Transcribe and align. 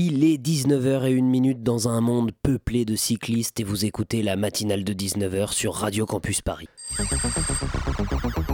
Il 0.00 0.22
est 0.22 0.36
19h01 0.36 1.60
dans 1.60 1.88
un 1.88 2.00
monde 2.00 2.30
peuplé 2.44 2.84
de 2.84 2.94
cyclistes 2.94 3.58
et 3.58 3.64
vous 3.64 3.84
écoutez 3.84 4.22
la 4.22 4.36
matinale 4.36 4.84
de 4.84 4.92
19h 4.92 5.52
sur 5.52 5.74
Radio 5.74 6.06
Campus 6.06 6.40
Paris. 6.40 6.68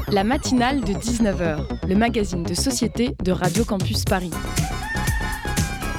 La 0.09 0.25
matinale 0.25 0.81
de 0.81 0.95
19h, 0.95 1.87
le 1.87 1.97
magazine 1.97 2.45
de 2.45 2.55
société 2.55 3.15
de 3.23 3.31
Radio 3.31 3.63
Campus 3.67 4.07
Paris. 4.07 4.31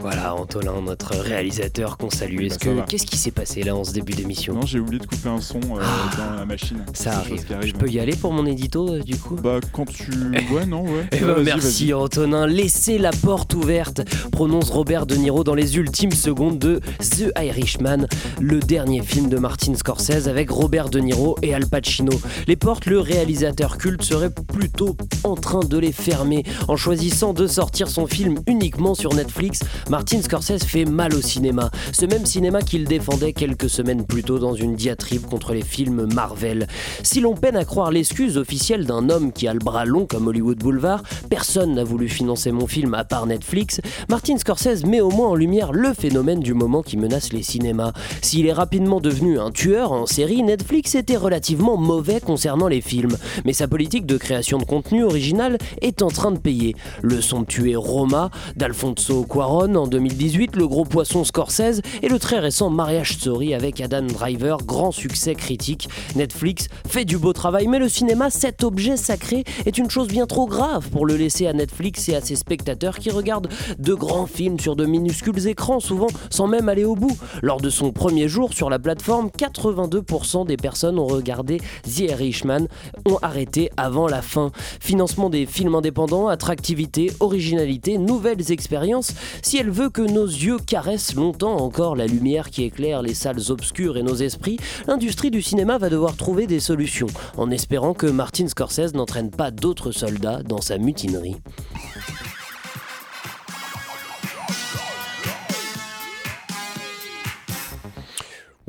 Voilà, 0.00 0.34
Antolin, 0.34 0.80
notre 0.80 1.14
réalisateur 1.16 1.98
qu'on 1.98 2.08
salue. 2.08 2.44
Est-ce 2.44 2.58
Bah, 2.58 2.82
que 2.86 2.90
qu'est-ce 2.90 3.04
qui 3.06 3.18
s'est 3.18 3.30
passé 3.30 3.62
là 3.62 3.76
en 3.76 3.84
ce 3.84 3.92
début 3.92 4.14
d'émission 4.14 4.54
Non, 4.54 4.62
j'ai 4.64 4.78
oublié 4.80 4.98
de 4.98 5.06
couper 5.06 5.28
un 5.28 5.40
son 5.40 5.58
euh, 5.58 5.82
Ah, 5.82 6.16
dans 6.16 6.36
la 6.38 6.44
machine. 6.46 6.84
Ça 6.94 7.18
arrive. 7.18 7.44
Je 7.62 7.72
peux 7.72 7.88
y 7.88 8.00
aller 8.00 8.16
pour 8.16 8.32
mon 8.32 8.46
édito 8.46 8.88
euh, 8.94 9.00
du 9.02 9.16
coup? 9.18 9.36
Bah, 9.36 9.60
quand 9.72 9.86
tu. 9.86 10.10
Ouais, 10.50 10.64
non, 10.66 10.82
ouais. 10.82 11.06
Eh 11.12 11.18
vas-y, 11.18 11.44
merci 11.44 11.92
Antonin, 11.94 12.46
laissez 12.46 12.98
la 12.98 13.10
porte 13.12 13.54
ouverte, 13.54 14.00
prononce 14.32 14.70
Robert 14.70 15.06
De 15.06 15.14
Niro 15.14 15.44
dans 15.44 15.54
les 15.54 15.76
ultimes 15.76 16.10
secondes 16.12 16.58
de 16.58 16.80
The 16.98 17.30
Irishman, 17.38 18.06
le 18.40 18.58
dernier 18.58 19.02
film 19.02 19.28
de 19.28 19.36
Martin 19.36 19.74
Scorsese 19.74 20.26
avec 20.28 20.50
Robert 20.50 20.88
De 20.88 20.98
Niro 20.98 21.36
et 21.42 21.54
Al 21.54 21.66
Pacino. 21.66 22.12
Les 22.48 22.56
portes, 22.56 22.86
le 22.86 22.98
réalisateur 23.00 23.76
culte 23.78 24.02
serait 24.02 24.30
plutôt 24.30 24.96
en 25.24 25.34
train 25.36 25.60
de 25.60 25.78
les 25.78 25.92
fermer. 25.92 26.42
En 26.68 26.76
choisissant 26.76 27.32
de 27.32 27.46
sortir 27.46 27.88
son 27.88 28.06
film 28.06 28.38
uniquement 28.46 28.94
sur 28.94 29.14
Netflix, 29.14 29.60
Martin 29.90 30.22
Scorsese 30.22 30.62
fait 30.62 30.84
mal 30.84 31.12
au 31.16 31.20
cinéma. 31.20 31.68
Ce 31.92 32.06
même 32.06 32.24
cinéma 32.24 32.62
qu'il 32.62 32.84
défendait 32.84 33.32
quelques 33.32 33.68
semaines 33.68 34.06
plus 34.06 34.22
tôt 34.22 34.38
dans 34.38 34.54
une 34.54 34.76
diatribe 34.76 35.26
contre 35.26 35.52
les 35.52 35.62
films 35.62 36.06
Marvel. 36.14 36.68
Si 37.02 37.20
l'on 37.20 37.34
peine 37.34 37.56
à 37.56 37.64
croire 37.64 37.90
l'excuse 37.90 38.38
officielle 38.38 38.86
d'un 38.86 39.10
homme 39.10 39.32
qui 39.32 39.48
a 39.48 39.52
le 39.52 39.58
bras 39.58 39.84
long 39.84 40.06
comme 40.06 40.28
Hollywood 40.28 40.58
Boulevard, 40.58 41.02
personne 41.28 41.74
n'a 41.74 41.82
voulu 41.82 42.08
financer 42.08 42.52
mon 42.52 42.68
film 42.68 42.94
à 42.94 43.02
part 43.02 43.26
Netflix, 43.26 43.80
Martin 44.08 44.38
Scorsese 44.38 44.84
met 44.86 45.00
au 45.00 45.10
moins 45.10 45.30
en 45.30 45.34
lumière 45.34 45.72
le 45.72 45.92
phénomène 45.92 46.38
du 46.38 46.54
moment 46.54 46.82
qui 46.82 46.96
menace 46.96 47.32
les 47.32 47.42
cinémas. 47.42 47.92
S'il 48.22 48.46
est 48.46 48.52
rapidement 48.52 49.00
devenu 49.00 49.40
un 49.40 49.50
tueur 49.50 49.90
en 49.90 50.06
série, 50.06 50.44
Netflix 50.44 50.94
était 50.94 51.16
relativement 51.16 51.76
mauvais 51.76 52.20
concernant 52.20 52.68
les 52.68 52.80
films. 52.80 53.16
Mais 53.44 53.52
sa 53.52 53.66
politique 53.66 54.06
de 54.06 54.18
création 54.18 54.58
de 54.58 54.64
contenu 54.64 55.02
original 55.02 55.58
est 55.82 56.02
en 56.02 56.08
train 56.08 56.30
de 56.30 56.38
payer. 56.38 56.76
Le 57.02 57.20
somptueux 57.20 57.76
Roma 57.76 58.30
d'Alfonso 58.54 59.24
Cuaron 59.24 59.79
en 59.80 59.86
2018, 59.86 60.56
le 60.56 60.68
gros 60.68 60.84
poisson 60.84 61.24
Scorsese 61.24 61.80
et 62.02 62.08
le 62.08 62.18
très 62.18 62.38
récent 62.38 62.70
Marriage 62.70 63.14
Story 63.14 63.54
avec 63.54 63.80
Adam 63.80 64.02
Driver, 64.02 64.58
grand 64.58 64.92
succès 64.92 65.34
critique. 65.34 65.88
Netflix 66.14 66.68
fait 66.86 67.04
du 67.04 67.18
beau 67.18 67.32
travail, 67.32 67.66
mais 67.66 67.78
le 67.78 67.88
cinéma, 67.88 68.30
cet 68.30 68.62
objet 68.62 68.96
sacré, 68.96 69.44
est 69.64 69.78
une 69.78 69.90
chose 69.90 70.08
bien 70.08 70.26
trop 70.26 70.46
grave 70.46 70.90
pour 70.90 71.06
le 71.06 71.16
laisser 71.16 71.46
à 71.46 71.52
Netflix 71.52 72.08
et 72.08 72.14
à 72.14 72.20
ses 72.20 72.36
spectateurs 72.36 72.98
qui 72.98 73.10
regardent 73.10 73.48
de 73.78 73.94
grands 73.94 74.26
films 74.26 74.60
sur 74.60 74.76
de 74.76 74.84
minuscules 74.84 75.48
écrans, 75.48 75.80
souvent 75.80 76.08
sans 76.28 76.46
même 76.46 76.68
aller 76.68 76.84
au 76.84 76.94
bout. 76.94 77.16
Lors 77.42 77.60
de 77.60 77.70
son 77.70 77.92
premier 77.92 78.28
jour 78.28 78.52
sur 78.52 78.68
la 78.68 78.78
plateforme, 78.78 79.28
82% 79.28 80.46
des 80.46 80.56
personnes 80.56 80.98
ont 80.98 81.06
regardé 81.06 81.58
The 81.84 82.00
Irishman, 82.00 82.66
ont 83.06 83.18
arrêté 83.22 83.70
avant 83.76 84.06
la 84.06 84.20
fin. 84.20 84.50
Financement 84.80 85.30
des 85.30 85.46
films 85.46 85.74
indépendants, 85.74 86.28
attractivité, 86.28 87.12
originalité, 87.20 87.98
nouvelles 87.98 88.52
expériences. 88.52 89.14
Si 89.42 89.56
elle 89.56 89.69
veut 89.70 89.88
que 89.88 90.02
nos 90.02 90.26
yeux 90.26 90.58
caressent 90.58 91.14
longtemps 91.14 91.56
encore 91.56 91.96
la 91.96 92.06
lumière 92.06 92.50
qui 92.50 92.64
éclaire 92.64 93.02
les 93.02 93.14
salles 93.14 93.50
obscures 93.50 93.96
et 93.96 94.02
nos 94.02 94.16
esprits, 94.16 94.58
l'industrie 94.86 95.30
du 95.30 95.42
cinéma 95.42 95.78
va 95.78 95.88
devoir 95.88 96.16
trouver 96.16 96.46
des 96.46 96.60
solutions, 96.60 97.06
en 97.36 97.50
espérant 97.50 97.94
que 97.94 98.06
Martin 98.06 98.48
Scorsese 98.48 98.94
n'entraîne 98.94 99.30
pas 99.30 99.50
d'autres 99.50 99.92
soldats 99.92 100.42
dans 100.42 100.60
sa 100.60 100.78
mutinerie. 100.78 101.36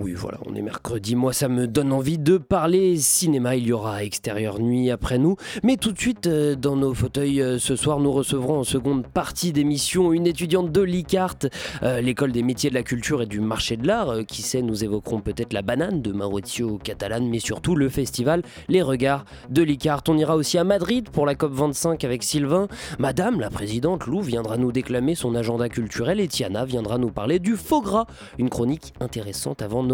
Oui, 0.04 0.14
voilà, 0.16 0.40
on 0.48 0.56
est 0.56 0.64
mercredi. 0.64 1.16
Moi, 1.16 1.32
ça 1.32 1.48
me 1.48 1.68
donne 1.68 1.94
envie 1.94 2.18
de 2.18 2.40
parler 2.40 2.98
cinéma. 2.98 3.56
Il 3.56 3.68
y 3.68 3.72
aura 3.72 4.04
extérieur 4.04 4.60
nuit 4.60 4.90
après 4.90 5.20
nous. 5.20 5.36
Mais 5.62 5.78
tout 5.78 5.92
de 5.92 6.00
suite, 6.00 6.26
euh, 6.26 6.56
dans 6.56 6.76
nos 6.76 6.96
fauteuils, 6.96 7.40
euh, 7.40 7.60
ce 7.60 7.76
soir, 7.76 8.00
nous 8.00 8.12
recevrons 8.12 8.58
en 8.58 8.64
seconde 8.64 9.06
partie 9.06 9.54
d'émission 9.54 10.12
une 10.12 10.26
étudiante 10.26 10.72
de 10.72 10.82
l'ICART, 10.82 11.36
euh, 11.84 12.02
l'école 12.02 12.32
des 12.32 12.42
métiers 12.42 12.72
de 12.72 12.74
la 12.74 12.82
culture 12.82 13.22
et 13.22 13.28
du 13.28 13.42
marché 13.42 13.78
de 13.78 13.86
l'art. 13.86 14.26
Qui 14.28 14.42
sait, 14.42 14.64
nous 14.64 14.84
évoquerons 14.84 15.22
peut-être 15.22 15.54
la 15.54 15.62
banane 15.62 16.02
de 16.02 16.12
Maurizio 16.12 16.80
Catalan, 16.84 17.22
mais 17.30 17.38
surtout 17.40 17.76
le 17.76 17.88
festival 17.88 18.42
Les 18.70 18.82
Regards 18.82 19.26
de 19.52 19.62
l'ICART. 19.62 20.02
On 20.08 20.18
ira 20.18 20.36
aussi 20.36 20.58
à 20.58 20.64
Madrid 20.64 21.12
pour 21.12 21.28
la 21.28 21.36
COP25 21.36 22.04
avec 22.06 22.24
Sylvain. 22.24 22.68
Madame, 22.98 23.40
la 23.40 23.52
présidente 23.52 24.08
Lou, 24.08 24.22
viendra 24.22 24.58
nous 24.58 24.72
déclamer 24.72 25.14
son 25.14 25.36
agenda 25.36 25.70
culturel 25.70 26.20
et 26.20 26.28
Tiana 26.28 26.66
viendra 26.66 26.98
nous 26.98 27.12
parler 27.12 27.38
du 27.38 27.56
faux 27.56 27.82
gras. 27.82 28.08
Une 28.40 28.50
chronique 28.50 28.96
intéressante 29.00 29.62
avant 29.62 29.91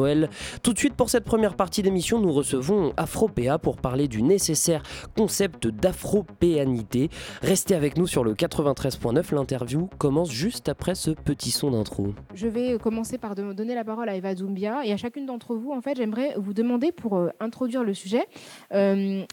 Tout 0.64 0.74
de 0.74 0.78
suite, 0.78 0.94
pour 0.94 1.10
cette 1.10 1.24
première 1.24 1.56
partie 1.56 1.82
d'émission, 1.82 2.20
nous 2.20 2.32
recevons 2.32 2.94
Afropéa 2.98 3.58
pour 3.58 3.78
parler 3.78 4.08
du 4.08 4.22
nécessaire 4.22 4.84
concept 5.16 5.68
d'afropéanité. 5.68 7.10
Restez 7.42 7.76
avec 7.76 7.98
nous 7.98 8.08
sur 8.08 8.24
le 8.24 8.34
93.9. 8.34 9.34
L'interview 9.34 9.90
commence 9.98 10.32
juste 10.32 10.70
après 10.70 10.96
ce 10.96 11.12
petit 11.12 11.52
son 11.52 11.72
d'intro. 11.72 12.14
Je 12.34 12.48
vais 12.48 12.78
commencer 12.78 13.18
par 13.18 13.36
donner 13.36 13.76
la 13.76 13.84
parole 13.84 14.10
à 14.10 14.16
Eva 14.16 14.36
Doumbia 14.36 14.86
et 14.86 14.94
à 14.94 14.98
chacune 14.98 15.26
d'entre 15.26 15.56
vous, 15.56 15.72
en 15.72 15.82
fait, 15.82 15.96
j'aimerais 15.98 16.36
vous 16.38 16.54
demander 16.54 16.92
pour 16.92 17.18
euh, 17.18 17.30
introduire 17.40 17.84
le 17.84 17.94
sujet, 17.94 18.26
euh, 18.74 19.24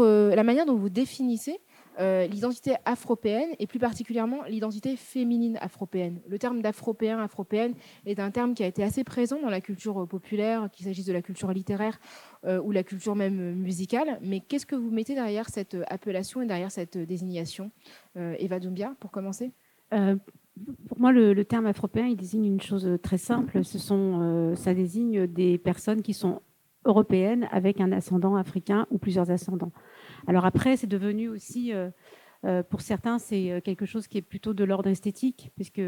euh, 0.00 0.34
la 0.34 0.42
manière 0.42 0.66
dont 0.66 0.76
vous 0.76 0.88
définissez 0.88 1.58
euh, 1.98 2.26
l'identité 2.26 2.74
afropéenne 2.84 3.50
et 3.58 3.66
plus 3.66 3.78
particulièrement 3.78 4.42
l'identité 4.44 4.96
féminine 4.96 5.58
afropéenne. 5.60 6.20
Le 6.28 6.38
terme 6.38 6.60
d'afropéen, 6.60 7.18
afropéenne 7.18 7.74
est 8.04 8.20
un 8.20 8.30
terme 8.30 8.54
qui 8.54 8.62
a 8.62 8.66
été 8.66 8.82
assez 8.82 9.02
présent 9.02 9.40
dans 9.40 9.48
la 9.48 9.60
culture 9.60 10.02
euh, 10.02 10.06
populaire, 10.06 10.68
qu'il 10.70 10.84
s'agisse 10.84 11.06
de 11.06 11.12
la 11.12 11.22
culture 11.22 11.50
littéraire 11.52 11.98
euh, 12.44 12.60
ou 12.60 12.70
la 12.70 12.82
culture 12.82 13.16
même 13.16 13.54
musicale. 13.54 14.18
Mais 14.20 14.40
qu'est-ce 14.40 14.66
que 14.66 14.76
vous 14.76 14.90
mettez 14.90 15.14
derrière 15.14 15.48
cette 15.48 15.76
appellation 15.88 16.42
et 16.42 16.46
derrière 16.46 16.70
cette 16.70 16.98
désignation 16.98 17.70
Eva 18.16 18.60
Doumbia, 18.60 18.94
pour 19.00 19.10
commencer? 19.10 19.52
Pour 19.90 20.98
moi, 20.98 21.12
le, 21.12 21.44
terme 21.44 21.66
afropéen, 21.66 22.06
il 22.06 22.16
désigne 22.16 22.46
une 22.46 22.60
chose 22.60 22.88
très 23.02 23.18
simple. 23.18 23.62
Ça 23.64 24.74
désigne 24.74 25.26
des 25.26 25.58
personnes 25.58 26.02
qui 26.02 26.14
sont 26.14 26.40
européennes 26.86 27.48
avec 27.50 27.80
un 27.80 27.92
ascendant 27.92 28.36
africain 28.36 28.86
ou 28.90 28.98
plusieurs 28.98 29.30
ascendants. 29.30 29.72
Alors 30.26 30.44
après, 30.44 30.76
c'est 30.76 30.86
devenu 30.86 31.28
aussi, 31.28 31.72
euh, 31.72 31.90
euh, 32.44 32.62
pour 32.62 32.80
certains, 32.80 33.18
c'est 33.18 33.50
euh, 33.50 33.60
quelque 33.60 33.86
chose 33.86 34.08
qui 34.08 34.18
est 34.18 34.22
plutôt 34.22 34.54
de 34.54 34.64
l'ordre 34.64 34.88
esthétique, 34.88 35.52
puisque 35.54 35.82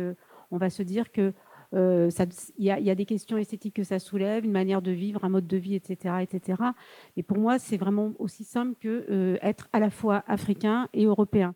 on 0.50 0.58
va 0.58 0.70
se 0.70 0.82
dire 0.82 1.12
que 1.12 1.32
il 1.74 2.64
y, 2.64 2.70
a, 2.70 2.94
des 2.94 3.04
questions 3.04 3.36
esthétiques 3.36 3.76
que 3.76 3.84
ça 3.84 3.98
soulève, 3.98 4.42
une 4.42 4.52
manière 4.52 4.80
de 4.80 4.90
vivre, 4.90 5.22
un 5.26 5.28
mode 5.28 5.46
de 5.46 5.58
vie, 5.58 5.74
etc., 5.74 6.14
etc. 6.22 6.62
Et 7.18 7.22
pour 7.22 7.36
moi, 7.36 7.58
c'est 7.58 7.76
vraiment 7.76 8.14
aussi 8.18 8.42
simple 8.42 8.74
que 8.80 9.38
être 9.42 9.68
à 9.74 9.78
la 9.78 9.90
fois 9.90 10.24
africain 10.26 10.88
et 10.94 11.04
européen. 11.04 11.54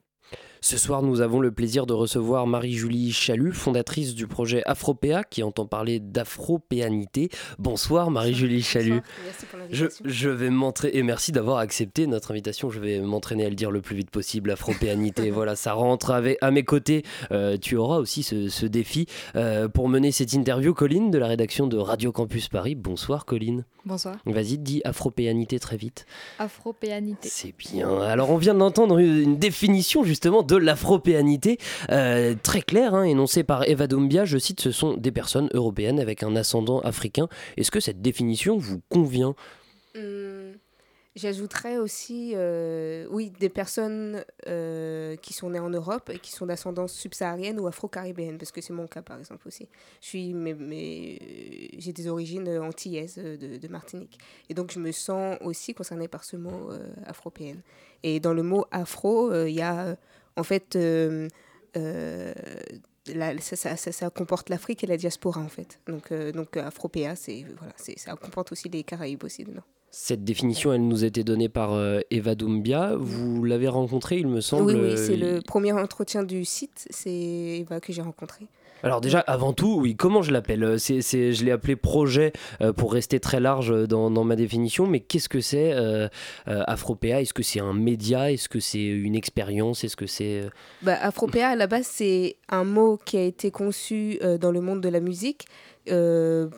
Ce 0.64 0.78
soir, 0.78 1.02
nous 1.02 1.20
avons 1.20 1.40
le 1.40 1.50
plaisir 1.50 1.86
de 1.86 1.92
recevoir 1.92 2.46
Marie-Julie 2.46 3.12
Chalut, 3.12 3.52
fondatrice 3.52 4.14
du 4.14 4.28
projet 4.28 4.62
Afropéa, 4.64 5.24
qui 5.24 5.42
entend 5.42 5.66
parler 5.66 5.98
d'afropéanité. 5.98 7.30
Bonsoir 7.58 8.12
Marie-Julie 8.12 8.62
Chalut. 8.62 9.02
Merci 9.24 9.46
pour 9.46 9.58
Je, 10.04 10.28
vais 10.28 10.50
m'entraîner, 10.50 10.98
et 10.98 11.02
merci 11.02 11.32
d'avoir 11.32 11.58
accepté 11.58 12.06
notre 12.06 12.30
invitation, 12.30 12.70
je 12.70 12.78
vais 12.78 13.00
m'entraîner 13.00 13.44
à 13.44 13.48
le 13.48 13.56
dire 13.56 13.72
le 13.72 13.80
plus 13.80 13.96
vite 13.96 14.10
possible, 14.10 14.52
afropéanité, 14.52 15.30
voilà, 15.32 15.56
ça 15.56 15.72
rentre 15.72 16.12
avec, 16.12 16.38
à 16.40 16.52
mes 16.52 16.62
côtés. 16.62 17.02
Euh, 17.32 17.56
tu 17.60 17.76
auras 17.76 17.98
aussi 17.98 18.22
ce, 18.22 18.48
ce 18.48 18.64
défi 18.64 19.06
euh, 19.34 19.66
pour 19.68 19.88
mener 19.88 20.12
cette 20.12 20.32
interview, 20.32 20.74
Colline, 20.74 21.10
de 21.10 21.18
la 21.18 21.26
rédaction 21.26 21.66
de 21.66 21.76
Radio 21.76 22.12
Campus 22.12 22.48
Paris. 22.48 22.76
Bonsoir 22.76 23.24
Colline. 23.24 23.64
Bonsoir. 23.84 24.16
Vas-y, 24.26 24.58
dis 24.58 24.80
afropéanité 24.84 25.58
très 25.58 25.76
vite. 25.76 26.06
Afropéanité. 26.38 27.28
C'est 27.28 27.54
bien. 27.56 28.00
Alors 28.02 28.30
on 28.30 28.36
vient 28.36 28.54
d'entendre 28.54 28.98
une 28.98 29.38
définition 29.38 30.04
justement 30.04 30.42
de 30.42 30.56
l'afropéanité 30.56 31.58
euh, 31.90 32.34
très 32.40 32.62
claire, 32.62 32.94
hein, 32.94 33.04
énoncée 33.04 33.42
par 33.42 33.68
Eva 33.68 33.88
Doumbia. 33.88 34.24
Je 34.24 34.38
cite, 34.38 34.60
ce 34.60 34.70
sont 34.70 34.96
des 34.96 35.10
personnes 35.10 35.48
européennes 35.52 35.98
avec 35.98 36.22
un 36.22 36.36
ascendant 36.36 36.80
africain. 36.80 37.28
Est-ce 37.56 37.70
que 37.70 37.80
cette 37.80 38.00
définition 38.00 38.56
vous 38.56 38.80
convient? 38.88 39.34
Hum, 39.96 40.41
J'ajouterais 41.14 41.76
aussi, 41.76 42.32
euh, 42.34 43.06
oui, 43.10 43.30
des 43.38 43.50
personnes 43.50 44.24
euh, 44.46 45.14
qui 45.16 45.34
sont 45.34 45.50
nées 45.50 45.58
en 45.58 45.68
Europe 45.68 46.08
et 46.08 46.18
qui 46.18 46.32
sont 46.32 46.46
d'ascendance 46.46 46.94
subsaharienne 46.94 47.60
ou 47.60 47.66
afro-caribéenne, 47.66 48.38
parce 48.38 48.50
que 48.50 48.62
c'est 48.62 48.72
mon 48.72 48.86
cas 48.86 49.02
par 49.02 49.18
exemple 49.18 49.46
aussi. 49.46 49.68
Je 50.00 50.32
mais, 50.32 50.54
mais 50.54 51.18
j'ai 51.76 51.92
des 51.92 52.08
origines 52.08 52.48
antillaises 52.48 53.16
de, 53.16 53.68
Martinique, 53.68 54.18
et 54.48 54.54
donc 54.54 54.72
je 54.72 54.78
me 54.78 54.90
sens 54.90 55.36
aussi 55.42 55.74
concernée 55.74 56.08
par 56.08 56.24
ce 56.24 56.36
mot 56.36 56.70
euh, 56.70 56.88
afropéenne. 57.04 57.60
Et 58.02 58.18
dans 58.18 58.32
le 58.32 58.42
mot 58.42 58.64
afro, 58.70 59.34
il 59.44 59.52
y 59.52 59.60
a 59.60 59.98
en 60.36 60.42
fait 60.44 60.78
ça, 63.40 63.76
ça, 63.76 63.92
ça, 63.92 64.08
comporte 64.08 64.48
l'Afrique 64.48 64.82
et 64.82 64.86
la 64.86 64.96
diaspora 64.96 65.42
en 65.42 65.48
fait. 65.48 65.78
Donc, 65.86 66.10
donc 66.10 66.56
Afropéa, 66.56 67.16
c'est 67.16 67.44
voilà, 67.58 67.74
ça 67.76 68.16
comporte 68.16 68.52
aussi 68.52 68.70
les 68.70 68.82
Caraïbes 68.82 69.24
aussi 69.24 69.44
dedans. 69.44 69.64
Cette 69.94 70.24
définition, 70.24 70.72
elle 70.72 70.88
nous 70.88 71.04
a 71.04 71.06
été 71.06 71.22
donnée 71.22 71.50
par 71.50 71.74
euh, 71.74 72.00
Eva 72.10 72.34
Doumbia. 72.34 72.94
Vous 72.96 73.44
l'avez 73.44 73.68
rencontrée, 73.68 74.16
il 74.16 74.26
me 74.26 74.40
semble. 74.40 74.72
Oui, 74.72 74.80
oui 74.80 74.94
c'est 74.96 75.16
le 75.16 75.42
premier 75.42 75.72
entretien 75.72 76.22
du 76.22 76.46
site. 76.46 76.86
C'est 76.88 77.10
Eva 77.10 77.78
que 77.78 77.92
j'ai 77.92 78.00
rencontré. 78.00 78.46
Alors 78.82 79.00
déjà, 79.00 79.20
avant 79.20 79.52
tout, 79.52 79.78
oui, 79.80 79.94
comment 79.94 80.22
je 80.22 80.32
l'appelle? 80.32 80.64
Euh, 80.64 80.78
c'est, 80.78 81.02
Je 81.02 81.44
l'ai 81.44 81.52
appelé 81.52 81.76
projet 81.76 82.32
euh, 82.60 82.72
pour 82.72 82.92
rester 82.92 83.20
très 83.20 83.38
large 83.38 83.86
dans, 83.86 84.10
dans 84.10 84.24
ma 84.24 84.34
définition, 84.34 84.86
mais 84.86 85.00
qu'est-ce 85.00 85.28
que 85.28 85.40
c'est 85.40 85.72
euh, 85.72 86.08
Afropéa? 86.46 87.20
Est-ce 87.20 87.34
que 87.34 87.42
c'est 87.42 87.60
un 87.60 87.74
média? 87.74 88.32
Est-ce 88.32 88.48
que 88.48 88.60
c'est 88.60 88.82
une 88.82 89.14
expérience? 89.14 89.84
Est-ce 89.84 89.96
que 89.96 90.06
c'est... 90.06 90.48
Bah, 90.80 90.96
Afropéa, 91.00 91.50
à 91.50 91.56
la 91.56 91.66
base, 91.66 91.86
c'est 91.86 92.36
un 92.48 92.64
mot 92.64 92.98
qui 93.04 93.18
a 93.18 93.22
été 93.22 93.50
conçu 93.50 94.18
dans 94.40 94.50
le 94.50 94.60
monde 94.60 94.80
de 94.80 94.88
la 94.88 95.00
musique 95.00 95.44
euh, 95.90 96.48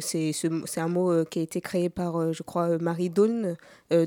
c'est 0.00 0.80
un 0.80 0.88
mot 0.88 1.10
euh, 1.10 1.24
qui 1.24 1.40
a 1.40 1.42
été 1.42 1.60
créé 1.60 1.88
par, 1.88 2.16
euh, 2.16 2.32
je 2.32 2.42
crois, 2.42 2.78
Marie 2.78 3.10
Dawn 3.10 3.56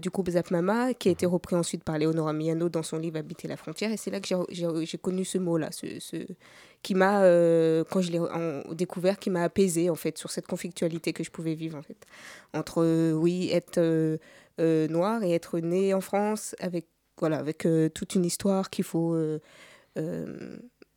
du 0.01 0.09
groupe 0.09 0.29
Zap 0.29 0.49
Mama, 0.49 0.93
qui 0.93 1.09
a 1.09 1.11
été 1.11 1.25
repris 1.25 1.57
ensuite 1.57 1.83
par 1.83 1.97
Léonora 1.97 2.31
Miano 2.31 2.69
dans 2.69 2.83
son 2.83 2.97
livre 2.97 3.17
Habiter 3.17 3.49
la 3.49 3.57
frontière. 3.57 3.91
Et 3.91 3.97
c'est 3.97 4.11
là 4.11 4.21
que 4.21 4.27
j'ai 4.49 4.97
connu 4.97 5.25
ce 5.25 5.37
mot-là, 5.37 5.71
ce, 5.71 5.99
ce, 5.99 6.15
qui 6.81 6.95
m'a, 6.95 7.19
quand 7.89 8.01
je 8.01 8.11
l'ai 8.11 8.21
découvert, 8.75 9.19
qui 9.19 9.29
m'a 9.29 9.43
apaisé 9.43 9.89
en 9.89 9.95
fait 9.95 10.17
sur 10.17 10.31
cette 10.31 10.47
conflictualité 10.47 11.11
que 11.11 11.23
je 11.23 11.31
pouvais 11.31 11.53
vivre 11.53 11.77
en 11.77 11.81
fait 11.81 11.97
entre 12.53 13.11
oui 13.13 13.49
être 13.51 14.17
noir 14.59 15.23
et 15.23 15.33
être 15.33 15.59
né 15.59 15.93
en 15.93 16.01
France 16.01 16.55
avec 16.59 16.87
voilà 17.19 17.39
avec 17.39 17.67
toute 17.93 18.15
une 18.15 18.23
histoire 18.23 18.69
qu'il 18.69 18.85
faut 18.85 19.17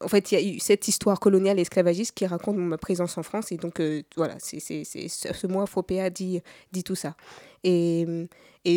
en 0.04 0.08
fait, 0.08 0.30
il 0.30 0.34
y 0.34 0.38
a 0.38 0.54
eu 0.54 0.58
cette 0.58 0.88
histoire 0.88 1.20
coloniale 1.20 1.58
et 1.58 1.62
esclavagiste 1.62 2.12
qui 2.14 2.26
raconte 2.26 2.56
ma 2.56 2.76
présence 2.76 3.16
en 3.16 3.22
France. 3.22 3.50
Et 3.50 3.56
donc, 3.56 3.80
euh, 3.80 4.02
voilà, 4.16 4.36
c'est, 4.38 4.60
ce 4.60 5.46
mot 5.46 5.62
Afropéa 5.62 6.10
dit, 6.10 6.42
tout 6.84 6.94
ça. 6.94 7.16
Et, 7.64 8.06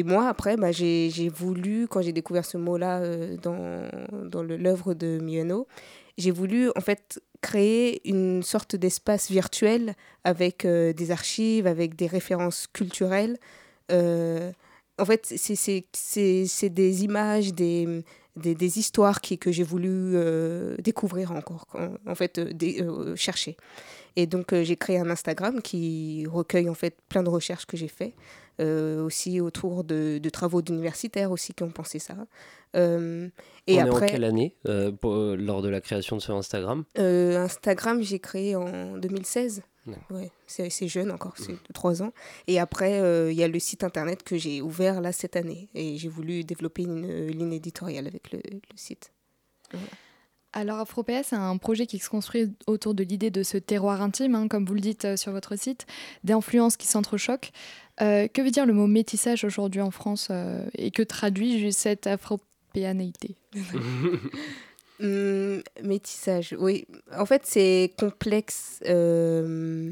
moi, 0.06 0.30
après, 0.30 0.56
bah, 0.56 0.72
j'ai, 0.72 1.30
voulu, 1.30 1.88
quand 1.88 2.02
j'ai 2.02 2.14
découvert 2.14 2.46
ce 2.46 2.58
mot-là 2.58 3.00
euh, 3.00 3.36
dans, 3.38 3.90
dans 4.30 4.44
l'œuvre 4.44 4.94
de 4.94 5.20
Miano, 5.22 5.68
j'ai 6.18 6.32
voulu, 6.32 6.70
en 6.76 6.82
fait, 6.82 7.22
créer 7.42 8.08
une 8.08 8.42
sorte 8.44 8.76
d'espace 8.76 9.30
virtuel 9.30 9.96
avec 10.24 10.64
euh, 10.64 10.94
des 10.94 11.12
archives, 11.12 11.68
avec 11.68 11.96
des 11.96 12.08
références 12.08 12.68
culturelles. 12.72 13.38
en 13.90 15.06
fait, 15.06 15.34
c'est 15.36 16.70
des 16.70 17.04
images, 17.04 17.54
des, 17.54 18.04
des, 18.40 18.80
histoires 18.80 19.22
qui, 19.22 19.38
que 19.38 19.52
j'ai 19.52 19.64
voulu 19.64 19.90
euh, 20.16 20.76
découvrir 20.80 21.32
encore, 21.32 21.68
en, 22.08 22.16
fait, 22.16 22.40
euh, 22.40 22.52
euh, 22.64 23.16
chercher. 23.16 23.58
Et 24.16 24.26
donc, 24.26 24.54
j'ai 24.54 24.76
créé 24.76 25.00
un 25.00 25.10
Instagram 25.10 25.62
qui 25.62 26.26
recueille 26.30 26.70
en 26.70 26.74
fait 26.74 26.96
plein 27.10 27.24
de 27.24 27.30
recherches 27.30 27.66
que 27.66 27.78
j'ai 27.78 27.88
fait, 27.88 28.14
aussi 28.60 29.42
autour 29.42 29.84
de, 29.84 30.20
travaux 30.30 30.62
d'universitaires 30.62 31.32
aussi 31.32 31.54
qui 31.54 31.64
ont 31.64 31.72
pensé 31.72 32.00
ça. 32.00 32.16
et 32.76 33.80
après, 33.80 34.06
en 34.06 34.08
quelle 34.08 34.24
année 34.24 34.56
lors 34.66 35.62
de 35.62 35.70
la 35.70 35.82
création 35.82 36.18
de 36.18 36.22
ce 36.22 36.32
Instagram? 36.32 36.84
Instagram, 36.98 38.02
j'ai 38.02 38.20
créé 38.20 38.56
en 38.56 38.98
2016. 38.98 39.64
Ouais, 40.10 40.32
c'est 40.48 40.88
jeune 40.88 41.12
encore, 41.12 41.36
c'est 41.38 41.58
trois 41.74 42.02
ans. 42.02 42.14
Et 42.48 42.60
après, 42.60 43.00
euh, 43.00 43.32
il 43.32 43.38
y 43.38 43.44
a 43.44 43.48
le 43.48 43.60
site 43.60 43.84
internet 43.84 44.24
que 44.24 44.38
j'ai 44.38 44.62
ouvert 44.62 45.02
là 45.02 45.12
cette 45.12 45.36
année. 45.36 45.70
Et 45.74 45.98
j'ai 45.98 46.10
voulu 46.10 46.44
développer 46.44 46.84
une 46.84 47.28
ligne 47.28 47.54
éditoriale 47.54 48.08
avec 48.08 48.32
le, 48.32 48.40
site. 48.76 49.12
Alors 50.54 50.80
Afropéa, 50.80 51.22
c'est 51.22 51.36
un 51.36 51.58
projet 51.58 51.86
qui 51.86 52.00
se 52.00 52.10
construit 52.10 52.52
autour 52.66 52.96
de 52.96 53.04
l'idée 53.04 53.30
de 53.30 53.44
ce 53.44 53.58
terroir 53.58 54.02
intime, 54.02 54.34
hein, 54.34 54.48
comme 54.48 54.66
vous 54.66 54.74
le 54.74 54.80
dites 54.80 55.06
euh, 55.06 55.16
sur 55.16 55.32
votre 55.32 55.56
site, 55.56 55.86
d'influences 56.24 56.76
qui 56.76 56.88
s'entrechoquent. 56.88 57.52
Euh, 58.02 58.28
que 58.28 58.42
veut 58.42 58.52
dire 58.52 58.66
le 58.66 58.74
mot 58.74 58.88
métissage 58.88 59.44
aujourd'hui 59.44 59.82
en 59.82 59.92
France 59.92 60.32
et 60.78 60.92
que 60.92 61.04
traduit 61.04 61.74
cette 61.74 62.08
afropéanéité 62.08 63.36
Hum, 65.02 65.62
métissage, 65.82 66.56
oui. 66.60 66.86
En 67.18 67.26
fait, 67.26 67.44
c'est 67.46 67.94
complexe. 67.98 68.82
Euh, 68.86 69.92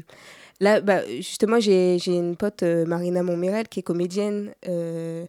là, 0.60 0.80
bah, 0.82 1.00
justement, 1.16 1.60
j'ai 1.60 1.98
une 2.06 2.36
pote, 2.36 2.62
euh, 2.62 2.84
Marina 2.84 3.22
Montmirel, 3.22 3.68
qui 3.68 3.80
est 3.80 3.82
comédienne 3.82 4.52
euh, 4.68 5.24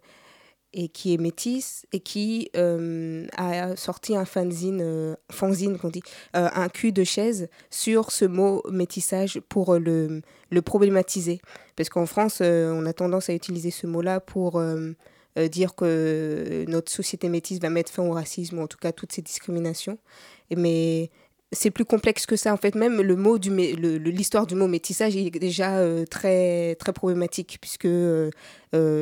et 0.74 0.88
qui 0.90 1.14
est 1.14 1.18
métisse 1.18 1.86
et 1.92 2.00
qui 2.00 2.50
a 2.54 3.76
sorti 3.76 4.16
un 4.16 4.26
fanzine, 4.26 5.16
fanzine 5.32 5.78
qu'on 5.78 5.90
dit, 5.90 6.04
un 6.34 6.70
cul 6.70 6.92
de 6.92 7.04
chaise 7.04 7.50
sur 7.70 8.12
ce 8.12 8.26
mot 8.26 8.62
métissage 8.70 9.40
pour 9.50 9.78
le, 9.78 10.22
le 10.50 10.62
problématiser. 10.62 11.42
Parce 11.76 11.90
qu'en 11.90 12.06
France, 12.06 12.42
on 12.42 12.86
a 12.86 12.94
tendance 12.94 13.30
à 13.30 13.34
utiliser 13.34 13.72
ce 13.72 13.88
mot-là 13.88 14.20
pour 14.20 14.62
euh, 15.38 15.48
dire 15.48 15.76
que 15.76 16.66
notre 16.68 16.92
société 16.92 17.30
métisse 17.30 17.60
va 17.60 17.70
mettre 17.70 17.92
fin 17.92 18.04
au 18.04 18.12
racisme 18.12 18.58
ou 18.60 18.64
en 18.64 18.68
tout 18.68 18.80
cas 18.80 18.92
toutes 18.92 19.12
ces 19.12 19.22
discriminations. 19.22 19.98
mais 20.56 21.12
c'est 21.52 21.72
plus 21.72 21.86
complexe 21.86 22.26
que 22.26 22.36
ça. 22.36 22.54
En 22.54 22.58
fait, 22.58 22.76
même 22.76 23.02
le 23.02 23.16
mot 23.16 23.40
du 23.40 23.50
l'histoire 23.50 24.46
du 24.46 24.56
mot 24.56 24.68
métissage 24.68 25.16
est 25.16 25.32
déjà 25.32 25.78
euh, 25.78 26.06
très 26.06 26.76
très 26.76 26.94
problématique 26.94 27.58
puisque 27.60 27.86
euh, 27.86 28.30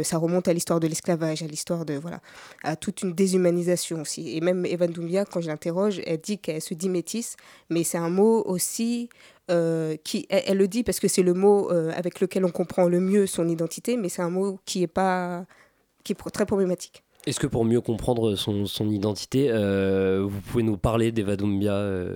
ça 0.04 0.18
remonte 0.18 0.48
à 0.48 0.54
l'histoire 0.54 0.80
de 0.80 0.88
l'esclavage, 0.88 1.44
à 1.44 1.48
l'histoire 1.48 1.86
de 1.86 1.96
voilà, 1.96 2.22
à 2.64 2.76
toute 2.78 3.02
une 3.02 3.14
déshumanisation 3.14 4.02
aussi. 4.02 4.38
Et 4.38 4.42
même 4.42 4.66
Evan 4.66 4.92
Doumbia, 4.92 5.26
quand 5.26 5.42
je 5.42 5.48
l'interroge, 5.48 6.02
elle 6.06 6.22
dit 6.22 6.40
qu'elle 6.40 6.62
se 6.62 6.74
dit 6.74 6.90
métisse, 6.90 7.36
mais 7.70 7.84
c'est 7.84 7.98
un 7.98 8.10
mot 8.10 8.44
aussi 8.46 9.10
qui, 10.04 10.28
elle, 10.30 10.58
le 10.58 10.68
dit 10.68 10.84
parce 10.84 11.00
que 11.00 11.08
c'est 11.08 11.24
le 11.24 11.34
mot 11.34 11.70
avec 11.70 12.20
lequel 12.20 12.44
on 12.44 12.52
comprend 12.52 12.86
le 12.88 13.00
mieux 13.00 13.28
son 13.28 13.48
identité, 13.48 13.96
mais 13.96 14.10
c'est 14.10 14.22
un 14.22 14.30
mot 14.30 14.60
qui 14.66 14.84
est 14.84 14.88
pas 14.88 15.46
qui 16.04 16.14
est 16.14 16.32
très 16.32 16.46
problématique. 16.46 17.04
Est-ce 17.28 17.42
que 17.42 17.48
pour 17.48 17.66
mieux 17.66 17.82
comprendre 17.82 18.36
son, 18.36 18.66
son 18.66 18.90
identité, 18.90 19.50
euh, 19.50 20.26
vous 20.26 20.40
pouvez 20.40 20.64
nous 20.64 20.78
parler 20.78 21.12
d'Eva 21.12 21.36
Doumbia 21.36 21.74
euh, 21.74 22.16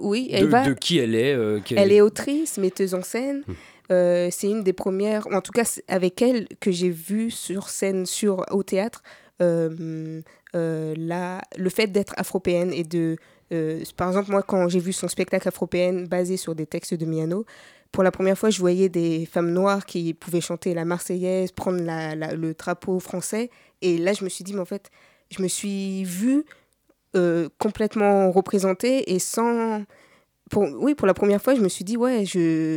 Oui, 0.00 0.28
Eva, 0.30 0.66
de, 0.66 0.72
qui 0.72 0.96
elle 0.96 1.14
est 1.14 1.34
euh, 1.34 1.60
Elle 1.76 1.92
est 1.92 2.00
autrice, 2.00 2.56
metteuse 2.56 2.94
en 2.94 3.02
scène. 3.02 3.44
Hum. 3.46 3.54
c'est 4.30 4.48
une 4.48 4.62
des 4.62 4.72
premières, 4.72 5.26
en 5.34 5.42
tout 5.42 5.52
cas 5.52 5.70
avec 5.86 6.22
elle, 6.22 6.48
que 6.60 6.70
j'ai 6.70 6.88
vu 6.88 7.30
sur 7.30 7.68
scène, 7.68 8.06
sur, 8.06 8.46
au 8.50 8.62
théâtre, 8.62 9.02
la, 9.38 9.82
le 10.54 11.70
fait 11.70 11.88
d'être 11.88 12.14
afropéenne 12.16 12.72
et 12.72 12.84
de... 12.84 13.18
par 13.98 14.08
exemple, 14.08 14.30
moi, 14.30 14.42
quand 14.42 14.66
j'ai 14.70 14.80
vu 14.80 14.94
son 14.94 15.08
spectacle 15.08 15.46
afropéenne 15.46 16.06
basé 16.06 16.38
sur 16.38 16.54
des 16.54 16.64
textes 16.64 16.94
de 16.94 17.04
Miano, 17.04 17.44
pour 17.92 18.04
la 18.04 18.10
première 18.10 18.38
fois, 18.38 18.50
je 18.50 18.60
voyais 18.60 18.88
des 18.88 19.26
femmes 19.26 19.50
noires 19.50 19.84
qui 19.84 20.14
pouvaient 20.14 20.40
chanter 20.40 20.74
la 20.74 20.84
Marseillaise, 20.84 21.52
prendre 21.52 21.80
le 21.80 22.54
drapeau 22.54 23.00
français. 23.00 23.50
Et 23.82 23.98
là, 23.98 24.12
je 24.12 24.24
me 24.24 24.28
suis 24.28 24.44
dit, 24.44 24.52
mais 24.52 24.60
en 24.60 24.64
fait, 24.66 24.90
je 25.30 25.42
me 25.42 25.48
suis 25.48 26.04
vue 26.04 26.44
euh, 27.16 27.48
complètement 27.58 28.30
représentée 28.30 29.12
et 29.12 29.18
sans, 29.18 29.84
oui, 30.56 30.94
pour 30.94 31.06
la 31.06 31.14
première 31.14 31.40
fois, 31.40 31.54
je 31.54 31.60
me 31.60 31.68
suis 31.68 31.84
dit, 31.84 31.96
ouais, 31.96 32.24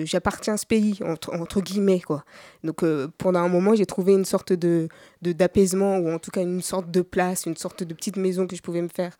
j'appartiens 0.05 0.53
à 0.53 0.57
ce 0.57 0.65
pays, 0.65 0.99
entre, 1.03 1.61
guillemets, 1.61 2.01
quoi. 2.01 2.23
Donc, 2.63 2.83
euh, 2.83 3.07
pendant 3.17 3.39
un 3.39 3.47
moment, 3.47 3.73
j'ai 3.73 3.85
trouvé 3.85 4.13
une 4.13 4.25
sorte 4.25 4.53
de 4.53 4.87
d'apaisement, 5.21 5.97
ou 5.97 6.11
en 6.11 6.19
tout 6.19 6.31
cas 6.31 6.41
une 6.41 6.61
sorte 6.61 6.91
de 6.91 7.01
place, 7.01 7.45
une 7.45 7.55
sorte 7.55 7.83
de 7.83 7.93
petite 7.93 8.17
maison 8.17 8.45
que 8.45 8.55
je 8.55 8.61
pouvais 8.61 8.81
me 8.81 8.89
faire. 8.89 9.17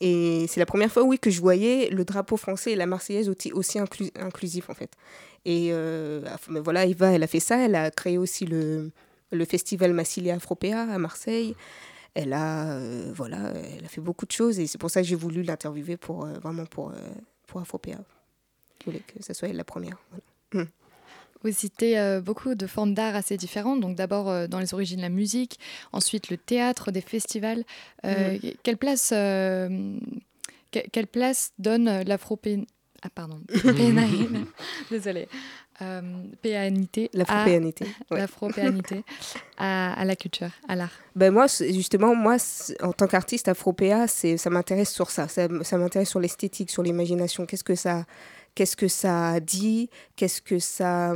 Et 0.00 0.46
c'est 0.48 0.58
la 0.58 0.66
première 0.66 0.90
fois, 0.90 1.04
oui, 1.04 1.18
que 1.18 1.30
je 1.30 1.40
voyais 1.40 1.90
le 1.90 2.04
drapeau 2.04 2.36
français 2.36 2.72
et 2.72 2.76
la 2.76 2.86
Marseillaise 2.86 3.28
aussi, 3.28 3.52
aussi 3.52 3.78
inclusif, 3.78 4.68
en 4.68 4.74
fait. 4.74 4.90
Et 5.44 5.68
euh, 5.72 6.22
mais 6.48 6.60
voilà, 6.60 6.86
Eva, 6.86 7.12
elle 7.12 7.22
a 7.22 7.26
fait 7.26 7.40
ça, 7.40 7.58
elle 7.58 7.74
a 7.74 7.90
créé 7.90 8.18
aussi 8.18 8.46
le, 8.46 8.90
le 9.30 9.44
festival 9.44 9.92
Massilia 9.92 10.34
Afropéa 10.34 10.82
à 10.82 10.98
Marseille. 10.98 11.54
Elle 12.14 12.32
a, 12.32 12.72
euh, 12.72 13.12
voilà, 13.14 13.52
elle 13.76 13.84
a 13.84 13.88
fait 13.88 14.00
beaucoup 14.00 14.26
de 14.26 14.32
choses 14.32 14.58
et 14.60 14.66
c'est 14.66 14.78
pour 14.78 14.90
ça 14.90 15.00
que 15.00 15.08
j'ai 15.08 15.16
voulu 15.16 15.42
l'interviewer 15.42 15.96
pour, 15.96 16.26
vraiment 16.26 16.66
pour 16.66 16.92
pour 17.52 17.60
Afropéa. 17.60 17.98
Je 18.80 18.86
voulais 18.86 19.02
que 19.06 19.22
ce 19.22 19.34
soit 19.34 19.52
la 19.52 19.62
première. 19.62 19.98
Hum. 20.54 20.66
Vous 21.42 21.52
citez 21.52 21.98
euh, 21.98 22.22
beaucoup 22.22 22.54
de 22.54 22.66
formes 22.66 22.94
d'art 22.94 23.14
assez 23.14 23.36
différentes. 23.36 23.80
Donc 23.80 23.94
d'abord 23.94 24.30
euh, 24.30 24.46
dans 24.46 24.58
les 24.58 24.72
origines 24.72 25.02
la 25.02 25.10
musique, 25.10 25.58
ensuite 25.92 26.30
le 26.30 26.38
théâtre, 26.38 26.90
des 26.92 27.02
festivals. 27.02 27.62
Euh, 28.06 28.38
hum. 28.42 28.50
Quelle 28.62 28.78
place 28.78 29.12
quelle 30.70 31.06
place 31.06 31.52
donne 31.58 32.02
l'afropé... 32.04 32.64
Ah 33.02 33.10
pardon, 33.14 33.42
Désolée. 34.90 35.28
Euh, 35.82 36.00
péanité, 36.40 37.10
l'afropéanité, 37.12 37.86
à, 38.10 38.16
l'afropéanité 38.16 39.04
à, 39.58 39.92
à, 40.00 40.04
la 40.04 40.16
culture, 40.16 40.50
à 40.68 40.76
l'art 40.76 40.92
ben 41.14 41.30
moi, 41.30 41.46
justement, 41.46 42.14
moi, 42.14 42.36
en 42.80 42.92
tant 42.92 43.06
qu'artiste 43.06 43.48
afropéa, 43.48 44.06
ça 44.06 44.50
m'intéresse 44.50 44.90
sur 44.90 45.10
ça. 45.10 45.28
Ça, 45.28 45.48
ça 45.62 45.78
m'intéresse 45.78 46.08
sur 46.08 46.20
l'esthétique, 46.20 46.70
sur 46.70 46.82
l'imagination. 46.82 47.44
Qu'est-ce 47.44 47.64
que 47.64 47.74
ça, 47.74 48.06
qu'est-ce 48.54 48.76
que 48.76 48.88
ça 48.88 49.38
dit? 49.40 49.90
Qu'est-ce 50.16 50.40
que 50.40 50.58
ça, 50.58 51.14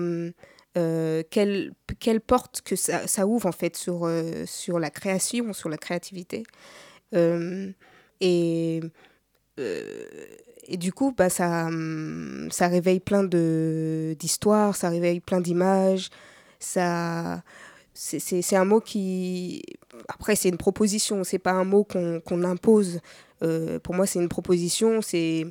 euh, 0.77 1.23
quelle, 1.31 1.73
quelle 1.99 2.21
porte 2.21 2.61
que 2.63 2.77
ça, 2.77 3.07
ça, 3.07 3.27
ouvre 3.27 3.47
en 3.47 3.53
fait 3.53 3.77
sur 3.77 4.05
euh, 4.05 4.45
sur 4.47 4.79
la 4.79 4.91
création, 4.91 5.53
sur 5.55 5.71
la 5.71 5.79
créativité. 5.79 6.43
Euh, 7.15 7.73
et 8.21 8.81
et 9.59 10.77
du 10.77 10.93
coup, 10.93 11.15
bah, 11.17 11.29
ça, 11.29 11.67
hum, 11.67 12.49
ça 12.51 12.69
réveille 12.69 13.01
plein 13.01 13.25
d'histoires, 13.25 14.77
ça 14.77 14.89
réveille 14.89 15.21
plein 15.21 15.41
d'images. 15.41 16.11
Ça, 16.59 17.43
c'est 17.95 18.57
un 18.57 18.65
mot 18.65 18.81
qui. 18.81 19.63
Après, 20.09 20.37
c'est 20.37 20.49
une 20.49 20.59
proposition, 20.59 21.25
c'est 21.25 21.39
pas 21.39 21.53
un 21.53 21.65
mot 21.65 21.85
qu'on 21.85 22.45
impose. 22.45 23.01
Euh, 23.43 23.79
pour 23.79 23.95
moi, 23.95 24.07
c'est 24.07 24.19
une 24.19 24.29
proposition. 24.29 25.03
C'est. 25.03 25.47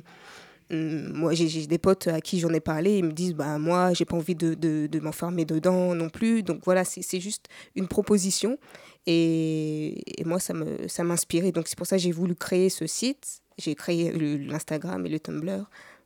Hum, 0.70 1.12
moi, 1.12 1.32
j'ai 1.34 1.66
des 1.66 1.78
potes 1.78 2.08
à 2.08 2.20
qui 2.20 2.40
j'en 2.40 2.52
ai 2.52 2.60
parlé, 2.60 2.98
ils 2.98 3.04
me 3.04 3.12
disent 3.12 3.34
bah, 3.34 3.58
Moi, 3.58 3.94
j'ai 3.94 4.04
pas 4.04 4.16
envie 4.16 4.34
de, 4.34 4.54
de, 4.54 4.88
de 4.88 5.00
m'enfermer 5.00 5.44
dedans 5.44 5.94
non 5.94 6.10
plus. 6.10 6.42
Donc 6.42 6.60
voilà, 6.64 6.84
c'est 6.84 7.20
juste 7.20 7.46
une 7.74 7.88
proposition. 7.88 8.58
Et, 9.06 10.02
moi, 10.24 10.40
ça 10.40 10.54
m'inspirait. 10.54 11.46
Ça 11.46 11.52
Donc 11.52 11.68
c'est 11.68 11.78
pour 11.78 11.86
ça 11.86 11.96
que 11.96 12.02
j'ai 12.02 12.12
voulu 12.12 12.34
créer 12.34 12.70
ce 12.70 12.86
site 12.86 13.42
j'ai 13.58 13.74
créé 13.74 14.12
l'Instagram 14.12 15.04
et 15.06 15.08
le 15.08 15.20
Tumblr, 15.20 15.64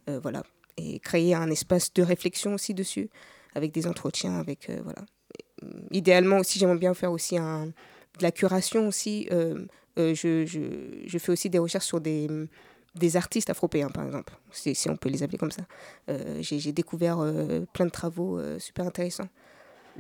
euh, 0.09 0.21
voilà, 0.21 0.43
et 0.77 1.01
créé 1.01 1.35
un 1.35 1.51
espace 1.51 1.93
de 1.93 2.03
réflexion 2.03 2.55
aussi 2.55 2.75
dessus, 2.75 3.11
avec 3.55 3.73
des 3.73 3.87
entretiens, 3.87 4.39
avec 4.39 4.71
euh, 4.71 4.81
voilà. 4.85 5.05
Idéalement 5.91 6.39
aussi, 6.39 6.59
j'aimerais 6.59 6.79
bien 6.79 6.95
faire 6.95 7.13
aussi 7.13 7.37
de 7.37 8.23
la 8.23 8.33
curation 8.33 8.89
aussi. 8.89 9.29
Euh, 9.31 9.67
je, 9.99 10.47
je, 10.47 11.05
je, 11.05 11.19
fais 11.19 11.33
aussi 11.33 11.51
des 11.51 11.59
recherches 11.59 11.85
sur 11.85 12.01
des, 12.01 12.29
des 12.95 13.17
artistes 13.17 13.51
afropéens, 13.51 13.91
par 13.91 14.07
exemple, 14.07 14.33
si, 14.53 14.75
si, 14.75 14.89
on 14.89 14.97
peut 14.97 15.11
les 15.11 15.23
appeler 15.23 15.37
comme 15.37 15.51
ça. 15.51 15.65
J'ai 16.41 16.73
découvert 16.73 17.19
plein 17.75 17.85
de 17.85 17.91
travaux 17.91 18.41
super 18.59 18.87
intéressants. 18.87 19.29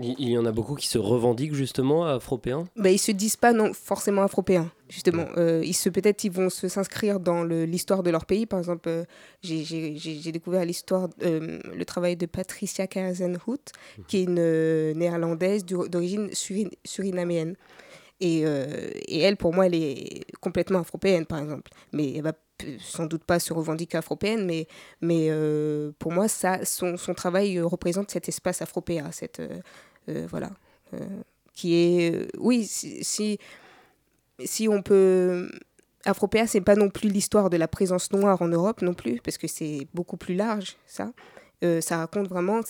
Il 0.02 0.28
y 0.28 0.38
en 0.38 0.46
a 0.46 0.52
beaucoup 0.52 0.74
qui 0.74 0.86
se 0.86 0.98
revendiquent 0.98 1.54
justement 1.54 2.06
afropéens 2.06 2.64
bah, 2.76 2.90
Ils 2.90 2.98
se 2.98 3.12
disent 3.12 3.36
pas 3.36 3.52
non 3.52 3.72
forcément 3.72 4.22
afropéens, 4.22 4.70
justement. 4.88 5.26
Euh, 5.36 5.62
ils 5.64 5.74
se 5.74 5.90
Peut-être 5.90 6.22
ils 6.24 6.30
vont 6.30 6.48
s'inscrire 6.50 7.18
dans 7.18 7.42
l'histoire 7.44 8.02
de 8.02 8.10
leur 8.10 8.24
pays. 8.24 8.46
Par 8.46 8.60
exemple, 8.60 8.88
euh, 8.88 9.04
j'ai 9.42 10.32
découvert 10.32 10.64
l'histoire, 10.64 11.08
euh, 11.22 11.58
le 11.74 11.84
travail 11.84 12.16
de 12.16 12.26
Patricia 12.26 12.86
Kazenhout, 12.86 13.58
mhm. 13.98 14.04
qui 14.06 14.18
est 14.18 14.22
une 14.22 14.94
néerlandaise 14.94 15.64
d'origine 15.64 16.30
surinaméenne. 16.84 17.56
Et, 18.22 18.40
et, 18.42 19.20
elle, 19.20 19.36
pour 19.36 19.54
moi, 19.54 19.66
elle 19.66 19.74
est 19.74 20.24
complètement 20.40 20.80
afropéenne, 20.80 21.26
par 21.26 21.38
exemple. 21.38 21.70
Mais 21.92 22.14
elle 22.14 22.22
va 22.22 22.32
sans 22.78 23.06
doute 23.06 23.24
pas 23.24 23.38
se 23.38 23.52
revendiquer 23.52 23.98
afropéenne, 23.98 24.44
mais, 24.44 24.66
mais 25.00 25.30
pour 25.98 26.12
moi, 26.12 26.28
ça, 26.28 26.64
son, 26.64 26.96
son, 26.96 27.14
travail 27.14 27.58
représente 27.60 28.10
cet 28.10 28.28
espace 28.28 28.62
afropéen, 28.62 29.10
cette, 29.12 29.40
euh, 29.40 29.60
voilà. 30.28 30.50
Euh, 30.94 31.06
qui 31.52 31.74
est. 31.74 32.14
Euh, 32.14 32.26
oui, 32.38 32.64
si, 32.64 33.38
si, 34.44 34.68
on 34.68 34.82
peut. 34.82 35.50
Afropéa, 36.04 36.46
c'est 36.46 36.60
pas 36.62 36.76
non 36.76 36.88
plus 36.88 37.08
l'histoire 37.08 37.50
de 37.50 37.56
la 37.56 37.68
présence 37.68 38.12
noire 38.12 38.40
en 38.40 38.48
Europe 38.48 38.80
non 38.80 38.94
plus, 38.94 39.20
parce 39.20 39.36
que 39.36 39.46
c'est 39.46 39.86
beaucoup 39.92 40.16
plus 40.16 40.34
large, 40.34 40.76
ça. 40.86 41.12
ça 41.82 41.98
raconte 41.98 42.28
vraiment 42.28 42.60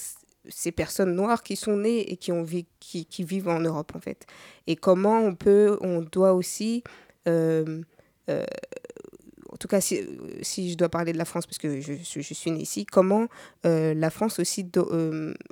ces 0.49 0.73
personnes 0.73 1.15
noires 1.15 1.45
qui 1.45 1.55
sont 1.55 1.77
nées 1.77 2.11
et 2.11 2.17
qui, 2.17 2.33
ont 2.33 2.45
qui, 2.81 3.25
vivent 3.25 3.49
en 3.49 3.61
Europe, 3.61 3.93
en 3.95 4.01
fait. 4.01 4.27
Et 4.67 4.75
comment 4.75 5.21
on 5.21 5.37
peut, 5.37 5.79
on 5.81 6.01
doit 6.01 6.33
aussi, 6.33 6.83
en 7.29 7.83
tout 9.61 9.69
cas, 9.69 9.81
si, 9.81 10.01
si, 10.43 10.73
je 10.73 10.77
dois 10.77 10.89
parler 10.89 11.13
de 11.13 11.19
la 11.19 11.25
France, 11.25 11.47
parce 11.47 11.59
que 11.59 11.81
je, 11.81 11.93
je 12.03 12.35
suis 12.35 12.51
née 12.51 12.63
ici, 12.63 12.85
comment 12.85 13.29
la 13.63 14.11
France 14.11 14.41
aussi, 14.41 14.67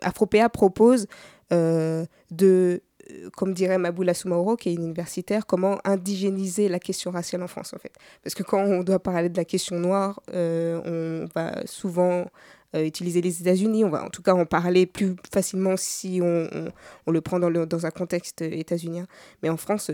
Afropéa 0.03 0.49
propose 0.49 1.03
euh, 1.03 1.07
de, 1.51 2.83
euh, 3.11 3.31
comme 3.37 3.55
dirait 3.55 3.79
Maboula 3.79 4.15
Soumaoro, 4.15 4.57
qui 4.57 4.69
est 4.71 4.75
universitaire, 4.75 5.47
comment 5.47 5.79
indigéniser 5.85 6.69
la 6.69 6.79
question 6.79 7.11
raciale 7.11 7.43
en 7.43 7.49
France, 7.49 7.73
en 7.75 7.79
fait. 7.79 7.93
Parce 8.23 8.35
que 8.35 8.43
quand 8.43 8.63
on 8.63 8.83
doit 8.83 8.99
parler 8.99 9.29
de 9.29 9.37
la 9.37 9.45
question 9.45 9.79
noire, 9.79 10.21
euh, 10.33 10.81
on 10.85 11.29
va 11.35 11.67
souvent 11.67 12.27
utiliser 12.75 13.23
les 13.23 13.41
États-Unis, 13.41 13.83
on 13.83 13.89
va 13.89 14.05
en 14.05 14.11
tout 14.11 14.21
cas 14.21 14.35
en 14.35 14.45
parler 14.45 14.85
plus 14.85 15.17
facilement 15.33 15.79
si 15.79 16.21
on, 16.23 16.71
le 17.11 17.21
prend 17.23 17.41
dans, 17.41 17.87
un 17.87 17.91
contexte 17.91 18.43
états-unien. 18.43 19.07
Mais 19.43 19.49
en 19.49 19.57
France, 19.57 19.91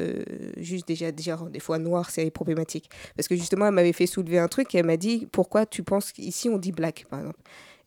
juste 0.56 0.88
déjà 0.88 1.12
dire 1.12 1.44
des 1.44 1.60
fois 1.60 1.78
noir, 1.78 2.10
c'est 2.10 2.28
problématique. 2.32 2.90
Parce 3.14 3.28
que 3.28 3.36
justement, 3.36 3.68
elle 3.68 3.74
m'avait 3.74 3.92
fait 3.92 4.06
soulever 4.06 4.40
un 4.40 4.48
truc 4.48 4.74
et 4.74 4.78
elle 4.78 4.86
m'a 4.86 4.96
dit 4.96 5.28
pourquoi 5.30 5.66
tu 5.66 5.84
penses 5.84 6.10
qu'ici 6.10 6.48
on 6.48 6.58
dit 6.58 6.72
black, 6.72 7.06
par 7.08 7.20
exemple? 7.20 7.38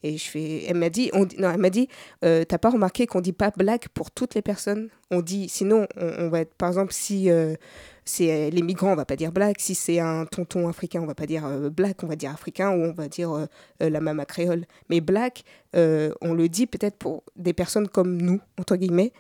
Et 0.04 0.18
je 0.18 0.30
fais, 0.30 0.66
elle 0.68 0.78
m'a 0.78 0.90
dit, 0.90 1.10
on, 1.14 1.22
non, 1.38 1.52
elle 1.52 1.58
m'a 1.60 1.70
dit, 1.70 1.88
euh, 2.24 2.44
t'as 2.44 2.58
pas 2.58 2.70
remarqué 2.70 3.08
qu'on 3.08 3.22
dit 3.22 3.34
pas 3.34 3.52
black 3.56 3.90
pour 3.90 4.12
toutes 4.12 4.36
les 4.36 4.42
personnes? 4.42 4.90
On 5.10 5.22
dit, 5.22 5.50
sinon, 5.50 5.88
on, 5.98 6.30
va 6.30 6.42
être, 6.42 6.54
par 6.54 6.70
exemple, 6.70 6.94
si 6.94 7.32
euh, 7.32 7.56
c'est 8.06 8.52
les 8.52 8.62
migrants, 8.62 8.92
on 8.92 8.96
va 8.96 9.06
pas 9.06 9.16
dire 9.16 9.32
black. 9.32 9.58
Si 9.60 9.74
c'est 9.74 10.00
un 10.00 10.26
tonton 10.26 10.68
africain, 10.68 11.02
on 11.02 11.08
va 11.08 11.16
pas 11.16 11.26
dire 11.26 11.46
euh, 11.46 11.70
black, 11.70 12.04
on 12.04 12.08
va 12.08 12.16
dire 12.16 12.32
africain 12.32 12.70
ou 12.72 12.84
on 12.84 12.94
va 12.94 13.08
dire 13.08 13.48
la 13.80 14.00
mama 14.00 14.26
créole. 14.26 14.66
Mais 14.90 15.02
black, 15.02 15.44
on 15.74 16.34
le 16.34 16.48
dit 16.48 16.68
peut-être 16.68 16.98
pour 16.98 17.24
des 17.36 17.54
personnes 17.54 17.88
comme 17.88 18.22
nous, 18.22 18.40
entre 18.60 18.76
guillemets, 18.76 19.14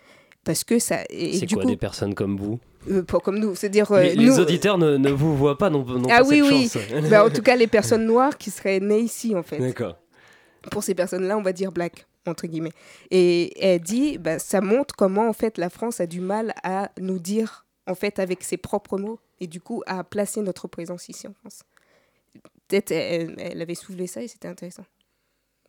parce 0.43 0.63
que 0.63 0.77
ça. 0.77 0.99
C'est 1.09 1.51
quoi 1.51 1.65
des 1.65 1.77
personnes 1.77 2.13
comme 2.13 2.37
vous? 2.37 2.59
Pour 3.07 3.21
comme 3.21 3.39
nous, 3.39 3.55
c'est 3.55 3.67
dire 3.67 3.91
les 3.93 4.39
auditeurs 4.39 4.77
ne, 4.77 4.95
ne, 4.95 5.09
vous 5.09 5.35
voient 5.35 5.57
pas 5.57 5.69
non, 5.69 5.83
non 5.83 6.03
ah 6.09 6.19
pas 6.19 6.27
oui 6.27 6.69
cette 6.69 6.85
oui. 6.89 7.01
chance. 7.01 7.09
bah, 7.09 7.25
en 7.25 7.29
tout 7.29 7.41
cas 7.41 7.57
les 7.57 7.67
personnes 7.67 8.05
noires 8.05 8.37
qui 8.37 8.49
seraient 8.49 8.79
nées 8.79 9.01
ici 9.01 9.35
en 9.35 9.43
fait. 9.43 9.57
D'accord 9.57 9.97
pour 10.69 10.83
ces 10.83 10.95
personnes-là, 10.95 11.37
on 11.37 11.41
va 11.41 11.53
dire 11.53 11.71
black 11.71 12.05
entre 12.27 12.47
guillemets. 12.47 12.73
Et 13.11 13.63
elle 13.63 13.81
dit, 13.81 14.17
bah, 14.17 14.39
ça 14.39 14.61
montre 14.61 14.95
comment 14.95 15.27
en 15.29 15.33
fait 15.33 15.57
la 15.57 15.69
France 15.69 15.99
a 15.99 16.07
du 16.07 16.21
mal 16.21 16.53
à 16.63 16.91
nous 16.99 17.19
dire 17.19 17.65
en 17.87 17.95
fait 17.95 18.19
avec 18.19 18.43
ses 18.43 18.57
propres 18.57 18.97
mots 18.97 19.19
et 19.39 19.47
du 19.47 19.61
coup 19.61 19.83
à 19.85 20.03
placer 20.03 20.41
notre 20.41 20.67
présence 20.67 21.09
ici 21.09 21.27
en 21.27 21.33
France. 21.33 21.63
Peut-être 22.67 22.91
elle, 22.91 23.61
avait 23.61 23.75
soulevé 23.75 24.07
ça 24.07 24.21
et 24.21 24.27
c'était 24.27 24.47
intéressant. 24.47 24.83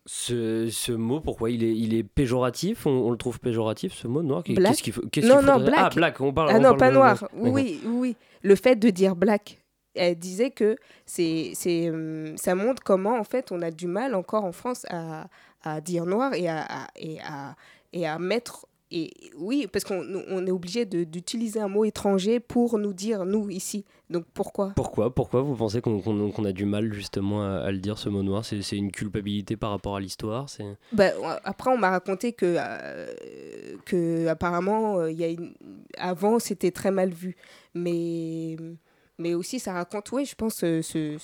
Ce, 0.05 0.69
ce, 0.71 0.91
mot, 0.91 1.19
pourquoi 1.19 1.51
il 1.51 1.63
est, 1.63 1.75
il 1.75 1.93
est 1.93 2.03
péjoratif? 2.03 2.87
On, 2.87 3.11
le 3.11 3.17
trouve 3.17 3.39
péjoratif, 3.39 3.93
ce 3.93 4.07
mot 4.07 4.23
noir? 4.23 4.43
Black? 4.43 4.75
qu'il 4.77 4.91
faut, 4.91 5.03
Non, 5.23 5.41
non, 5.41 5.59
black. 5.59 5.75
Ah, 5.77 5.89
black, 5.93 6.19
on 6.19 6.33
parle. 6.33 6.49
Ah 6.51 6.55
on 6.55 6.61
non, 6.61 6.69
parle 6.69 6.77
pas 6.77 6.91
noir. 6.91 7.29
Oui, 7.33 7.79
oui. 7.85 8.15
Le 8.41 8.55
fait 8.55 8.75
de 8.75 8.89
dire 8.89 9.15
black, 9.15 9.59
elle 9.95 10.17
disait 10.17 10.51
que 10.51 10.77
c'est, 11.05 11.51
c'est, 11.55 11.89
hum, 11.89 12.37
ça 12.37 12.55
montre 12.55 12.83
comment 12.83 13.17
en 13.17 13.23
fait 13.23 13.51
on 13.51 13.61
a 13.61 13.71
du 13.71 13.87
mal 13.87 14.15
encore 14.15 14.45
en 14.45 14.51
France 14.51 14.85
à, 14.89 15.27
à 15.63 15.81
dire 15.81 16.05
noir 16.05 16.33
et 16.33 16.47
à, 16.47 16.65
et 16.95 17.19
à, 17.21 17.55
et 17.93 18.07
à 18.07 18.19
mettre 18.19 18.65
et 18.91 19.11
oui, 19.37 19.67
parce 19.71 19.85
qu'on 19.85 20.03
on 20.29 20.47
est 20.47 20.51
obligé 20.51 20.85
d'utiliser 20.85 21.59
un 21.59 21.67
mot 21.67 21.85
étranger 21.85 22.39
pour 22.39 22.79
nous 22.79 22.93
dire 22.93 23.23
nous 23.23 23.49
ici. 23.51 23.85
Donc 24.09 24.25
pourquoi? 24.33 24.73
Pourquoi? 24.75 25.13
Pourquoi 25.13 25.43
vous 25.43 25.55
pensez 25.55 25.79
qu'on 25.79 26.45
a 26.45 26.51
du 26.51 26.65
mal 26.65 26.91
justement 26.91 27.43
à, 27.43 27.71
le 27.71 27.77
dire 27.77 27.99
ce 27.99 28.09
mot 28.09 28.23
noir? 28.23 28.43
C'est 28.43 28.77
une 28.77 28.91
culpabilité 28.91 29.57
par 29.57 29.69
rapport 29.69 29.95
à 29.95 29.99
l'histoire 29.99 30.47
bah, 30.91 31.11
Après, 31.43 31.69
on 31.69 31.77
m'a 31.77 31.91
raconté 31.91 32.33
que, 32.33 32.55
euh, 32.57 33.13
que 33.85 34.25
apparemment, 34.27 34.97
euh, 35.01 35.11
y 35.11 35.23
a 35.23 35.27
une... 35.27 35.53
avant 35.99 36.39
c'était 36.39 36.71
très 36.71 36.89
mal 36.89 37.11
vu. 37.11 37.35
Mais 37.75 38.57
mais 39.19 39.33
aussi 39.33 39.59
ça 39.59 39.73
raconte, 39.73 40.11
oui, 40.13 40.25
je 40.25 40.33
pense, 40.33 40.55
ce, 40.55 40.81
ce, 40.81 41.17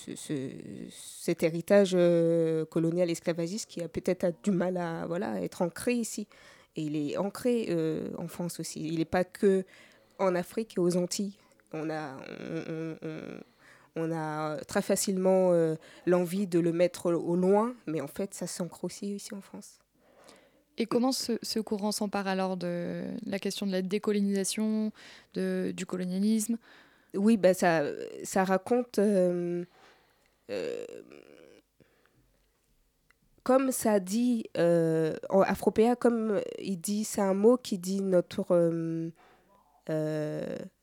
cet 0.91 1.43
héritage 1.43 1.93
euh, 1.95 2.65
colonial 2.65 3.09
esclavagiste 3.09 3.69
qui 3.69 3.81
a 3.81 3.87
peut-être 3.87 4.35
du 4.43 4.51
mal 4.51 4.77
à 4.77 5.07
voilà, 5.07 5.41
être 5.41 5.61
ancré 5.61 5.93
ici. 5.93 6.27
Et 6.75 6.83
il 6.83 6.95
est 6.97 7.17
ancré 7.17 7.67
euh, 7.69 8.09
en 8.17 8.27
France 8.27 8.59
aussi. 8.59 8.85
Il 8.85 8.97
n'est 8.97 9.05
pas 9.05 9.23
que 9.23 9.63
en 10.19 10.35
Afrique 10.35 10.75
et 10.77 10.81
aux 10.81 10.97
Antilles. 10.97 11.37
On 11.71 11.89
a, 11.89 12.17
on, 13.95 14.11
a 14.11 14.57
très 14.65 14.81
facilement 14.81 15.53
euh, 15.53 15.75
l'envie 16.05 16.47
de 16.47 16.59
le 16.59 16.73
mettre 16.73 17.13
au 17.13 17.35
loin, 17.35 17.75
mais 17.87 18.01
en 18.01 18.07
fait, 18.07 18.33
ça 18.33 18.45
s'ancre 18.45 18.83
aussi 18.83 19.15
ici 19.15 19.33
en 19.33 19.41
France. 19.41 19.79
Et 20.77 20.85
comment 20.85 21.13
ce, 21.13 21.33
ce 21.41 21.59
courant 21.59 21.93
s'empare 21.93 22.27
alors 22.27 22.57
de 22.57 23.03
la 23.25 23.39
question 23.39 23.65
de 23.65 23.71
la 23.71 23.81
décolonisation, 23.81 24.91
de, 25.33 25.73
du 25.75 25.85
colonialisme? 25.85 26.57
Oui, 27.17 27.37
bah, 27.37 27.53
ça, 27.53 27.83
raconte. 28.43 28.99
Euh, 28.99 29.63
euh, 30.49 30.85
comme 33.43 33.71
ça 33.71 33.99
dit, 33.99 34.45
euh, 34.57 35.15
en 35.29 35.43
comme 35.99 36.41
il 36.57 36.79
dit, 36.81 37.03
c'est 37.03 37.21
un 37.21 37.35
mot 37.35 37.57
qui 37.57 37.77
dit 37.77 38.01
notre, 38.01 39.11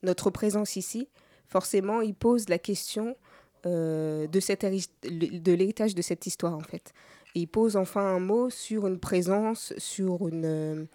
notre 0.03 0.29
présence 0.29 0.75
ici. 0.75 1.09
Forcément, 1.47 2.01
il 2.01 2.15
pose 2.15 2.47
la 2.49 2.57
question 2.57 3.17
de, 3.65 4.27
de 4.27 5.51
l'héritage 5.51 5.93
de 5.93 6.01
cette 6.01 6.25
histoire, 6.25 6.55
en 6.55 6.61
fait. 6.61 6.93
Il 7.35 7.47
pose 7.47 7.75
enfin 7.75 8.01
un 8.01 8.19
mot 8.19 8.49
sur 8.49 8.87
une 8.87 8.99
présence, 8.99 9.73
sur 9.77 10.27
une... 10.29 10.87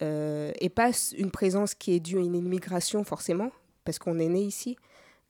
et 0.00 0.70
pas 0.72 0.90
une 1.18 1.32
présence 1.32 1.74
qui 1.74 1.94
est 1.94 2.00
due 2.00 2.18
à 2.18 2.20
une 2.20 2.36
immigration 2.36 3.02
forcément, 3.02 3.50
parce 3.86 3.98
qu'on 3.98 4.18
est 4.18 4.28
né 4.28 4.42
ici. 4.42 4.76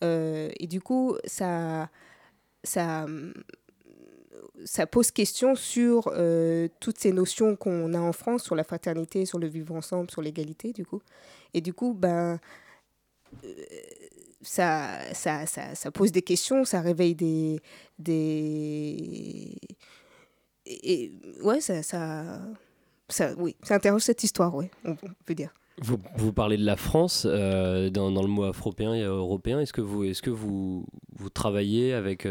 et 0.03 0.67
du 0.67 0.81
coup, 0.81 1.17
ça, 1.27 1.89
ça, 2.65 3.07
ça 4.65 4.87
pose 4.87 5.11
question 5.11 5.55
sur 5.55 6.11
euh, 6.13 6.69
toutes 6.81 6.99
ces 6.99 7.13
notions 7.13 7.57
qu'on 7.57 7.95
a 7.95 7.99
en 7.99 8.13
France, 8.13 8.45
sur 8.45 8.55
la 8.55 8.65
fraternité, 8.65 9.27
sur 9.27 9.39
le 9.39 9.47
vivre 9.47 9.75
ensemble, 9.75 10.11
sur 10.11 10.23
l'égalité, 10.23 10.73
du 10.73 10.85
coup. 10.85 11.01
Et 11.55 11.61
du 11.61 11.73
coup, 11.73 11.95
ben, 11.95 12.39
euh, 13.45 13.65
ça, 14.43 14.99
ça, 15.15 15.47
ça, 15.47 15.75
ça, 15.75 15.91
pose 15.91 16.13
des 16.13 16.23
questions, 16.23 16.65
ça 16.65 16.81
réveille 16.81 17.15
des... 17.15 17.61
des... 17.99 19.57
Et, 20.67 21.13
ouais, 21.43 21.61
ça, 21.61 21.83
ça, 21.83 22.41
ça, 23.09 23.35
oui, 23.39 23.55
ça 23.63 23.77
interroge 23.77 24.03
cette 24.03 24.25
histoire, 24.25 24.55
oui, 24.55 24.67
on, 24.85 24.97
peut 25.25 25.35
dire. 25.35 25.55
Vous, 25.83 26.33
parlez 26.33 26.57
de 26.57 26.65
la 26.65 26.77
France 26.77 27.27
euh, 27.29 27.91
dans, 27.91 28.11
le 28.11 28.29
mot 28.29 28.45
afropéen 28.45 28.95
et 28.95 29.03
européen. 29.03 29.61
Est-ce 29.61 29.75
que 29.75 29.83
vous, 29.83 30.05
est-ce 30.05 30.23
que 30.23 30.31
vous, 30.31 30.87
vous 31.19 31.29
travaillez 31.29 31.93
avec 31.93 32.27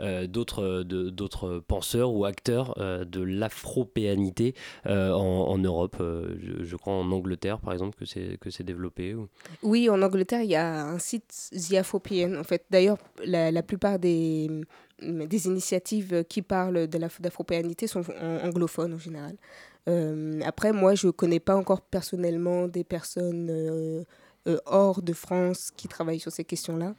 euh, 0.00 0.26
d'autres, 0.26 0.82
d'autres 0.82 1.62
penseurs 1.66 2.12
ou 2.12 2.24
acteurs 2.24 2.74
euh, 2.78 3.04
de 3.04 3.20
l'afropéanité 3.20 4.54
euh, 4.86 5.12
en, 5.12 5.58
Europe. 5.58 5.96
Je, 6.00 6.76
crois 6.76 6.94
en 6.94 7.10
Angleterre, 7.12 7.60
par 7.60 7.72
exemple, 7.72 7.96
que 7.96 8.04
c'est, 8.04 8.38
que 8.40 8.50
c'est 8.50 8.64
développé. 8.64 9.14
Oui, 9.62 9.88
en 9.88 10.02
Angleterre, 10.02 10.42
il 10.42 10.50
y 10.50 10.56
a 10.56 10.84
un 10.84 10.98
site 10.98 11.50
The 11.52 11.74
Afropean. 11.74 12.34
En 12.38 12.44
fait, 12.44 12.64
d'ailleurs, 12.70 12.98
la, 13.24 13.50
la 13.50 13.62
plupart 13.62 13.98
des, 13.98 14.50
des 15.00 15.46
initiatives 15.46 16.24
qui 16.28 16.42
parlent 16.42 16.86
de 16.86 16.98
l'afropéanité 16.98 17.86
sont 17.86 18.02
anglophones 18.42 18.94
en 18.94 18.98
général. 18.98 19.36
après, 20.44 20.72
moi, 20.72 20.94
je 20.94 21.08
ne 21.08 21.12
connais 21.12 21.40
pas 21.40 21.56
encore 21.56 21.80
personnellement 21.80 22.68
des 22.68 22.84
personnes 22.84 24.04
hors 24.66 25.02
de 25.02 25.12
France 25.12 25.72
qui 25.76 25.88
travaillent 25.88 26.20
sur 26.20 26.32
ces 26.32 26.44
questions-là. 26.44 26.94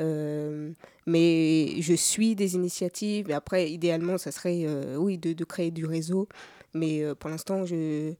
Euh, 0.00 0.72
mais 1.06 1.80
je 1.80 1.94
suis 1.94 2.34
des 2.34 2.54
initiatives. 2.54 3.30
Après, 3.30 3.70
idéalement, 3.70 4.18
ça 4.18 4.32
serait, 4.32 4.62
euh, 4.66 4.96
oui, 4.96 5.18
de, 5.18 5.32
de, 5.32 5.44
créer 5.44 5.70
du 5.70 5.86
réseau. 5.86 6.28
Mais 6.74 7.02
euh, 7.02 7.14
pour 7.14 7.30
l'instant, 7.30 7.64
je, 7.64 8.14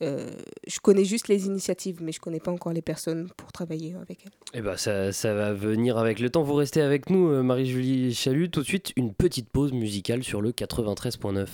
je 0.00 0.80
connais 0.80 1.04
juste 1.04 1.28
les 1.28 1.46
initiatives, 1.46 1.98
mais 2.02 2.12
je 2.12 2.20
connais 2.20 2.40
pas 2.40 2.50
encore 2.50 2.72
les 2.72 2.82
personnes 2.82 3.28
pour 3.36 3.52
travailler 3.52 3.94
avec 4.00 4.24
elles. 4.24 4.32
Eh 4.54 4.60
ben, 4.60 4.76
ça, 4.76 5.12
ça 5.12 5.34
va 5.34 5.52
venir 5.52 5.98
avec 5.98 6.18
le 6.20 6.30
temps. 6.30 6.42
Vous 6.42 6.54
restez 6.54 6.80
avec 6.80 7.10
nous, 7.10 7.42
Marie-Julie 7.42 8.14
Chalut. 8.14 8.50
Tout 8.50 8.60
de 8.60 8.66
suite, 8.66 8.92
une 8.96 9.12
petite 9.14 9.48
pause 9.50 9.72
musicale 9.72 10.24
sur 10.24 10.40
le 10.40 10.52
93.9. 10.52 11.46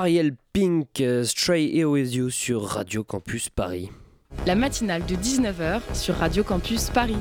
Ariel 0.00 0.34
Pink, 0.54 1.02
euh, 1.02 1.24
Stray 1.24 1.84
With 1.84 2.14
You 2.14 2.30
sur 2.30 2.62
Radio 2.62 3.04
Campus 3.04 3.50
Paris. 3.50 3.90
La 4.46 4.54
matinale 4.54 5.04
de 5.04 5.14
19h 5.14 5.82
sur 5.92 6.14
Radio 6.14 6.42
Campus 6.42 6.88
Paris. 6.88 7.18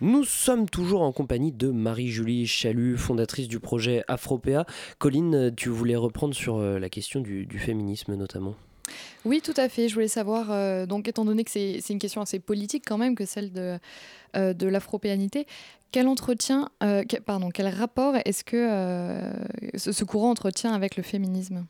Nous 0.00 0.22
sommes 0.22 0.70
toujours 0.70 1.02
en 1.02 1.10
compagnie 1.10 1.50
de 1.50 1.72
Marie-Julie 1.72 2.46
Chalut, 2.46 2.96
fondatrice 2.96 3.48
du 3.48 3.58
projet 3.58 4.04
Afropéa. 4.06 4.64
Colline, 5.00 5.52
tu 5.56 5.70
voulais 5.70 5.96
reprendre 5.96 6.36
sur 6.36 6.58
euh, 6.58 6.78
la 6.78 6.88
question 6.88 7.20
du, 7.20 7.48
féminisme 7.58 8.14
notamment 8.14 8.54
oui, 9.24 9.40
tout 9.40 9.54
à 9.56 9.68
fait. 9.68 9.88
Je 9.88 9.94
voulais 9.94 10.08
savoir, 10.08 10.50
euh, 10.50 10.86
donc 10.86 11.08
étant 11.08 11.24
donné 11.24 11.44
que 11.44 11.50
c'est 11.50 11.80
une 11.90 11.98
question 11.98 12.20
assez 12.20 12.38
politique 12.38 12.84
quand 12.86 12.98
même 12.98 13.14
que 13.14 13.24
celle 13.24 13.52
de, 13.52 13.78
euh, 14.36 14.52
de 14.52 14.66
l'afropéanité, 14.66 15.46
quel 15.90 16.08
entretien, 16.08 16.70
pardon, 17.26 17.50
quel 17.50 17.68
rapport 17.68 18.16
est-ce 18.24 18.44
que 18.44 19.30
ce, 19.76 20.04
courant 20.04 20.30
entretient 20.30 20.72
avec 20.72 20.96
le 20.96 21.02
féminisme 21.02 21.66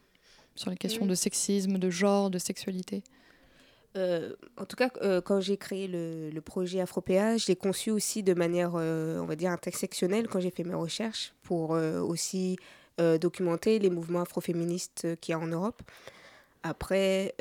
sur 0.54 0.70
les 0.70 0.76
questions 0.76 1.06
de 1.06 1.14
sexisme, 1.16 1.78
de 1.78 1.90
genre, 1.90 2.30
de 2.30 2.38
sexualité? 2.38 3.02
Euh, 3.96 4.32
en 4.56 4.64
tout 4.64 4.76
cas, 4.76 4.90
euh, 5.02 5.20
quand 5.20 5.40
j'ai 5.40 5.56
créé 5.56 5.86
le, 5.86 6.40
projet 6.40 6.80
Afropéa, 6.80 7.36
je 7.36 7.46
l'ai 7.48 7.56
conçu 7.56 7.90
aussi 7.90 8.22
de 8.22 8.34
manière, 8.34 8.72
euh, 8.74 9.20
on 9.20 9.26
va 9.26 9.36
dire, 9.36 9.50
intersectionnelle 9.50 10.28
quand 10.28 10.40
j'ai 10.40 10.50
fait 10.50 10.64
mes 10.64 10.74
recherches 10.74 11.34
pour 11.42 11.70
aussi 11.70 12.56
documenter 13.20 13.80
les 13.80 13.90
mouvements 13.90 14.20
afroféministes 14.20 15.08
qu'il 15.20 15.32
y 15.32 15.34
a 15.34 15.38
en 15.40 15.48
Europe. 15.48 15.82
Après, 16.62 17.34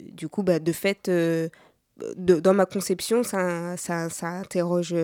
du 0.00 0.28
coup, 0.28 0.42
bah, 0.42 0.58
de 0.58 0.72
fait, 0.72 1.10
dans 2.16 2.54
ma 2.54 2.66
conception, 2.66 3.22
ça, 3.22 3.76
ça, 3.76 4.28
interroge 4.28 4.94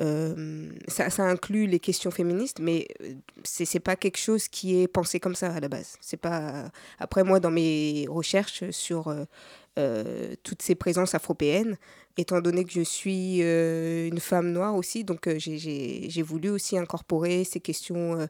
euh, 0.00 0.70
ça, 0.88 1.24
inclut 1.24 1.66
les 1.66 1.78
questions 1.78 2.10
féministes, 2.10 2.58
mais 2.58 2.88
euh, 3.02 3.12
c'est 3.44 3.72
n'est 3.74 3.80
pas 3.80 3.96
quelque 3.96 4.16
chose 4.16 4.48
qui 4.48 4.80
est 4.80 4.88
pensé 4.88 5.20
comme 5.20 5.34
ça 5.34 5.52
à 5.52 5.60
la 5.60 5.68
base. 5.68 5.96
C'est 6.00 6.16
pas 6.16 6.70
après 6.98 7.22
moi 7.22 7.38
dans 7.38 7.50
mes 7.50 8.06
recherches 8.08 8.70
sur 8.70 9.14
euh, 9.78 10.34
toutes 10.42 10.62
ces 10.62 10.74
présences 10.74 11.14
afropéennes, 11.14 11.76
étant 12.16 12.40
donné 12.40 12.64
que 12.64 12.72
je 12.72 12.80
suis 12.80 13.40
une 13.40 14.20
femme 14.20 14.52
noire 14.52 14.74
aussi, 14.74 15.04
donc 15.04 15.28
j'ai 15.36 16.22
voulu 16.22 16.48
aussi 16.48 16.78
incorporer 16.78 17.44
ces 17.44 17.60
questions 17.60 18.26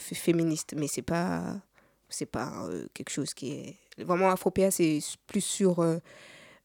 féministes, 0.00 0.74
mais 0.76 0.86
c'est 0.88 1.02
pas 1.02 1.60
c'est 2.08 2.26
pas 2.26 2.68
quelque 2.94 3.10
chose 3.10 3.34
qui 3.34 3.52
est 3.52 3.76
vraiment 3.98 4.30
afropéa, 4.30 4.70
c'est 4.70 5.00
plus 5.26 5.44
sur 5.44 5.84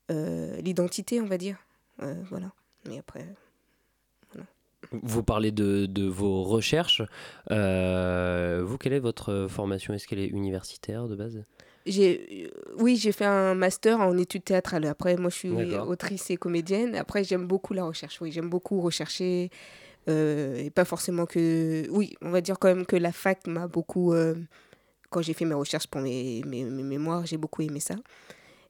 l'identité, 0.09 1.21
on 1.21 1.25
va 1.25 1.37
dire, 1.37 1.57
voilà. 1.97 2.51
Mais 2.87 2.99
après. 2.99 3.25
Vous 4.91 5.23
parlez 5.23 5.51
de, 5.51 5.85
de 5.85 6.05
vos 6.05 6.43
recherches. 6.43 7.01
Euh, 7.51 8.61
vous, 8.65 8.77
quelle 8.77 8.91
est 8.91 8.99
votre 8.99 9.47
formation? 9.49 9.93
Est-ce 9.93 10.05
qu'elle 10.07 10.19
est 10.19 10.27
universitaire 10.27 11.07
de 11.07 11.15
base? 11.15 11.41
J'ai, 11.85 12.51
oui, 12.77 12.97
j'ai 12.97 13.13
fait 13.13 13.25
un 13.25 13.55
master 13.55 14.01
en 14.01 14.17
études 14.17 14.43
théâtrales. 14.43 14.85
Après, 14.85 15.15
moi, 15.15 15.29
je 15.29 15.35
suis 15.35 15.49
autrice 15.49 16.29
et 16.29 16.37
comédienne. 16.37 16.95
Après, 16.95 17.23
j'aime 17.23 17.47
beaucoup 17.47 17.73
la 17.73 17.85
recherche. 17.85 18.19
Oui, 18.21 18.31
j'aime 18.31 18.49
beaucoup 18.49 18.81
rechercher. 18.81 19.49
Euh, 20.09 20.57
et 20.57 20.69
pas 20.69 20.85
forcément 20.85 21.25
que. 21.25 21.87
Oui, 21.89 22.15
on 22.21 22.29
va 22.29 22.41
dire 22.41 22.59
quand 22.59 22.67
même 22.67 22.85
que 22.85 22.95
la 22.95 23.11
fac 23.11 23.47
m'a 23.47 23.67
beaucoup. 23.67 24.13
Euh, 24.13 24.35
quand 25.09 25.21
j'ai 25.21 25.33
fait 25.33 25.45
mes 25.45 25.53
recherches 25.53 25.87
pour 25.87 26.01
mes, 26.01 26.41
mes, 26.45 26.63
mes 26.63 26.83
mémoires, 26.83 27.25
j'ai 27.25 27.37
beaucoup 27.37 27.61
aimé 27.61 27.79
ça. 27.79 27.95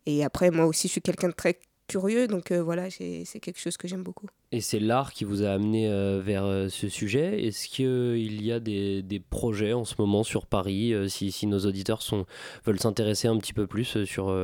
Et 0.05 0.23
après, 0.23 0.51
moi 0.51 0.65
aussi, 0.65 0.87
je 0.87 0.93
suis 0.93 1.01
quelqu'un 1.01 1.29
de 1.29 1.33
très 1.33 1.57
curieux, 1.87 2.27
donc 2.27 2.51
euh, 2.51 2.61
voilà, 2.61 2.89
c'est 2.89 3.39
quelque 3.41 3.59
chose 3.59 3.77
que 3.77 3.87
j'aime 3.87 4.03
beaucoup. 4.03 4.27
Et 4.51 4.61
c'est 4.61 4.79
l'art 4.79 5.13
qui 5.13 5.25
vous 5.25 5.43
a 5.43 5.49
amené 5.49 5.87
euh, 5.87 6.21
vers 6.23 6.45
euh, 6.45 6.69
ce 6.69 6.89
sujet. 6.89 7.45
Est-ce 7.45 7.67
qu'il 7.67 8.43
y 8.43 8.51
a 8.51 8.59
des, 8.59 9.01
des, 9.01 9.19
projets 9.19 9.73
en 9.73 9.85
ce 9.85 9.95
moment 9.97 10.23
sur 10.23 10.45
Paris, 10.45 10.93
si, 11.07 11.31
si, 11.31 11.47
nos 11.47 11.59
auditeurs 11.59 12.01
sont, 12.01 12.25
veulent 12.65 12.79
s'intéresser 12.79 13.27
un 13.27 13.37
petit 13.37 13.53
peu 13.53 13.67
plus 13.67 14.03
sur 14.05 14.35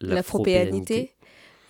l'afropéanité? 0.00 1.12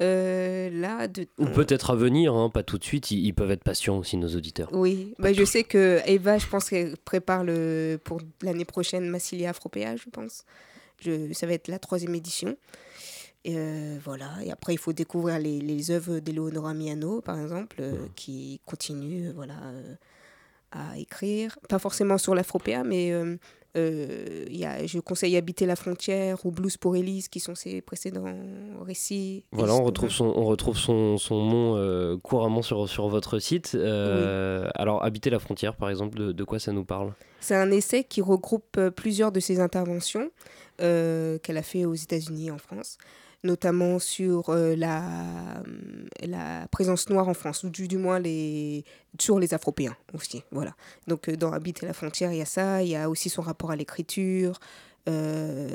Là, 0.02 1.08
de... 1.08 1.26
Ou 1.38 1.46
peut-être 1.46 1.90
à 1.90 1.94
venir, 1.94 2.34
hein, 2.34 2.50
pas 2.50 2.62
tout 2.62 2.78
de 2.78 2.84
suite, 2.84 3.10
ils, 3.10 3.32
peuvent 3.32 3.50
être 3.50 3.64
patients 3.64 3.98
aussi, 3.98 4.16
nos 4.16 4.28
auditeurs. 4.28 4.68
Oui, 4.72 5.14
bah, 5.18 5.32
je 5.32 5.44
sais 5.44 5.64
que 5.64 6.00
Eva, 6.06 6.38
je 6.38 6.46
pense 6.46 6.68
qu'elle 6.68 6.96
prépare 6.98 7.44
le, 7.44 7.98
pour 8.02 8.20
l'année 8.42 8.64
prochaine 8.64 9.08
Massilia 9.08 9.50
Afropéa, 9.50 9.96
je 9.96 10.08
pense. 10.10 10.44
Je, 11.00 11.32
ça 11.32 11.46
va 11.46 11.54
être 11.54 11.68
la 11.68 11.78
troisième 11.78 12.14
édition. 12.14 12.56
Et 13.44 13.54
euh, 13.56 13.98
voilà. 14.04 14.30
Et 14.44 14.50
après, 14.52 14.74
il 14.74 14.78
faut 14.78 14.92
découvrir 14.92 15.38
les, 15.38 15.60
les 15.60 15.90
œuvres 15.90 16.20
d'Eleonora 16.20 16.74
Miano, 16.74 17.20
par 17.20 17.40
exemple, 17.40 17.76
euh, 17.80 18.06
qui 18.14 18.60
continue 18.64 19.28
euh, 19.28 19.32
voilà, 19.34 19.54
à 20.70 20.96
écrire. 20.98 21.58
Pas 21.68 21.78
forcément 21.78 22.18
sur 22.18 22.34
l'afropéa, 22.34 22.84
mais 22.84 23.12
y 23.74 24.64
a, 24.64 24.86
je 24.86 24.98
conseille 25.00 25.36
Habiter 25.36 25.66
la 25.66 25.76
frontière 25.76 26.44
ou 26.44 26.50
Blues 26.50 26.76
pour 26.76 26.96
Elise, 26.96 27.28
qui 27.28 27.40
sont 27.40 27.54
ses 27.54 27.80
précédents 27.80 28.24
récits. 28.80 29.44
Voilà, 29.52 29.74
on 29.74 29.82
retrouve 29.84 30.10
son, 30.10 30.26
on 30.26 30.44
retrouve 30.44 30.76
son, 30.76 31.18
son 31.18 31.44
nom 31.44 32.18
couramment 32.18 32.62
sur, 32.62 32.88
sur 32.88 33.08
votre 33.08 33.38
site. 33.38 33.74
Alors, 33.74 35.04
Habiter 35.04 35.30
la 35.30 35.38
frontière, 35.38 35.76
par 35.76 35.90
exemple, 35.90 36.18
de, 36.18 36.32
de 36.32 36.44
quoi 36.44 36.58
ça 36.58 36.72
nous 36.72 36.84
parle? 36.84 37.12
C'est 37.40 37.56
un 37.56 37.70
essai 37.70 38.04
qui 38.04 38.20
regroupe 38.20 38.78
plusieurs 38.90 39.32
de 39.32 39.40
ses 39.40 39.60
interventions 39.60 40.30
qu'elle 40.78 41.56
a 41.56 41.62
fait 41.62 41.84
aux 41.84 41.94
États-Unis, 41.94 42.50
en 42.50 42.58
France 42.58 42.98
notamment 43.44 43.98
sur 43.98 44.50
euh, 44.50 44.76
la, 44.76 45.62
la 46.22 46.66
présence 46.68 47.08
noire 47.08 47.28
en 47.28 47.34
France, 47.34 47.64
ou 47.64 47.70
du, 47.70 47.88
du 47.88 47.98
moins 47.98 48.18
les, 48.18 48.84
sur 49.18 49.38
les 49.38 49.52
Afropéens 49.54 49.96
aussi. 50.14 50.42
Voilà. 50.52 50.74
Donc 51.08 51.28
euh, 51.28 51.36
dans 51.36 51.52
Habiter 51.52 51.86
la 51.86 51.92
frontière, 51.92 52.32
il 52.32 52.38
y 52.38 52.42
a 52.42 52.46
ça, 52.46 52.82
il 52.82 52.88
y 52.88 52.96
a 52.96 53.08
aussi 53.08 53.28
son 53.28 53.42
rapport 53.42 53.70
à 53.70 53.76
l'écriture. 53.76 54.60
Euh, 55.08 55.68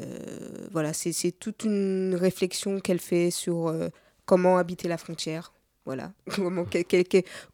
voilà, 0.72 0.94
c'est 0.94 1.32
toute 1.38 1.66
une 1.66 2.16
réflexion 2.16 2.80
qu'elle 2.80 3.00
fait 3.00 3.32
sur 3.32 3.74
comment 4.26 4.58
habiter 4.58 4.88
la 4.88 4.98
frontière. 4.98 5.52
Voilà, 5.86 6.12
comment, 6.36 6.66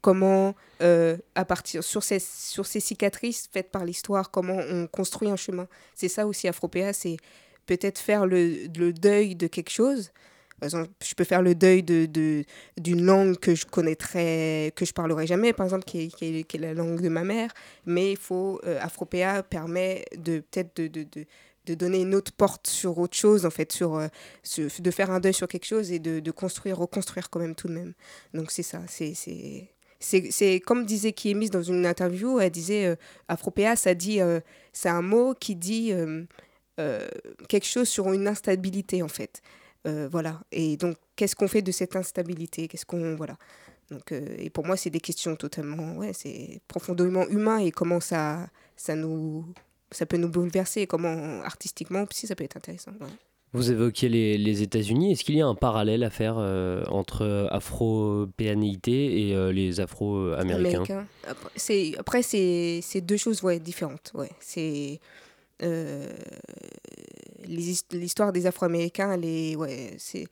comment 0.00 0.54
à 0.80 1.44
partir 1.44 1.82
sur 1.82 2.04
ces, 2.04 2.20
sur 2.20 2.66
ces 2.66 2.80
cicatrices 2.80 3.48
faites 3.52 3.72
par 3.72 3.84
l'histoire, 3.84 4.30
comment 4.30 4.58
on 4.70 4.86
construit 4.86 5.28
un 5.28 5.36
chemin. 5.36 5.66
C'est 5.94 6.08
ça 6.08 6.26
aussi 6.28 6.46
Afropéa, 6.46 6.92
c'est 6.92 7.16
peut-être 7.66 7.98
faire 7.98 8.26
le, 8.26 8.66
le, 8.76 8.92
deuil 8.92 9.34
de 9.34 9.46
quelque 9.46 9.70
chose. 9.70 10.10
Par 10.60 10.66
exemple, 10.66 10.90
je 11.02 11.14
peux 11.14 11.24
faire 11.24 11.42
le 11.42 11.54
deuil 11.54 11.82
d'une 11.82 12.44
de, 12.78 13.04
langue 13.04 13.36
que 13.38 13.54
je 13.54 13.66
connaîtrais, 13.66 14.72
que 14.76 14.84
je 14.84 14.92
parlerai 14.92 15.26
jamais, 15.26 15.52
par 15.52 15.66
exemple, 15.66 15.84
qui 15.84 16.04
est, 16.04 16.16
qui 16.16 16.56
est, 16.56 16.58
la 16.58 16.74
langue 16.74 17.00
de 17.00 17.08
ma 17.08 17.24
mère. 17.24 17.50
Mais 17.86 18.12
il 18.12 18.16
faut, 18.16 18.60
euh, 18.64 18.80
permet 19.50 20.04
peut-être 20.12 20.76
de, 20.76 20.86
de, 20.86 21.06
de, 21.66 21.74
donner 21.74 22.02
une 22.02 22.14
autre 22.14 22.32
porte 22.32 22.66
sur 22.68 22.98
autre 22.98 23.16
chose, 23.16 23.44
en 23.44 23.50
fait, 23.50 23.72
sur, 23.72 23.96
euh, 23.96 24.08
de 24.56 24.90
faire 24.90 25.10
un 25.10 25.20
deuil 25.20 25.34
sur 25.34 25.48
quelque 25.48 25.66
chose 25.66 25.90
et 25.90 25.98
de, 25.98 26.20
de 26.20 26.30
construire, 26.30 26.78
reconstruire 26.78 27.30
quand 27.30 27.40
même 27.40 27.54
tout 27.54 27.68
de 27.68 27.74
même. 27.74 27.92
Donc 28.32 28.50
c'est 28.50 28.62
ça, 28.62 28.80
c'est 28.88 30.60
comme 30.60 30.84
disait 30.84 31.12
Kiemis 31.12 31.50
dans 31.50 31.62
une 31.62 31.86
interview, 31.86 32.38
elle 32.38 32.50
disait 32.50 32.86
euh, 32.86 32.96
Afropéa, 33.28 33.74
ça 33.76 33.94
dit, 33.94 34.20
c'est 34.72 34.88
un 34.88 35.02
mot 35.02 35.34
qui 35.34 35.56
dit 35.56 35.92
euh, 35.92 36.24
quelque 37.48 37.66
chose 37.66 37.88
sur 37.88 38.12
une 38.12 38.26
instabilité 38.28 39.02
en 39.02 39.08
fait. 39.08 39.42
Euh, 39.86 40.08
voilà. 40.10 40.40
Et 40.50 40.76
donc, 40.76 40.96
qu'est-ce 41.14 41.36
qu'on 41.36 41.48
fait 41.48 41.62
de 41.62 41.70
cette 41.70 41.94
instabilité? 41.94 42.68
Qu'est-ce 42.68 42.86
qu'on 42.86 43.16
voilà. 43.16 43.36
Donc, 43.90 44.12
euh, 44.12 44.34
et 44.38 44.48
pour 44.48 44.64
moi, 44.64 44.78
c'est 44.78 44.88
des 44.88 45.00
questions 45.00 45.36
totalement, 45.36 45.96
ouais, 45.96 46.12
c'est 46.14 46.60
profondément 46.68 47.28
humain 47.28 47.58
et 47.58 47.70
comment 47.70 48.00
ça, 48.00 48.48
ça 48.76 48.94
nous, 48.96 49.44
ça 49.90 50.06
peut 50.06 50.16
nous 50.16 50.30
bouleverser 50.30 50.80
et 50.80 50.86
comment 50.86 51.42
artistiquement 51.42 52.06
aussi 52.10 52.26
ça 52.26 52.34
peut 52.34 52.44
être 52.44 52.56
intéressant. 52.56 52.92
Vous 53.52 53.70
évoquiez 53.70 54.08
les, 54.08 54.38
les 54.38 54.62
États-Unis. 54.62 55.12
Est-ce 55.12 55.22
qu'il 55.22 55.36
y 55.36 55.42
a 55.42 55.46
un 55.46 55.54
parallèle 55.54 56.02
à 56.02 56.10
faire 56.10 56.38
entre 56.88 57.46
afro-péanéité 57.52 59.28
et 59.28 59.52
les 59.52 59.80
afro-américains? 59.80 61.06
Après, 61.98 62.22
c'est 62.22 63.00
deux 63.02 63.18
choses 63.18 63.42
ouais, 63.42 63.60
différentes. 63.60 64.10
Ouais. 64.14 64.30
C'est 64.40 64.98
euh, 65.62 66.12
l'histoire 67.46 68.32
des 68.32 68.46
Afro-Américains, 68.46 69.18
ouais, 69.20 69.94
c'est 69.98 70.26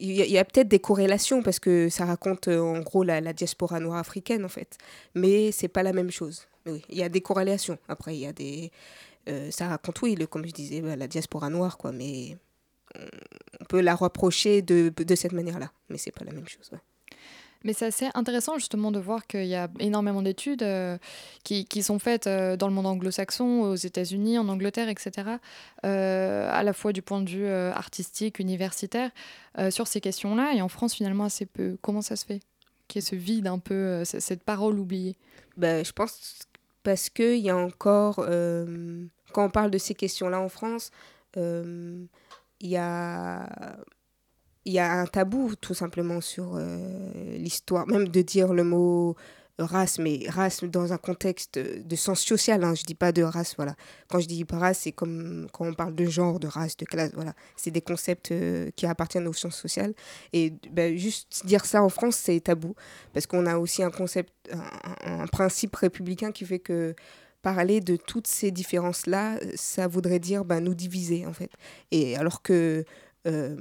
il 0.00 0.12
y 0.12 0.38
a, 0.38 0.44
peut-être 0.44 0.68
des 0.68 0.78
corrélations 0.78 1.42
parce 1.42 1.58
que 1.58 1.88
ça 1.88 2.04
raconte 2.04 2.46
euh, 2.46 2.60
en 2.60 2.80
gros 2.80 3.02
la, 3.02 3.20
diaspora 3.32 3.80
noire 3.80 3.98
africaine 3.98 4.44
en 4.44 4.48
fait, 4.48 4.78
mais 5.14 5.50
c'est 5.50 5.68
pas 5.68 5.82
la 5.82 5.92
même 5.92 6.10
chose. 6.10 6.46
Oui, 6.66 6.84
il 6.88 6.98
y 6.98 7.02
a 7.02 7.08
des 7.08 7.20
corrélations. 7.20 7.78
Après, 7.88 8.14
il 8.14 8.20
y 8.20 8.26
a 8.26 8.32
des, 8.32 8.70
euh, 9.28 9.50
ça 9.50 9.68
raconte 9.68 10.00
oui, 10.02 10.16
comme 10.30 10.46
je 10.46 10.52
disais, 10.52 10.80
bah, 10.82 10.94
la 10.94 11.08
diaspora 11.08 11.50
noire 11.50 11.78
quoi, 11.78 11.90
mais 11.90 12.36
on 13.60 13.64
peut 13.64 13.80
la 13.80 13.96
rapprocher 13.96 14.62
de, 14.62 14.92
de 14.96 15.14
cette 15.14 15.32
manière-là, 15.32 15.72
mais 15.88 15.98
c'est 15.98 16.12
pas 16.12 16.24
la 16.24 16.32
même 16.32 16.48
chose. 16.48 16.70
Mais 17.64 17.72
c'est 17.72 17.86
assez 17.86 18.06
intéressant 18.14 18.56
justement 18.56 18.92
de 18.92 19.00
voir 19.00 19.26
qu'il 19.26 19.46
y 19.46 19.56
a 19.56 19.68
énormément 19.80 20.22
d'études 20.22 20.62
euh, 20.62 20.96
qui, 21.42 21.64
qui, 21.64 21.82
sont 21.82 21.98
faites 21.98 22.28
euh, 22.28 22.56
dans 22.56 22.68
le 22.68 22.74
monde 22.74 22.86
anglo-saxon, 22.86 23.62
aux 23.62 23.74
États-Unis, 23.74 24.38
en 24.38 24.48
Angleterre, 24.48 24.88
etc., 24.88 25.28
euh, 25.84 26.48
à 26.52 26.62
la 26.62 26.72
fois 26.72 26.92
du 26.92 27.02
point 27.02 27.20
de 27.20 27.28
vue 27.28 27.48
artistique, 27.48 28.38
universitaire, 28.38 29.10
sur 29.70 29.88
ces 29.88 30.00
questions-là, 30.00 30.52
et 30.54 30.62
en 30.62 30.68
France 30.68 30.94
finalement 30.94 31.24
assez 31.24 31.46
peu. 31.46 31.76
Comment 31.82 32.02
ça 32.02 32.14
se 32.14 32.24
fait 32.24 32.40
Qu'il 32.86 33.02
y 33.02 33.04
ait 33.04 33.08
ce 33.08 33.16
vide 33.16 33.48
un 33.48 33.58
peu, 33.58 34.04
cette 34.04 34.44
parole 34.44 34.78
oubliée? 34.78 35.16
Ben, 35.56 35.84
Je 35.84 35.90
pense 35.92 36.38
parce 36.84 37.10
qu'il 37.10 37.38
y 37.38 37.50
a 37.50 37.56
encore, 37.56 38.16
quand 39.32 39.44
on 39.44 39.50
parle 39.50 39.72
de 39.72 39.78
ces 39.78 39.94
questions-là 39.94 40.40
en 40.40 40.48
France, 40.48 40.92
il 41.36 42.08
y 42.60 42.76
a 42.76 43.48
il 44.68 44.74
y 44.74 44.78
a 44.78 44.92
un 44.92 45.06
tabou 45.06 45.54
tout 45.60 45.74
simplement 45.74 46.20
sur 46.20 46.58
l'histoire, 47.36 47.86
même 47.86 48.08
de 48.08 48.22
dire 48.22 48.52
le 48.52 48.64
mot 48.64 49.16
race, 49.58 49.98
mais 49.98 50.24
race 50.28 50.62
dans 50.64 50.92
un 50.92 50.98
contexte 50.98 51.58
de 51.58 51.96
sens 51.96 52.20
social. 52.20 52.62
Hein, 52.62 52.74
je 52.74 52.84
dis 52.84 52.94
pas 52.94 53.12
de 53.12 53.22
race, 53.22 53.54
voilà. 53.56 53.74
Quand 54.08 54.20
je 54.20 54.26
dis 54.26 54.44
race, 54.50 54.80
c'est 54.80 54.92
comme 54.92 55.48
quand 55.52 55.66
on 55.66 55.74
parle 55.74 55.94
de 55.94 56.04
genre, 56.04 56.38
de 56.38 56.46
race, 56.46 56.76
de 56.76 56.84
classe, 56.84 57.10
voilà. 57.14 57.34
C'est 57.56 57.70
des 57.70 57.80
concepts 57.80 58.30
euh, 58.30 58.70
qui 58.76 58.86
appartiennent 58.86 59.26
aux 59.26 59.32
sciences 59.32 59.56
sociales. 59.56 59.94
Et 60.32 60.52
ben, 60.70 60.96
juste 60.96 61.44
dire 61.46 61.64
ça 61.64 61.82
en 61.82 61.88
France, 61.88 62.16
c'est 62.16 62.40
tabou, 62.40 62.74
parce 63.12 63.26
qu'on 63.26 63.46
a 63.46 63.58
aussi 63.58 63.82
un 63.82 63.90
concept, 63.90 64.32
un, 64.52 65.22
un, 65.22 65.26
principe 65.26 65.74
républicain 65.76 66.32
qui 66.32 66.44
fait 66.44 66.60
que 66.60 66.94
parler 67.42 67.80
de 67.80 67.96
toutes 67.96 68.26
ces 68.26 68.50
différences-là, 68.50 69.38
ça 69.54 69.86
voudrait 69.86 70.18
dire 70.18 70.44
ben, 70.44 70.60
nous 70.60 70.74
diviser, 70.74 71.26
en 71.26 71.32
fait. 71.32 71.50
Et 71.90 72.16
alors 72.16 72.42
que 72.42 72.84
euh, 73.26 73.56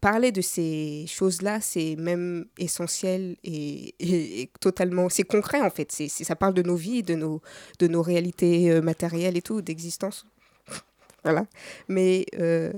parler 0.00 0.32
de 0.32 0.40
ces 0.40 1.06
choses-là, 1.06 1.60
c'est 1.60 1.94
même 1.96 2.46
essentiel 2.58 3.36
et, 3.44 4.50
totalement, 4.60 5.08
c'est 5.08 5.22
concret 5.22 5.60
en 5.60 5.70
fait. 5.70 5.92
C'est, 5.92 6.08
ça 6.08 6.36
parle 6.36 6.54
de 6.54 6.62
nos 6.62 6.74
vies, 6.74 7.02
de 7.02 7.14
nos, 7.14 7.40
de 7.78 7.86
nos 7.86 8.02
réalités 8.02 8.70
euh, 8.70 8.82
matérielles 8.82 9.36
et 9.36 9.42
tout, 9.42 9.62
d'existence. 9.62 10.26
voilà. 11.24 11.46
Mais 11.88 12.26
euh, 12.38 12.72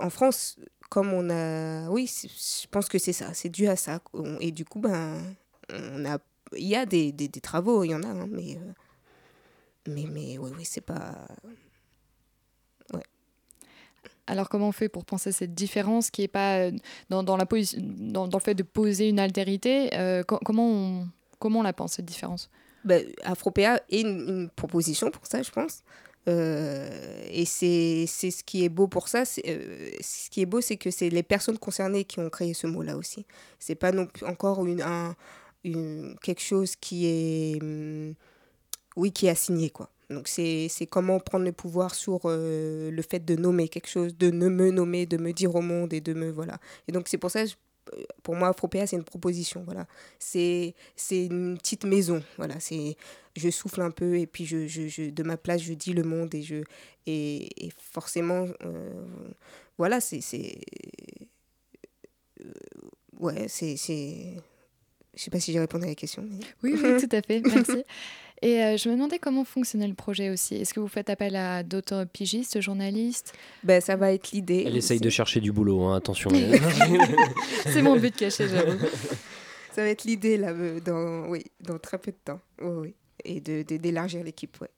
en 0.00 0.10
France, 0.10 0.58
comme 0.88 1.12
on 1.12 1.28
a, 1.28 1.90
oui, 1.90 2.10
je 2.22 2.66
pense 2.68 2.88
que 2.88 2.98
c'est 2.98 3.12
ça, 3.12 3.34
c'est 3.34 3.50
dû 3.50 3.68
à 3.68 3.76
ça. 3.76 4.00
Et 4.40 4.52
du 4.52 4.64
coup, 4.64 4.80
ben, 4.80 5.22
on 5.70 6.04
a, 6.06 6.18
il 6.56 6.66
y 6.66 6.76
a 6.76 6.86
des, 6.86 7.12
des, 7.12 7.28
travaux, 7.40 7.84
il 7.84 7.90
y 7.90 7.94
en 7.94 8.02
a, 8.02 8.08
hein, 8.08 8.28
mais, 8.30 8.58
mais, 9.86 10.06
mais 10.10 10.38
oui, 10.38 10.50
oui, 10.56 10.64
c'est 10.64 10.80
pas 10.80 11.28
alors 14.28 14.48
comment 14.48 14.68
on 14.68 14.72
fait 14.72 14.88
pour 14.88 15.04
penser 15.04 15.32
cette 15.32 15.54
différence 15.54 16.10
qui 16.10 16.22
est 16.22 16.28
pas 16.28 16.58
euh, 16.58 16.72
dans, 17.08 17.22
la 17.36 17.46
dans, 17.46 18.26
le 18.26 18.40
fait 18.40 18.54
de 18.54 18.62
poser 18.62 19.08
une 19.08 19.18
altérité 19.18 19.90
euh, 19.94 20.22
Comment 20.22 20.70
on 20.70 21.08
comment 21.38 21.60
on 21.60 21.62
la 21.62 21.72
pense 21.72 21.94
cette 21.94 22.04
différence? 22.04 22.50
Ben, 22.84 23.04
Afropéa 23.24 23.80
est 23.90 24.00
une, 24.00 24.50
proposition 24.54 25.10
pour 25.10 25.26
ça, 25.26 25.42
je 25.42 25.50
pense. 25.50 25.82
Euh, 26.28 27.22
et 27.30 27.44
c'est 27.44 28.06
ce 28.06 28.44
qui 28.44 28.64
est 28.64 28.68
beau 28.68 28.86
pour 28.86 29.08
ça. 29.08 29.24
ce 29.24 30.30
qui 30.30 30.42
est 30.42 30.46
beau, 30.46 30.60
c'est 30.60 30.76
que 30.76 30.90
c'est 30.90 31.08
les 31.08 31.22
personnes 31.22 31.58
concernées 31.58 32.04
qui 32.04 32.20
ont 32.20 32.28
créé 32.28 32.54
ce 32.54 32.66
mot-là 32.66 32.96
aussi. 32.96 33.24
C'est 33.58 33.74
pas 33.74 33.92
encore 34.26 34.66
une, 34.66 34.82
un, 34.82 35.14
une, 35.64 36.16
quelque 36.22 36.42
chose 36.42 36.76
qui 36.76 37.06
est, 37.06 37.62
hum, 37.62 38.14
oui, 38.96 39.12
qui 39.12 39.26
est 39.26 39.30
assigné, 39.30 39.70
quoi. 39.70 39.90
Donc 40.10 40.26
c'est 40.28 40.68
comment 40.90 41.20
prendre 41.20 41.44
le 41.44 41.52
pouvoir 41.52 41.94
sur 41.94 42.20
euh, 42.24 42.90
le 42.90 43.02
fait 43.02 43.24
de 43.24 43.36
nommer 43.36 43.68
quelque 43.68 43.88
chose, 43.88 44.16
de 44.16 44.30
ne 44.30 44.48
me 44.48 44.70
nommer, 44.70 45.06
de 45.06 45.18
me 45.18 45.32
dire 45.32 45.54
au 45.54 45.60
monde 45.60 45.92
et 45.92 46.00
de 46.00 46.14
me 46.14 46.30
voilà. 46.30 46.58
Et 46.86 46.92
donc 46.92 47.08
c'est 47.08 47.18
pour 47.18 47.30
ça 47.30 47.44
pour 48.22 48.34
moi 48.34 48.48
Afropéa 48.48 48.86
c'est 48.86 48.96
une 48.96 49.04
proposition 49.04 49.62
voilà. 49.64 49.86
C'est 50.18 50.74
c'est 50.96 51.26
une 51.26 51.58
petite 51.58 51.84
maison 51.84 52.22
voilà, 52.38 52.58
c'est 52.58 52.96
je 53.36 53.50
souffle 53.50 53.82
un 53.82 53.90
peu 53.90 54.18
et 54.18 54.26
puis 54.26 54.46
je, 54.46 54.66
je, 54.66 54.88
je, 54.88 55.10
de 55.10 55.22
ma 55.22 55.36
place 55.36 55.62
je 55.62 55.74
dis 55.74 55.92
le 55.92 56.02
monde 56.02 56.34
et 56.34 56.42
je 56.42 56.64
et, 57.06 57.66
et 57.66 57.70
forcément 57.76 58.46
euh, 58.64 59.06
voilà, 59.76 60.00
c'est 60.00 60.20
c'est 60.20 60.58
euh, 62.40 62.52
ouais, 63.20 63.46
c'est 63.48 63.76
je 65.18 65.24
sais 65.24 65.30
pas 65.30 65.40
si 65.40 65.52
j'ai 65.52 65.58
répondu 65.58 65.84
à 65.84 65.88
la 65.88 65.94
question. 65.94 66.24
Oui, 66.62 66.74
oui, 66.80 66.80
tout 67.00 67.16
à 67.16 67.22
fait. 67.22 67.40
Merci. 67.40 67.84
Et 68.42 68.62
euh, 68.62 68.76
je 68.76 68.88
me 68.88 68.94
demandais 68.94 69.18
comment 69.18 69.44
fonctionnait 69.44 69.88
le 69.88 69.94
projet 69.94 70.30
aussi. 70.30 70.54
Est-ce 70.56 70.72
que 70.72 70.80
vous 70.80 70.88
faites 70.88 71.10
appel 71.10 71.34
à 71.34 71.62
d'autres 71.62 72.04
pigistes, 72.04 72.60
journalistes? 72.60 73.32
Ben, 73.64 73.80
Ça 73.80 73.96
va 73.96 74.12
être 74.12 74.30
l'idée. 74.30 74.64
Elle 74.66 74.76
essaye 74.76 75.00
de 75.00 75.10
chercher 75.10 75.40
du 75.40 75.50
boulot, 75.52 75.82
hein, 75.84 75.96
attention. 75.96 76.30
C'est 77.66 77.82
mon 77.82 77.96
but 77.96 78.14
caché, 78.14 78.48
j'avoue. 78.48 78.78
Ça 79.72 79.82
va 79.82 79.88
être 79.88 80.04
l'idée 80.04 80.36
là, 80.36 80.50
euh, 80.50 80.80
dans, 80.80 81.28
oui, 81.28 81.44
dans 81.60 81.78
très 81.78 81.98
peu 81.98 82.12
de 82.12 82.18
temps. 82.24 82.40
oui. 82.62 82.94
Et 83.24 83.40
d'élargir 83.40 84.20
de, 84.20 84.26
l'équipe, 84.26 84.56
ouais. 84.60 84.70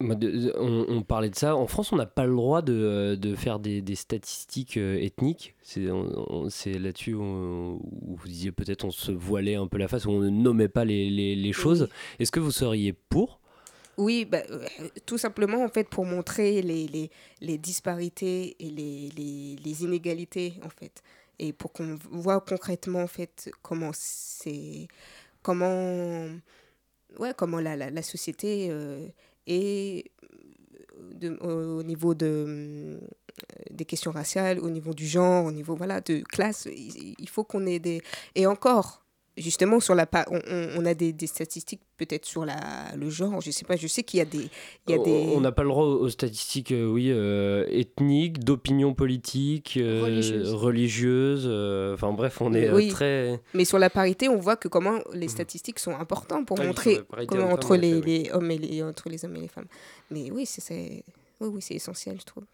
On, 0.00 1.02
parlait 1.02 1.28
de 1.28 1.34
ça. 1.34 1.54
En 1.54 1.66
France, 1.66 1.92
on 1.92 1.96
n'a 1.96 2.06
pas 2.06 2.24
le 2.24 2.34
droit 2.34 2.62
de, 2.62 3.16
de 3.20 3.34
faire 3.34 3.58
des, 3.58 3.82
des, 3.82 3.94
statistiques 3.94 4.78
euh, 4.78 4.98
ethniques. 4.98 5.54
C'est 5.62 6.78
là-dessus 6.78 7.14
où, 7.14 7.80
vous 7.82 8.28
disiez 8.28 8.50
peut-être 8.50 8.84
on 8.84 8.90
se 8.90 9.12
voilait 9.12 9.56
un 9.56 9.66
peu 9.66 9.76
la 9.76 9.88
face, 9.88 10.06
où 10.06 10.10
on 10.10 10.20
ne 10.20 10.30
nommait 10.30 10.68
pas 10.68 10.86
les, 10.86 11.10
les, 11.10 11.36
les 11.36 11.52
choses. 11.52 11.88
Est-ce 12.18 12.32
que 12.32 12.40
vous 12.40 12.50
seriez 12.50 12.94
pour? 12.94 13.40
Oui, 13.98 14.24
bah, 14.24 14.42
euh, 14.50 14.66
tout 15.04 15.18
simplement 15.18 15.62
en 15.62 15.68
fait 15.68 15.86
pour 15.86 16.06
montrer 16.06 16.62
les, 16.62 16.86
les, 16.88 17.10
les 17.42 17.58
disparités 17.58 18.56
et 18.58 18.70
les, 18.70 19.10
les, 19.62 19.84
inégalités 19.84 20.54
en 20.64 20.70
fait 20.70 21.02
et 21.38 21.52
pour 21.52 21.72
qu'on 21.72 21.98
voit 22.10 22.40
concrètement 22.40 23.02
en 23.02 23.06
fait 23.06 23.50
comment 23.62 23.90
c'est 23.92 24.88
comment 25.42 26.28
ouais 27.18 27.34
comment 27.36 27.60
la, 27.60 27.76
la, 27.76 27.90
la 27.90 28.02
société 28.02 28.68
euh, 28.70 29.06
et 29.46 30.12
de, 31.14 31.36
au 31.40 31.82
niveau 31.82 32.14
de, 32.14 32.26
euh, 32.26 32.98
des 33.70 33.84
questions 33.84 34.10
raciales, 34.10 34.58
au 34.60 34.70
niveau 34.70 34.94
du 34.94 35.06
genre, 35.06 35.44
au 35.44 35.52
niveau 35.52 35.74
voilà, 35.74 36.00
de 36.00 36.20
classe, 36.20 36.68
il, 36.70 37.28
faut 37.28 37.44
qu'on 37.44 37.66
ait 37.66 37.78
des... 37.78 38.02
Et 38.34 38.46
encore, 38.46 39.04
justement, 39.40 39.80
sur 39.80 39.94
la, 39.94 40.06
on, 40.30 40.40
on 40.76 40.86
a 40.86 40.94
des, 40.94 41.12
des 41.12 41.26
statistiques 41.26 41.80
peut-être 41.96 42.24
sur 42.24 42.44
la, 42.44 42.56
le 42.96 43.10
genre, 43.10 43.40
je 43.40 43.50
sais 43.50 43.64
pas, 43.64 43.76
je 43.76 43.86
sais 43.86 44.02
qu'il 44.02 44.18
y 44.18 44.20
a 44.20 44.24
des... 44.24 44.48
Il 44.88 44.90
y 44.90 44.94
a 44.94 44.98
des... 44.98 45.32
On 45.34 45.40
n'a 45.40 45.52
pas 45.52 45.62
le 45.62 45.68
droit 45.68 45.84
aux 45.84 46.08
statistiques, 46.08 46.72
euh, 46.72 46.86
oui, 46.86 47.08
euh, 47.10 47.66
ethniques, 47.68 48.40
d'opinion 48.40 48.94
politique, 48.94 49.76
euh, 49.76 50.22
religieuse, 50.54 51.46
enfin 51.94 52.12
bref, 52.12 52.40
on 52.40 52.54
est 52.54 52.90
très... 52.90 53.40
Mais 53.54 53.64
sur 53.64 53.78
la 53.78 53.90
parité, 53.90 54.28
on 54.28 54.38
voit 54.38 54.56
que 54.56 54.68
comment 54.68 54.98
les 55.12 55.26
mmh. 55.26 55.30
statistiques 55.30 55.78
sont 55.78 55.94
importantes 55.94 56.46
pour 56.46 56.58
ah 56.60 56.64
montrer 56.64 57.00
comment 57.28 57.50
entre 57.50 57.76
les, 57.76 58.00
les, 58.00 58.30
hommes 58.32 58.50
et 58.50 58.58
les, 58.58 58.82
entre 58.82 59.08
les 59.08 59.24
hommes 59.24 59.36
et 59.36 59.40
les 59.40 59.48
femmes. 59.48 59.68
Mais 60.10 60.30
oui, 60.30 60.46
c'est 60.46 61.04
oui, 61.40 61.48
oui, 61.48 61.64
essentiel, 61.70 62.18
je 62.20 62.24
trouve. 62.24 62.44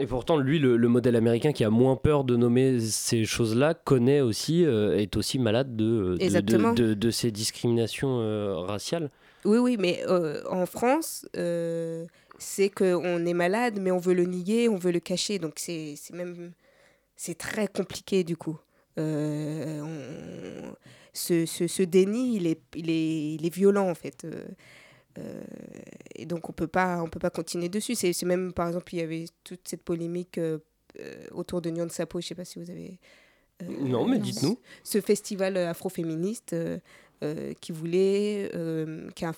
Et 0.00 0.06
pourtant, 0.06 0.36
lui, 0.36 0.58
le, 0.58 0.76
modèle 0.88 1.16
américain 1.16 1.52
qui 1.52 1.64
a 1.64 1.70
moins 1.70 1.96
peur 1.96 2.24
de 2.24 2.36
nommer 2.36 2.78
ces 2.80 3.24
choses-là, 3.24 3.74
connaît 3.74 4.20
aussi, 4.20 4.64
euh, 4.64 4.96
est 4.96 5.16
aussi 5.16 5.38
malade 5.38 5.76
de, 5.76 6.16
de, 6.18 6.94
de, 6.94 7.10
ces 7.10 7.30
discriminations 7.30 8.20
euh, 8.20 8.58
raciales. 8.58 9.10
Oui, 9.44 9.58
oui, 9.58 9.76
mais 9.78 10.02
euh, 10.06 10.42
en 10.48 10.66
France, 10.66 11.26
c'est 12.38 12.70
qu'on 12.70 13.26
est 13.26 13.34
malade, 13.34 13.78
mais 13.80 13.90
on 13.90 13.98
veut 13.98 14.14
le 14.14 14.24
nier, 14.24 14.68
on 14.68 14.76
veut 14.76 14.92
le 14.92 15.00
cacher. 15.00 15.38
Donc 15.38 15.54
c'est 15.56 15.96
même... 16.12 16.52
C'est 17.16 17.36
très 17.36 17.66
compliqué 17.66 18.22
du 18.22 18.36
coup. 18.36 18.56
ce, 18.96 19.82
ce, 21.14 21.66
ce, 21.66 21.82
déni, 21.82 22.36
il 22.36 22.46
est, 22.46 22.60
il, 22.76 22.90
est, 22.90 23.34
il 23.34 23.44
est 23.44 23.52
violent 23.52 23.88
en 23.90 23.94
fait. 23.96 24.24
Euh, 25.18 25.42
et 26.14 26.26
donc 26.26 26.48
on 26.48 26.52
peut 26.52 26.66
pas 26.66 27.02
on 27.02 27.08
peut 27.08 27.18
pas 27.18 27.30
continuer 27.30 27.68
dessus. 27.68 27.94
C'est 27.94 28.22
même 28.24 28.52
par 28.52 28.68
exemple 28.68 28.94
il 28.94 28.98
y 28.98 29.02
avait 29.02 29.26
toute 29.44 29.66
cette 29.66 29.82
polémique 29.82 30.38
euh, 30.38 30.58
euh, 31.00 31.26
autour 31.32 31.60
de 31.60 31.70
Nyon 31.70 31.88
Sapo. 31.88 32.20
Je 32.20 32.28
sais 32.28 32.34
pas 32.34 32.44
si 32.44 32.58
vous 32.58 32.70
avez 32.70 32.98
non, 33.80 34.06
mais 34.06 34.20
dites-nous. 34.20 34.60
Ce 34.84 35.00
festival 35.00 35.56
afroféministe 35.56 36.54
qui 37.60 37.72
voulait, 37.72 38.48
qui 39.16 39.24
est 39.24 39.26
un, 39.26 39.32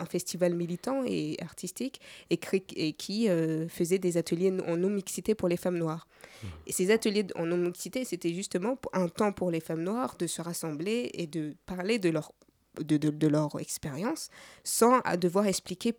un, 0.00 0.04
festival 0.04 0.56
militant 0.56 1.04
et 1.06 1.36
artistique, 1.40 2.00
et, 2.30 2.40
et 2.74 2.92
qui 2.92 3.28
faisait 3.68 4.00
des 4.00 4.16
ateliers 4.16 4.52
en 4.66 4.76
non-mixité 4.76 5.36
pour 5.36 5.46
les 5.46 5.56
femmes 5.56 5.78
noires. 5.78 6.08
Mmh. 6.42 6.46
Et 6.66 6.72
ces 6.72 6.90
ateliers 6.90 7.24
en 7.36 7.46
non-mixité, 7.46 8.04
c'était 8.04 8.34
justement 8.34 8.76
un 8.92 9.06
temps 9.06 9.30
pour 9.30 9.52
les 9.52 9.60
femmes 9.60 9.84
noires 9.84 10.16
de 10.18 10.26
se 10.26 10.42
rassembler 10.42 11.12
et 11.14 11.28
de 11.28 11.54
parler 11.66 12.00
de 12.00 12.10
leur 12.10 12.32
de, 12.78 12.96
de, 12.96 13.26
leur 13.26 13.58
expérience 13.60 14.28
sans 14.64 15.00
à 15.00 15.16
devoir 15.16 15.46
expliquer 15.46 15.94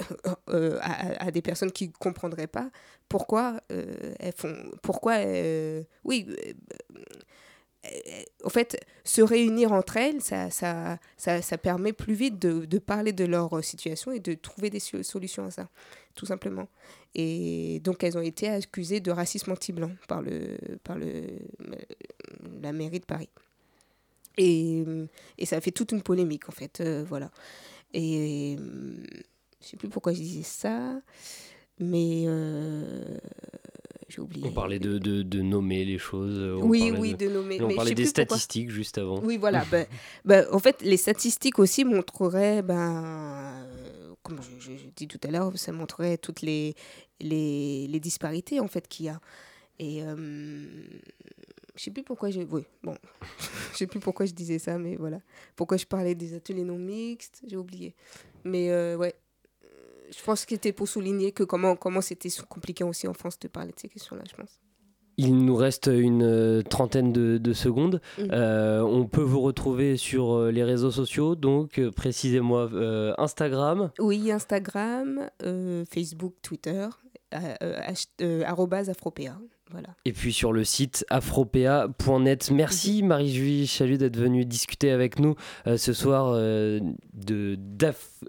euh, 0.48 0.78
à, 0.82 1.30
des 1.30 1.42
personnes 1.42 1.70
qui 1.70 1.88
ne 1.88 1.92
comprendraient 1.92 2.48
pas 2.48 2.70
pourquoi 3.08 3.60
euh, 3.70 4.14
elles 4.18 4.34
font 4.36 4.56
pourquoi 4.82 5.14
euh, 5.14 5.84
oui 6.02 6.26
en 8.42 8.48
fait 8.48 8.84
se 9.04 9.20
réunir 9.22 9.72
entre 9.72 9.98
elles 9.98 10.20
ça, 10.20 10.50
ça, 10.50 10.98
ça, 11.16 11.42
ça 11.42 11.58
permet 11.58 11.92
plus 11.92 12.14
vite 12.14 12.40
de, 12.40 12.64
de, 12.64 12.78
parler 12.78 13.12
de 13.12 13.24
leur 13.24 13.62
situation 13.62 14.10
et 14.10 14.20
de 14.20 14.34
trouver 14.34 14.70
des 14.70 14.80
solutions 14.80 15.46
à 15.46 15.50
ça 15.50 15.68
tout 16.14 16.26
simplement. 16.26 16.68
Et 17.14 17.80
donc 17.84 18.02
elles 18.02 18.16
ont 18.16 18.22
été 18.22 18.48
accusées 18.48 19.00
de 19.00 19.10
racisme 19.10 19.52
anti-blanc 19.52 19.90
par 20.08 20.22
le 20.22 20.56
par 20.82 20.96
le 20.96 21.24
la 22.62 22.72
mairie 22.72 23.00
de 23.00 23.04
Paris 23.04 23.28
et, 24.36 24.84
et, 25.38 25.46
ça 25.46 25.56
a 25.56 25.60
fait 25.60 25.70
toute 25.70 25.92
une 25.92 26.02
polémique, 26.02 26.48
en 26.48 26.52
fait. 26.52 26.80
Euh, 26.80 27.04
voilà. 27.08 27.30
Et 27.92 28.56
je 29.60 29.66
sais 29.66 29.76
plus 29.76 29.88
pourquoi 29.88 30.12
je 30.12 30.18
disais 30.18 30.42
ça, 30.42 31.00
mais 31.78 32.24
euh, 32.26 33.18
j'ai 34.08 34.20
oublié. 34.20 34.46
On 34.46 34.52
parlait 34.52 34.80
de, 34.80 34.98
de, 34.98 35.22
de, 35.22 35.42
nommer 35.42 35.84
les 35.84 35.98
choses. 35.98 36.60
On 36.60 36.66
oui, 36.66 36.92
oui, 36.98 37.14
de, 37.14 37.28
nommer. 37.28 37.60
on 37.62 37.74
parlait 37.74 37.94
des 37.94 38.06
statistiques 38.06 38.70
juste 38.70 38.98
avant. 38.98 39.20
Oui, 39.20 39.36
voilà. 39.36 39.64
bah, 39.70 39.84
bah, 40.24 40.42
en 40.52 40.58
fait, 40.58 40.82
les 40.82 40.96
statistiques 40.96 41.58
aussi 41.58 41.84
montreraient, 41.84 42.62
ben, 42.62 43.66
comme 44.22 44.40
je, 44.58 44.72
je, 44.76 44.86
dis 44.96 45.06
tout 45.06 45.20
à 45.22 45.30
l'heure, 45.30 45.56
ça 45.56 45.70
montrerait 45.72 46.18
toutes 46.18 46.42
les, 46.42 46.74
les, 47.20 47.86
les 47.86 48.00
disparités 48.00 48.60
en 48.60 48.68
fait 48.68 48.88
qu'il 48.88 49.06
y 49.06 49.08
a. 49.08 49.20
Et 49.78 50.02
euh, 50.02 50.16
je 51.74 51.82
sais 51.82 51.90
plus 51.90 52.02
pourquoi 52.02 52.30
je, 52.30 52.40
oui, 52.40 52.62
bon, 52.82 52.96
je 53.72 53.78
sais 53.78 53.86
plus 53.86 54.00
pourquoi 54.00 54.26
je 54.26 54.32
disais 54.32 54.58
ça, 54.58 54.78
mais 54.78 54.96
voilà, 54.96 55.20
pourquoi 55.56 55.76
je 55.76 55.86
parlais 55.86 56.14
des 56.14 56.34
ateliers 56.34 56.64
non 56.64 56.78
mixtes, 56.78 57.42
j'ai 57.46 57.56
oublié. 57.56 57.94
Mais 58.44 58.70
euh, 58.70 58.96
ouais, 58.96 59.14
je 60.10 60.22
pense 60.22 60.44
que 60.44 60.50
c'était 60.50 60.72
pour 60.72 60.88
souligner 60.88 61.32
que 61.32 61.42
comment 61.42 61.76
comment 61.76 62.00
c'était 62.00 62.28
compliqué 62.48 62.84
aussi 62.84 63.08
en 63.08 63.14
France 63.14 63.38
de 63.38 63.48
parler 63.48 63.72
de 63.72 63.80
ces 63.80 63.88
questions-là, 63.88 64.22
je 64.28 64.34
pense. 64.34 64.60
Il 65.16 65.44
nous 65.44 65.54
reste 65.54 65.86
une 65.86 66.24
euh, 66.24 66.62
trentaine 66.62 67.12
de, 67.12 67.38
de 67.38 67.52
secondes. 67.52 68.00
Mmh. 68.18 68.22
Euh, 68.32 68.80
on 68.82 69.06
peut 69.06 69.22
vous 69.22 69.40
retrouver 69.40 69.96
sur 69.96 70.32
euh, 70.32 70.50
les 70.50 70.64
réseaux 70.64 70.90
sociaux, 70.90 71.36
donc 71.36 71.80
précisez-moi 71.90 72.70
euh, 72.72 73.14
Instagram. 73.16 73.92
Oui, 74.00 74.32
Instagram, 74.32 75.30
Facebook, 75.88 76.34
Twitter, 76.42 76.88
afropéa. 78.88 79.38
Voilà. 79.70 79.88
Et 80.04 80.12
puis 80.12 80.32
sur 80.32 80.52
le 80.52 80.62
site 80.62 81.06
afropéa.net. 81.08 82.50
Merci 82.50 83.02
mmh. 83.02 83.06
Marie-Julie 83.06 83.66
Chalut 83.66 83.96
d'être 83.96 84.16
venue 84.16 84.44
discuter 84.44 84.90
avec 84.90 85.18
nous 85.18 85.36
euh, 85.66 85.78
ce 85.78 85.94
soir 85.94 86.32
euh, 86.34 86.80
de 87.14 87.56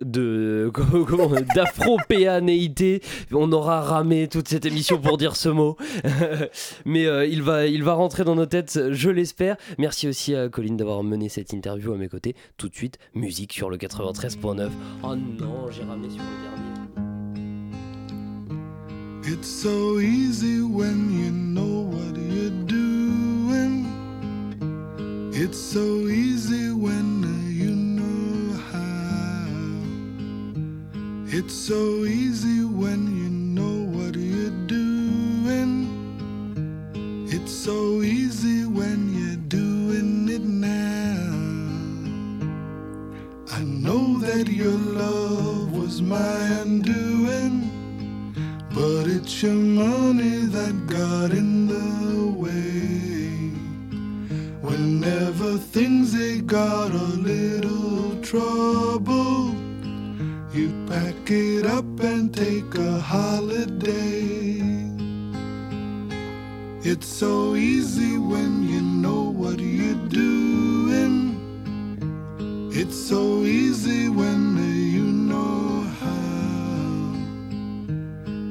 d'afropéanéité. 1.56 3.02
On 3.32 3.52
aura 3.52 3.82
ramé 3.82 4.30
toute 4.30 4.48
cette 4.48 4.66
émission 4.66 5.00
pour 5.00 5.18
dire 5.18 5.36
ce 5.36 5.50
mot, 5.50 5.76
mais 6.86 7.06
euh, 7.06 7.26
il 7.26 7.44
va 7.44 7.68
il 7.68 7.84
va 7.84 7.94
rentrer 7.94 8.24
dans 8.24 8.36
nos 8.36 8.46
têtes, 8.46 8.92
je 8.92 9.10
l'espère. 9.10 9.58
Merci 9.78 10.08
aussi 10.08 10.34
à 10.34 10.48
Colline 10.48 10.78
d'avoir 10.78 11.04
mené 11.04 11.28
cette 11.30 11.52
interview 11.52 11.92
à 11.94 11.98
mes 11.98 12.08
côtés. 12.08 12.36
Tout 12.58 12.70
de 12.70 12.76
suite, 12.76 12.98
musique 13.14 13.52
sur 13.54 13.70
le 13.70 13.78
93.9. 13.78 14.70
Oh 15.04 15.16
non, 15.16 15.70
j'ai 15.70 15.84
ramé 15.84 16.10
sur 16.10 16.22
le 16.22 16.42
dernier. 16.42 17.05
It's 19.28 19.48
so 19.48 19.98
easy 19.98 20.62
when 20.62 21.10
you 21.10 21.32
know 21.32 21.90
what 21.90 22.16
you're 22.16 22.52
doing. 22.68 23.88
It's 25.34 25.58
so 25.58 25.82
easy 25.82 26.70
when 26.70 27.24
you 27.52 27.72
know 27.72 28.56
how. 28.72 29.48
It's 31.36 31.56
so 31.56 32.06
easy 32.06 32.66
when 32.66 33.08
you 33.18 33.30
know 33.32 33.98
what 33.98 34.16
you're 34.16 34.68
doing. 34.68 35.88
It's 37.28 37.52
so 37.52 38.04
easy 38.04 38.68
when 38.68 39.12
you're 39.12 39.44
doing 39.50 40.30
it 40.30 40.44
now. 40.44 41.34
I 43.58 43.64
know 43.64 44.20
that 44.20 44.48
your 44.50 44.78
love 44.78 45.72
was 45.72 46.00
my 46.00 46.38
undoing. 46.62 47.65
But 48.76 49.08
it's 49.08 49.42
your 49.42 49.54
money 49.54 50.40
that 50.48 50.76
got 50.86 51.32
in 51.32 51.68
the 51.68 52.28
way. 52.28 53.56
Whenever 54.60 55.58
things 55.58 56.12
they 56.12 56.42
got 56.42 56.92
a 56.92 57.10
little 57.32 58.22
trouble, 58.22 59.56
you 60.54 60.74
pack 60.90 61.32
it 61.32 61.66
up 61.66 61.86
and 62.02 62.34
take 62.36 62.76
a 62.76 63.00
holiday. 63.00 64.60
It's 66.84 67.08
so 67.08 67.56
easy 67.56 68.18
when 68.18 68.68
you 68.68 68.82
know 68.82 69.32
what 69.32 69.58
you're 69.58 70.08
doing. 70.10 71.40
It's 72.74 72.98
so 72.98 73.44
easy 73.44 74.10
when 74.10 74.58
you 74.58 74.95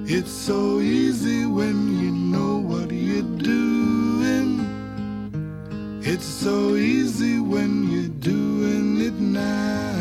it's 0.07 0.31
so 0.31 0.81
easy 0.81 1.47
when 1.47 1.99
you 1.99 2.11
know 2.11 2.59
what 2.59 2.91
you're 2.91 3.23
doing. 3.23 4.61
It's 6.03 6.27
so 6.27 6.75
easy 6.75 7.39
when 7.39 7.91
you're 7.91 8.17
doing 8.21 9.01
it 9.01 9.15
now. 9.15 9.95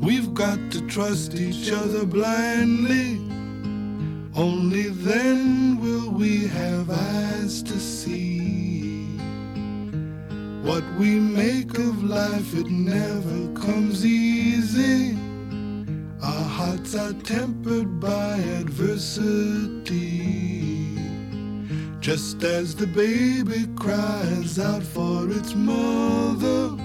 We've 0.00 0.32
got 0.32 0.58
to 0.72 0.86
trust 0.86 1.34
each 1.34 1.70
other 1.70 2.06
blindly. 2.06 3.20
Only 4.34 4.88
then 4.88 5.78
will 5.80 6.10
we 6.10 6.46
have 6.46 6.88
eyes 6.88 7.62
to 7.64 7.78
see. 7.78 9.04
What 10.62 10.84
we 10.98 11.20
make 11.20 11.76
of 11.76 12.02
life, 12.02 12.54
it 12.54 12.68
never 12.68 13.52
comes 13.60 14.06
easy. 14.06 15.11
Are 16.94 17.14
tempered 17.14 18.00
by 18.00 18.36
adversity. 18.60 19.94
Just 22.00 22.44
as 22.44 22.74
the 22.74 22.86
baby 22.86 23.66
cries 23.76 24.58
out 24.58 24.82
for 24.82 25.30
its 25.30 25.54
mother, 25.54 26.76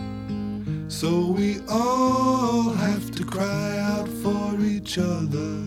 so 0.88 1.32
we 1.32 1.60
all 1.68 2.70
have 2.70 3.12
to 3.12 3.26
cry 3.26 3.80
out 3.80 4.08
for 4.24 4.58
each 4.62 4.98
other. 4.98 5.62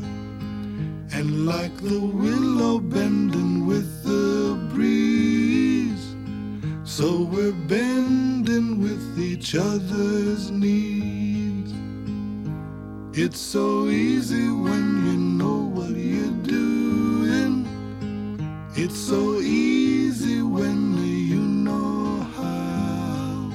And 1.12 1.44
like 1.44 1.76
the 1.76 2.00
willow 2.00 2.78
bending 2.78 3.66
with 3.66 4.02
the 4.04 4.56
breeze, 4.72 6.16
so 6.84 7.24
we're 7.24 7.52
bending 7.68 8.80
with 8.80 9.18
each 9.18 9.54
other's 9.54 10.50
knees. 10.50 10.89
It's 13.22 13.38
so 13.38 13.90
easy 13.90 14.48
when 14.48 15.04
you 15.04 15.16
know 15.40 15.58
what 15.76 15.90
you're 15.90 16.40
doing. 16.42 17.66
It's 18.74 18.96
so 18.96 19.40
easy 19.40 20.40
when 20.40 20.96
you 21.28 21.42
know 21.66 22.22
how. 22.38 23.52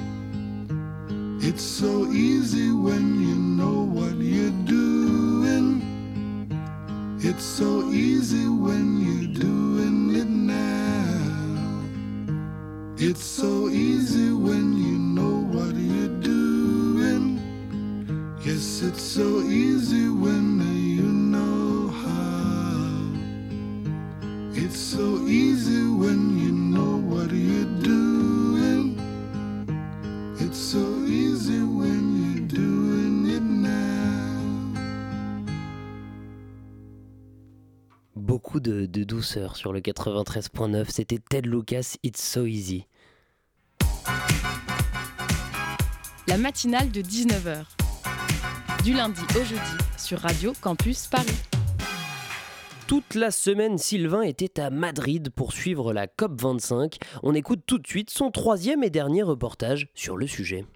It's 1.41 1.63
so 1.63 2.05
easy 2.11 2.69
when 2.73 3.19
you 3.27 3.35
know 3.59 3.77
what 3.97 4.17
you're 4.17 4.59
doing. 4.67 5.81
It's 7.19 7.43
so 7.43 7.89
easy 7.89 8.47
when 8.47 8.85
you're 9.03 9.33
doing 9.33 10.15
it 10.15 10.29
now. 10.29 11.25
It's 12.97 13.23
so 13.23 13.54
so 19.15 19.41
easy 19.43 20.09
when 20.09 20.59
you 20.75 21.07
know 21.07 21.87
how. 22.03 22.83
It's 24.53 24.77
so 24.77 25.25
easy 25.25 25.87
when 25.87 26.37
you 26.37 26.51
know 26.51 26.97
what 26.97 27.31
you're 27.31 27.79
doing. 27.81 28.99
It's 30.41 30.57
so 30.57 30.83
easy 31.07 31.61
when 31.61 32.03
you're 32.19 32.47
doing 32.47 33.27
it 33.29 33.41
now. 33.41 34.75
Beaucoup 38.17 38.59
de, 38.59 38.85
de 38.85 39.05
douceur 39.05 39.55
sur 39.55 39.71
le 39.71 39.79
93.9. 39.79 40.89
C'était 40.89 41.19
Ted 41.19 41.47
Lucas, 41.47 41.95
It's 42.03 42.21
So 42.21 42.45
Easy. 42.45 42.85
La 46.27 46.37
matinale 46.37 46.91
de 46.91 47.01
19h 47.01 47.63
du 48.85 48.93
lundi 48.93 49.21
au 49.35 49.43
jeudi 49.43 49.61
sur 49.97 50.19
Radio 50.19 50.53
Campus 50.61 51.07
Paris. 51.07 51.25
Toute 52.85 53.15
la 53.15 53.31
semaine, 53.31 53.79
Sylvain 53.79 54.21
était 54.21 54.61
à 54.61 54.69
Madrid 54.69 55.31
pour 55.31 55.53
suivre 55.53 55.91
la 55.91 56.05
COP25. 56.05 56.99
On 57.23 57.33
écoute 57.33 57.61
tout 57.65 57.79
de 57.79 57.87
suite 57.87 58.11
son 58.11 58.29
troisième 58.29 58.83
et 58.83 58.91
dernier 58.91 59.23
reportage 59.23 59.87
sur 59.95 60.17
le 60.17 60.27
sujet. 60.27 60.67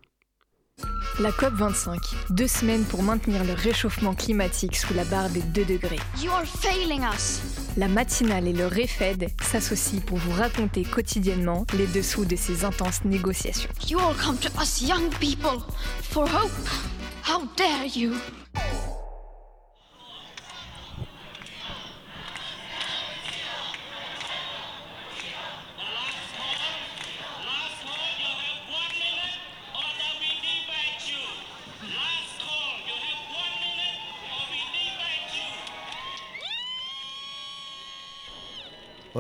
La 1.20 1.30
COP25, 1.30 1.98
deux 2.32 2.48
semaines 2.48 2.84
pour 2.84 3.04
maintenir 3.04 3.44
le 3.44 3.54
réchauffement 3.54 4.16
climatique 4.16 4.76
sous 4.76 4.96
la 4.96 5.06
barre 5.06 5.30
des 5.30 5.44
2 5.44 5.66
degrés. 5.66 6.00
You 6.20 6.32
are 6.32 6.48
failing 6.48 7.04
us. 7.04 7.42
La 7.78 7.88
matinale 7.88 8.48
et 8.48 8.54
le 8.54 8.66
REFED 8.66 9.28
s'associent 9.40 10.02
pour 10.02 10.18
vous 10.18 10.32
raconter 10.32 10.82
quotidiennement 10.82 11.68
les 11.78 11.86
dessous 11.86 12.26
de 12.26 12.36
ces 12.36 12.66
intenses 12.66 13.06
négociations. 13.06 13.70
You 13.88 14.00
all 14.00 14.16
come 14.16 14.38
to 14.40 14.50
us 14.60 14.82
young 14.82 15.12
people 15.20 15.62
for 16.02 16.28
hope. 16.28 16.99
How 17.22 17.46
dare 17.56 17.86
you? 17.86 18.20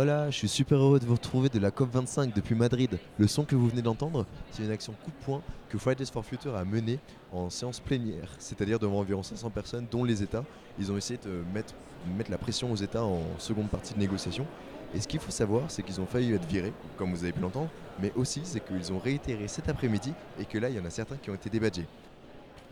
Hola, 0.01 0.29
je 0.29 0.37
suis 0.37 0.47
super 0.47 0.77
heureux 0.77 0.97
de 0.97 1.05
vous 1.05 1.15
retrouver 1.15 1.49
de 1.49 1.59
la 1.59 1.71
COP25 1.71 2.33
depuis 2.33 2.55
Madrid. 2.55 2.97
Le 3.17 3.27
son 3.27 3.43
que 3.43 3.53
vous 3.53 3.67
venez 3.67 3.81
d'entendre, 3.81 4.25
c'est 4.49 4.63
une 4.63 4.71
action 4.71 4.93
coup 5.03 5.11
de 5.11 5.25
poing 5.25 5.41
que 5.67 5.77
Fridays 5.77 6.05
for 6.05 6.23
Future 6.23 6.55
a 6.55 6.63
menée 6.63 6.99
en 7.33 7.49
séance 7.49 7.81
plénière, 7.81 8.33
c'est-à-dire 8.37 8.79
devant 8.79 8.99
environ 8.99 9.23
500 9.23 9.49
personnes, 9.49 9.87
dont 9.91 10.05
les 10.05 10.23
États. 10.23 10.45
Ils 10.79 10.89
ont 10.89 10.95
essayé 10.95 11.19
de 11.21 11.43
mettre, 11.53 11.73
mettre 12.17 12.31
la 12.31 12.37
pression 12.37 12.71
aux 12.71 12.77
États 12.77 13.03
en 13.03 13.23
seconde 13.39 13.67
partie 13.67 13.93
de 13.93 13.99
négociation. 13.99 14.47
Et 14.95 15.01
ce 15.01 15.07
qu'il 15.09 15.19
faut 15.19 15.31
savoir, 15.31 15.69
c'est 15.69 15.83
qu'ils 15.83 15.99
ont 15.99 16.05
failli 16.05 16.31
être 16.31 16.47
virés, 16.47 16.71
comme 16.95 17.11
vous 17.11 17.23
avez 17.23 17.33
pu 17.33 17.41
l'entendre, 17.41 17.69
mais 18.01 18.13
aussi 18.15 18.39
c'est 18.45 18.65
qu'ils 18.65 18.93
ont 18.93 18.99
réitéré 18.99 19.49
cet 19.49 19.67
après-midi 19.67 20.13
et 20.39 20.45
que 20.45 20.59
là, 20.59 20.69
il 20.69 20.77
y 20.77 20.79
en 20.79 20.85
a 20.85 20.91
certains 20.91 21.17
qui 21.17 21.29
ont 21.29 21.35
été 21.35 21.49
débadgés. 21.49 21.87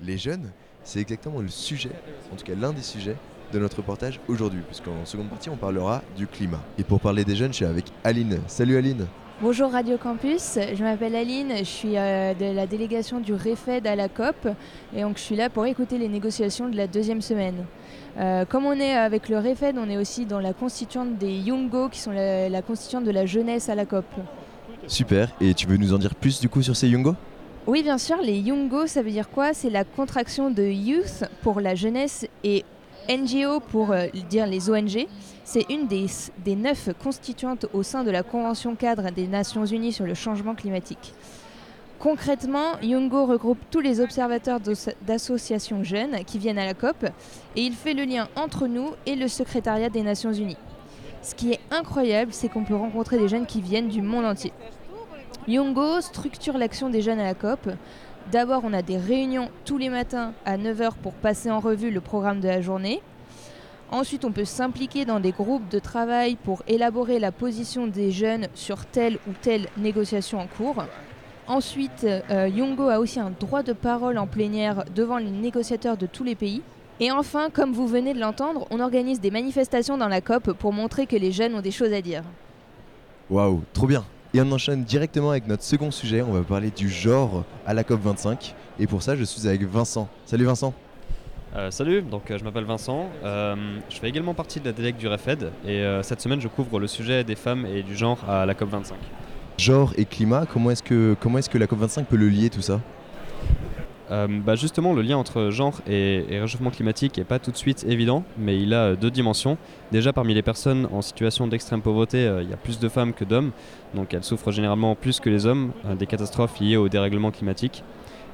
Les 0.01 0.17
jeunes, 0.17 0.49
c'est 0.86 1.01
exactement 1.01 1.41
le 1.41 1.49
sujet, 1.49 1.91
en 2.32 2.38
tout 2.38 2.45
cas 2.45 2.55
l'un 2.55 2.71
des 2.71 2.82
sujets 2.82 3.17
de 3.51 3.59
notre 3.59 3.77
reportage 3.77 4.19
aujourd'hui, 4.27 4.61
puisqu'en 4.65 5.05
seconde 5.05 5.29
partie, 5.29 5.49
on 5.49 5.55
parlera 5.55 6.01
du 6.15 6.27
climat. 6.27 6.59
Et 6.77 6.83
pour 6.83 6.99
parler 6.99 7.23
des 7.23 7.35
jeunes, 7.35 7.51
je 7.51 7.57
suis 7.57 7.65
avec 7.65 7.85
Aline. 8.03 8.39
Salut 8.47 8.77
Aline 8.77 9.05
Bonjour 9.39 9.71
Radio 9.71 9.97
Campus, 9.99 10.57
je 10.73 10.83
m'appelle 10.83 11.15
Aline, 11.15 11.53
je 11.59 11.63
suis 11.63 11.95
euh, 11.95 12.33
de 12.33 12.55
la 12.55 12.65
délégation 12.65 13.19
du 13.19 13.35
REFED 13.35 13.85
à 13.85 13.95
la 13.95 14.09
COP 14.09 14.47
et 14.95 15.01
donc 15.01 15.17
je 15.17 15.21
suis 15.21 15.35
là 15.35 15.51
pour 15.51 15.67
écouter 15.67 15.99
les 15.99 16.07
négociations 16.09 16.67
de 16.69 16.75
la 16.75 16.87
deuxième 16.87 17.21
semaine. 17.21 17.65
Euh, 18.17 18.45
comme 18.45 18.65
on 18.65 18.73
est 18.73 18.95
avec 18.95 19.29
le 19.29 19.37
REFED, 19.37 19.77
on 19.77 19.91
est 19.91 19.97
aussi 19.97 20.25
dans 20.25 20.39
la 20.39 20.53
constituante 20.53 21.19
des 21.19 21.31
Youngo 21.31 21.89
qui 21.89 21.99
sont 21.99 22.09
la, 22.09 22.49
la 22.49 22.61
constituante 22.63 23.03
de 23.03 23.11
la 23.11 23.27
jeunesse 23.27 23.69
à 23.69 23.75
la 23.75 23.85
COP. 23.85 24.05
Super, 24.87 25.29
et 25.39 25.53
tu 25.53 25.67
veux 25.67 25.77
nous 25.77 25.93
en 25.93 25.99
dire 25.99 26.15
plus 26.15 26.39
du 26.39 26.49
coup 26.49 26.63
sur 26.63 26.75
ces 26.75 26.87
Youngo 26.87 27.13
Oui, 27.67 27.83
bien 27.83 27.99
sûr, 27.99 28.17
les 28.23 28.39
Youngo, 28.39 28.87
ça 28.87 29.03
veut 29.03 29.11
dire 29.11 29.29
quoi? 29.29 29.53
C'est 29.53 29.69
la 29.69 29.83
contraction 29.83 30.49
de 30.49 30.63
Youth 30.63 31.25
pour 31.43 31.61
la 31.61 31.75
jeunesse 31.75 32.25
et 32.43 32.65
NGO 33.10 33.60
pour 33.60 33.91
euh, 33.91 34.08
dire 34.30 34.45
les 34.47 34.70
ONG. 34.70 35.08
C'est 35.43 35.66
une 35.70 35.88
des, 35.88 36.08
des 36.43 36.55
neuf 36.55 36.89
constituantes 37.01 37.66
au 37.74 37.84
sein 37.84 38.03
de 38.03 38.12
la 38.12 38.24
Convention 38.24 38.76
cadre 38.76 39.12
des 39.12 39.28
Nations 39.28 39.66
Unies 39.66 39.93
sur 39.93 40.05
le 40.05 40.14
changement 40.14 40.55
climatique. 40.55 41.14
Concrètement, 41.99 42.78
Youngo 42.84 43.26
regroupe 43.26 43.58
tous 43.72 43.80
les 43.80 44.01
observateurs 44.01 44.60
d'associations 45.01 45.84
jeunes 45.84 46.24
qui 46.26 46.38
viennent 46.38 46.60
à 46.60 46.66
la 46.66 46.76
COP 46.76 47.05
et 47.55 47.62
il 47.62 47.74
fait 47.74 47.95
le 47.95 48.03
lien 48.03 48.28
entre 48.36 48.68
nous 48.68 48.91
et 49.08 49.16
le 49.16 49.28
secrétariat 49.28 49.89
des 49.89 50.03
Nations 50.03 50.32
Unies. 50.32 50.58
Ce 51.24 51.34
qui 51.34 51.53
est 51.53 51.60
incroyable, 51.72 52.34
c'est 52.34 52.49
qu'on 52.49 52.64
peut 52.64 52.76
rencontrer 52.76 53.18
des 53.18 53.28
jeunes 53.28 53.47
qui 53.47 53.62
viennent 53.62 53.88
du 53.88 54.03
monde 54.03 54.26
entier. 54.26 54.53
Youngo 55.47 56.01
structure 56.01 56.58
l'action 56.58 56.89
des 56.89 57.01
jeunes 57.01 57.20
à 57.20 57.24
la 57.24 57.34
COP. 57.34 57.70
D'abord, 58.32 58.63
on 58.65 58.73
a 58.73 58.82
des 58.82 58.97
réunions 58.97 59.49
tous 59.63 59.78
les 59.78 59.88
matins 59.88 60.34
à 60.43 60.57
9h 60.57 60.95
pour 61.01 61.13
passer 61.13 61.49
en 61.49 61.61
revue 61.61 61.91
le 61.91 62.01
programme 62.01 62.41
de 62.41 62.47
la 62.49 62.59
journée. 62.59 63.01
Ensuite, 63.89 64.25
on 64.25 64.34
peut 64.34 64.43
s'impliquer 64.43 65.05
dans 65.05 65.21
des 65.21 65.32
groupes 65.32 65.69
de 65.69 65.80
travail 65.80 66.36
pour 66.36 66.61
élaborer 66.67 67.19
la 67.19 67.32
position 67.32 67.88
des 67.88 68.11
jeunes 68.11 68.47
sur 68.53 68.86
telle 68.86 69.17
ou 69.30 69.32
telle 69.41 69.67
négociation 69.78 70.41
en 70.41 70.47
cours. 70.47 70.84
Ensuite, 71.47 72.03
euh, 72.03 72.49
Youngo 72.49 72.89
a 72.89 72.99
aussi 72.99 73.21
un 73.21 73.32
droit 73.32 73.63
de 73.63 73.71
parole 73.71 74.17
en 74.17 74.28
plénière 74.28 74.84
devant 74.93 75.19
les 75.19 75.32
négociateurs 75.32 75.95
de 75.95 76.05
tous 76.05 76.25
les 76.25 76.36
pays. 76.36 76.61
Et 76.99 77.11
enfin, 77.11 77.49
comme 77.49 77.71
vous 77.71 77.88
venez 77.88 78.13
de 78.13 78.19
l'entendre, 78.19 78.67
on 78.71 78.82
organise 78.82 79.21
des 79.21 79.32
manifestations 79.32 79.97
dans 79.97 80.09
la 80.09 80.19
COP 80.19 80.51
pour 80.51 80.73
montrer 80.73 81.05
que 81.05 81.15
les 81.15 81.32
jeunes 81.32 81.55
ont 81.55 81.61
des 81.61 81.71
choses 81.71 81.93
à 81.93 82.01
dire. 82.01 82.23
Waouh, 83.30 83.61
trop 83.71 83.88
bien 83.88 84.03
Et 84.38 84.41
on 84.41 84.51
enchaîne 84.51 84.83
directement 84.83 85.31
avec 85.31 85.47
notre 85.47 85.63
second 85.63 85.89
sujet, 85.89 86.21
on 86.21 86.31
va 86.31 86.43
parler 86.43 86.69
du 86.69 86.89
genre 86.91 87.43
à 87.65 87.73
la 87.73 87.81
COP25. 87.81 88.53
Et 88.79 88.85
pour 88.85 89.01
ça, 89.01 89.15
je 89.15 89.23
suis 89.23 89.47
avec 89.47 89.63
Vincent. 89.63 90.07
Salut 90.27 90.45
Vincent 90.45 90.75
Euh, 91.55 91.71
salut, 91.71 92.03
donc 92.03 92.29
euh, 92.29 92.38
je 92.38 92.43
m'appelle 92.43 92.65
Vincent. 92.65 93.09
Euh, 93.23 93.55
je 93.89 93.97
fais 93.97 94.07
également 94.07 94.35
partie 94.35 94.59
de 94.59 94.65
la 94.65 94.73
délègue 94.73 94.97
du 94.97 95.07
REFED 95.07 95.51
et 95.65 95.83
cette 96.03 96.21
semaine 96.21 96.39
je 96.39 96.49
couvre 96.49 96.79
le 96.79 96.85
sujet 96.85 97.23
des 97.23 97.33
femmes 97.33 97.65
et 97.65 97.81
du 97.81 97.95
genre 97.95 98.19
à 98.29 98.45
la 98.45 98.53
COP25. 98.53 98.93
Genre 99.57 99.91
et 99.97 100.05
climat, 100.05 100.45
comment 100.45 100.69
est-ce 100.69 100.83
que, 100.83 101.15
comment 101.19 101.39
est-ce 101.39 101.49
que 101.49 101.57
la 101.57 101.65
COP25 101.65 102.05
peut 102.05 102.15
le 102.15 102.29
lier 102.29 102.51
tout 102.51 102.61
ça? 102.61 102.79
Euh, 104.10 104.28
bah 104.30 104.55
justement, 104.55 104.93
le 104.93 105.01
lien 105.01 105.18
entre 105.18 105.49
genre 105.49 105.82
et, 105.88 106.24
réchauffement 106.30 106.70
climatique 106.70 107.18
n'est 107.18 107.26
pas 107.26 107.39
tout 107.39 107.51
de 107.51 107.58
suite 107.58 107.86
évident, 107.88 108.24
mais 108.38 108.60
il 108.60 108.74
a 108.74 108.84
euh, 108.84 108.95
deux 108.95 109.12
dimensions. 109.12 109.58
Déjà, 109.91 110.14
parmi 110.14 110.34
les 110.34 110.41
personnes 110.41 110.88
en 110.93 111.01
situation 111.01 111.47
d'extrême 111.47 111.82
pauvreté, 111.82 112.26
euh, 112.26 112.41
il 112.41 112.49
y 112.49 112.53
a 112.53 112.58
plus 112.58 112.80
de 112.80 112.88
femmes 112.88 113.14
que 113.14 113.26
d'hommes, 113.26 113.51
donc 113.95 114.14
elles 114.14 114.24
souffrent 114.24 114.51
généralement 114.51 114.95
plus 114.95 115.20
que 115.20 115.30
les 115.30 115.45
hommes 115.45 115.72
des 115.97 116.05
catastrophes 116.05 116.60
liées 116.60 116.78
au 116.78 116.88
dérèglement 116.88 117.32
climatique. 117.32 117.84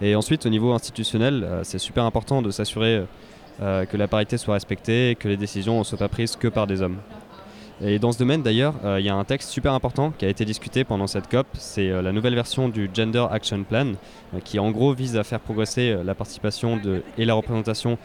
Et 0.01 0.15
ensuite, 0.15 0.45
au 0.45 0.49
niveau 0.49 0.73
institutionnel, 0.73 1.47
c'est 1.63 1.79
super 1.79 2.03
important 2.03 2.41
de 2.41 2.49
s'assurer 2.49 3.03
que 3.59 3.95
la 3.95 4.07
parité 4.07 4.37
soit 4.37 4.55
respectée 4.55 5.11
et 5.11 5.15
que 5.15 5.27
les 5.27 5.37
décisions 5.37 5.79
ne 5.79 5.83
soient 5.83 5.99
pas 5.99 6.09
prises 6.09 6.35
que 6.35 6.47
par 6.47 6.67
des 6.67 6.81
hommes. 6.81 6.97
Et 7.85 7.99
dans 7.99 8.13
ce 8.13 8.17
domaine 8.17 8.41
d'ailleurs, 8.41 8.75
euh, 8.85 8.99
il 9.01 9.05
y 9.05 9.09
a 9.09 9.15
un 9.15 9.25
texte 9.25 9.49
super 9.49 9.73
important 9.73 10.11
qui 10.17 10.23
a 10.23 10.29
été 10.29 10.45
discuté 10.45 10.85
pendant 10.85 11.05
cette 11.05 11.29
COP, 11.29 11.47
c'est 11.53 11.89
euh, 11.89 12.01
la 12.01 12.13
nouvelle 12.13 12.33
version 12.33 12.69
du 12.69 12.89
Gender 12.93 13.25
Action 13.29 13.61
Plan, 13.63 13.87
euh, 14.33 14.39
qui 14.41 14.57
en 14.57 14.71
gros 14.71 14.93
vise 14.93 15.17
à 15.17 15.25
faire 15.25 15.41
progresser 15.41 15.97
la 16.05 16.15
participation 16.15 16.79
et 17.17 17.25
la 17.25 17.33
représentation 17.33 17.97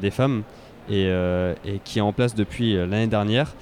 des 0.00 0.10
femmes, 0.10 0.42
et, 0.90 1.10
qui 1.84 1.98
est 1.98 2.02
en 2.02 2.12
place 2.12 2.34
depuis 2.34 2.74
l'année 2.74 3.06
dernière. 3.06 3.54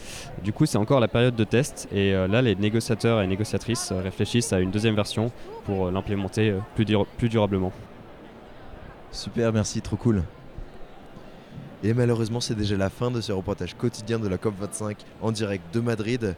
Du 0.45 0.53
coup, 0.53 0.67
c'est 0.67 0.79
encore 0.79 1.01
la 1.01 1.09
période 1.09 1.35
de 1.35 1.45
test, 1.45 1.89
et 1.93 2.13
là, 2.13 2.43
les 2.43 2.55
négociateurs 2.55 3.21
et 3.21 3.27
négociatrices 3.27 3.93
réfléchissent 3.93 4.53
à 4.53 4.61
une 4.61 4.71
deuxième 4.71 4.95
version 4.95 5.33
pour 5.65 5.91
l'implémenter 5.91 6.55
plus, 6.75 6.87
plus 7.19 7.29
durablement. 7.29 7.73
Super, 9.11 9.53
merci, 9.53 9.81
trop 9.83 9.97
cool. 9.97 10.23
Et 11.83 11.95
malheureusement, 11.95 12.41
c'est 12.41 12.55
déjà 12.55 12.77
la 12.77 12.91
fin 12.91 13.11
de 13.11 13.21
ce 13.21 13.33
reportage 13.33 13.77
quotidien 13.77 14.19
de 14.19 14.29
la 14.29 14.37
COP25 14.37 14.97
en 15.23 15.33
direct 15.33 15.63
de 15.75 15.81
Madrid. 15.81 16.35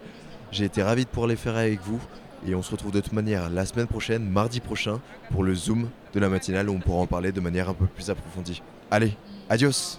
J'ai 0.50 0.64
été 0.64 0.82
ravi 0.82 1.04
de 1.04 1.08
pouvoir 1.08 1.28
les 1.28 1.36
faire 1.36 1.56
avec 1.56 1.80
vous. 1.80 2.00
Et 2.46 2.54
on 2.54 2.62
se 2.62 2.70
retrouve 2.70 2.92
de 2.92 3.00
toute 3.00 3.12
manière 3.12 3.50
la 3.50 3.66
semaine 3.66 3.88
prochaine, 3.88 4.28
mardi 4.28 4.60
prochain, 4.60 5.00
pour 5.32 5.42
le 5.42 5.54
Zoom 5.54 5.88
de 6.14 6.20
la 6.20 6.28
matinale 6.28 6.68
où 6.68 6.72
on 6.72 6.78
pourra 6.78 7.00
en 7.00 7.06
parler 7.06 7.32
de 7.32 7.40
manière 7.40 7.68
un 7.68 7.74
peu 7.74 7.86
plus 7.86 8.10
approfondie. 8.10 8.62
Allez, 8.90 9.16
adios 9.48 9.98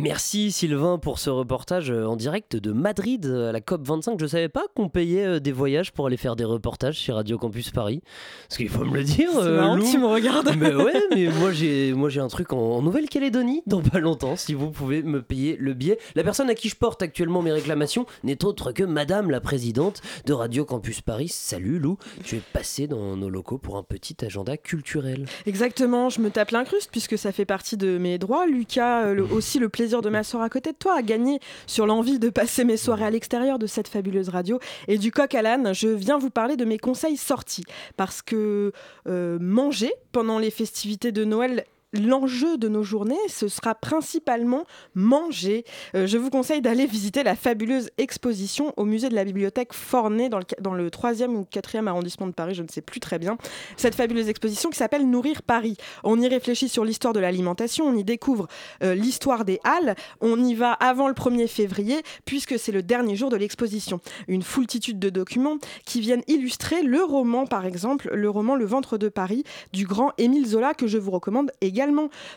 Merci 0.00 0.52
Sylvain 0.52 0.96
pour 0.96 1.18
ce 1.18 1.28
reportage 1.28 1.90
euh, 1.90 2.04
en 2.06 2.14
direct 2.14 2.54
de 2.54 2.70
Madrid 2.70 3.26
euh, 3.26 3.48
à 3.48 3.52
la 3.52 3.58
COP25. 3.58 4.20
Je 4.20 4.26
savais 4.28 4.48
pas 4.48 4.62
qu'on 4.76 4.88
payait 4.88 5.24
euh, 5.24 5.40
des 5.40 5.50
voyages 5.50 5.90
pour 5.92 6.06
aller 6.06 6.16
faire 6.16 6.36
des 6.36 6.44
reportages 6.44 6.94
chez 6.96 7.10
Radio 7.10 7.36
Campus 7.36 7.70
Paris. 7.70 8.00
Parce 8.48 8.58
qu'il 8.58 8.68
faut 8.68 8.84
me 8.84 8.94
le 8.96 9.02
dire. 9.02 9.28
C'est 9.32 9.50
marrant 9.50 9.76
tu 9.80 9.98
me 9.98 10.06
regardes. 10.06 10.54
Mais 10.56 10.72
ouais, 10.72 10.92
mais 11.16 11.26
moi 11.40 11.50
j'ai 11.50 11.92
moi 11.94 12.10
j'ai 12.10 12.20
un 12.20 12.28
truc 12.28 12.52
en, 12.52 12.58
en 12.58 12.82
Nouvelle-Calédonie 12.82 13.62
dans 13.66 13.82
pas 13.82 13.98
longtemps. 13.98 14.36
Si 14.36 14.54
vous 14.54 14.70
pouvez 14.70 15.02
me 15.02 15.20
payer 15.20 15.56
le 15.58 15.74
billet. 15.74 15.98
La 16.14 16.22
personne 16.22 16.48
à 16.48 16.54
qui 16.54 16.68
je 16.68 16.76
porte 16.76 17.02
actuellement 17.02 17.42
mes 17.42 17.50
réclamations 17.52 18.06
n'est 18.22 18.44
autre 18.44 18.70
que 18.70 18.84
Madame 18.84 19.32
la 19.32 19.40
présidente 19.40 20.00
de 20.26 20.32
Radio 20.32 20.64
Campus 20.64 21.00
Paris. 21.00 21.28
Salut 21.28 21.80
Lou, 21.80 21.98
tu 22.22 22.36
es 22.36 22.42
passé 22.52 22.86
dans 22.86 23.16
nos 23.16 23.30
locaux 23.30 23.58
pour 23.58 23.76
un 23.76 23.82
petit 23.82 24.16
agenda 24.24 24.56
culturel. 24.56 25.26
Exactement, 25.46 26.08
je 26.08 26.20
me 26.20 26.30
tape 26.30 26.52
l'incruste 26.52 26.90
puisque 26.92 27.18
ça 27.18 27.32
fait 27.32 27.44
partie 27.46 27.76
de 27.76 27.98
mes 27.98 28.18
droits. 28.18 28.46
Lucas, 28.46 29.12
le- 29.12 29.24
aussi 29.24 29.58
le 29.58 29.68
plaisir 29.68 29.87
de 29.88 30.08
m'asseoir 30.10 30.42
à 30.42 30.48
côté 30.48 30.72
de 30.72 30.76
toi, 30.76 30.96
a 30.96 31.02
gagné 31.02 31.40
sur 31.66 31.86
l'envie 31.86 32.18
de 32.18 32.28
passer 32.28 32.64
mes 32.64 32.76
soirées 32.76 33.06
à 33.06 33.10
l'extérieur 33.10 33.58
de 33.58 33.66
cette 33.66 33.88
fabuleuse 33.88 34.28
radio. 34.28 34.58
Et 34.86 34.98
du 34.98 35.10
coq 35.10 35.34
à 35.34 35.42
l'âne, 35.42 35.72
je 35.74 35.88
viens 35.88 36.18
vous 36.18 36.30
parler 36.30 36.56
de 36.56 36.64
mes 36.64 36.78
conseils 36.78 37.16
sortis. 37.16 37.64
Parce 37.96 38.22
que 38.22 38.72
euh, 39.08 39.38
manger 39.40 39.92
pendant 40.12 40.38
les 40.38 40.50
festivités 40.50 41.12
de 41.12 41.24
Noël 41.24 41.64
L'enjeu 41.94 42.58
de 42.58 42.68
nos 42.68 42.82
journées, 42.82 43.16
ce 43.28 43.48
sera 43.48 43.74
principalement 43.74 44.66
manger. 44.94 45.64
Euh, 45.94 46.06
je 46.06 46.18
vous 46.18 46.28
conseille 46.28 46.60
d'aller 46.60 46.84
visiter 46.98 47.22
la 47.22 47.34
fabuleuse 47.34 47.88
exposition 47.96 48.74
au 48.76 48.84
musée 48.84 49.08
de 49.08 49.14
la 49.14 49.24
bibliothèque 49.24 49.72
Forney 49.72 50.28
dans 50.28 50.38
le, 50.38 50.44
dans 50.60 50.74
le 50.74 50.90
3e 50.90 51.30
ou 51.30 51.46
4e 51.50 51.86
arrondissement 51.86 52.26
de 52.26 52.32
Paris, 52.32 52.54
je 52.54 52.62
ne 52.62 52.68
sais 52.68 52.82
plus 52.82 53.00
très 53.00 53.18
bien. 53.18 53.38
Cette 53.78 53.94
fabuleuse 53.94 54.28
exposition 54.28 54.68
qui 54.68 54.76
s'appelle 54.76 55.08
Nourrir 55.08 55.40
Paris. 55.40 55.78
On 56.04 56.20
y 56.20 56.28
réfléchit 56.28 56.68
sur 56.68 56.84
l'histoire 56.84 57.14
de 57.14 57.20
l'alimentation, 57.20 57.86
on 57.86 57.96
y 57.96 58.04
découvre 58.04 58.48
euh, 58.82 58.94
l'histoire 58.94 59.46
des 59.46 59.58
halles, 59.64 59.94
on 60.20 60.44
y 60.44 60.54
va 60.54 60.72
avant 60.72 61.08
le 61.08 61.14
1er 61.14 61.48
février 61.48 62.02
puisque 62.26 62.58
c'est 62.58 62.72
le 62.72 62.82
dernier 62.82 63.16
jour 63.16 63.30
de 63.30 63.36
l'exposition. 63.36 64.00
Une 64.28 64.42
foultitude 64.42 64.98
de 64.98 65.08
documents 65.08 65.56
qui 65.86 66.02
viennent 66.02 66.22
illustrer 66.26 66.82
le 66.82 67.02
roman, 67.02 67.46
par 67.46 67.64
exemple, 67.64 68.10
le 68.12 68.28
roman 68.28 68.56
Le 68.56 68.66
ventre 68.66 68.98
de 68.98 69.08
Paris 69.08 69.44
du 69.72 69.86
grand 69.86 70.12
Émile 70.18 70.46
Zola 70.46 70.74
que 70.74 70.86
je 70.86 70.98
vous 70.98 71.12
recommande 71.12 71.50
également 71.62 71.77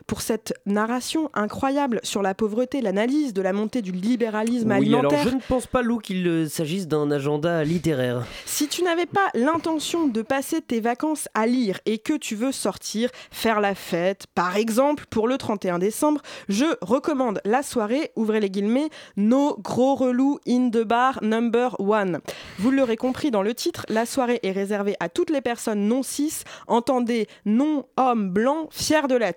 pour 0.08 0.22
cette 0.22 0.54
narration 0.66 1.30
incroyable 1.34 2.00
sur 2.04 2.22
la 2.22 2.34
pauvreté, 2.34 2.82
l'analyse 2.82 3.34
de 3.34 3.42
la 3.42 3.54
montée 3.54 3.82
du 3.82 3.92
libéralisme 3.92 4.70
Oui, 4.70 4.76
alimentaire. 4.78 5.20
alors 5.22 5.32
je 5.32 5.36
ne 5.36 5.42
pense 5.42 5.68
pas 5.68 5.82
Lou 5.82 5.98
qu'il 6.00 6.28
euh, 6.28 6.48
s'agisse 6.48 6.88
d'un 6.88 7.10
agenda 7.12 7.64
littéraire. 7.64 8.26
Si 8.46 8.68
tu 8.68 8.84
n'avais 8.84 9.06
pas 9.06 9.28
l'intention 9.34 10.08
de 10.08 10.22
passer 10.22 10.62
tes 10.62 10.80
vacances 10.80 11.28
à 11.34 11.48
lire 11.48 11.80
et 11.86 11.98
que 11.98 12.14
tu 12.14 12.36
veux 12.36 12.52
sortir, 12.52 13.10
faire 13.32 13.62
la 13.62 13.76
fête, 13.76 14.28
par 14.36 14.58
exemple 14.58 15.06
pour 15.10 15.28
le 15.28 15.38
31 15.38 15.80
décembre, 15.80 16.22
je 16.50 16.66
recommande 16.82 17.42
la 17.46 17.64
soirée, 17.64 18.12
ouvrez 18.16 18.40
les 18.40 18.50
guillemets, 18.50 18.90
nos 19.18 19.58
gros 19.58 19.96
relous 19.96 20.40
in 20.48 20.70
the 20.70 20.84
bar 20.84 21.20
number 21.24 21.76
one. 21.80 22.20
Vous 22.60 22.72
l'aurez 22.72 22.98
compris 22.98 23.32
dans 23.32 23.42
le 23.42 23.54
titre, 23.54 23.86
la 23.90 24.06
soirée 24.06 24.40
est 24.44 24.52
réservée 24.52 24.96
à 25.00 25.10
toutes 25.10 25.30
les 25.30 25.42
personnes 25.42 25.88
non 25.88 26.04
cis, 26.04 26.44
entendez 26.68 27.28
non 27.46 27.86
hommes 27.98 28.30
blancs, 28.30 28.68
fiers 28.72 29.08
de 29.08 29.16
la 29.16 29.31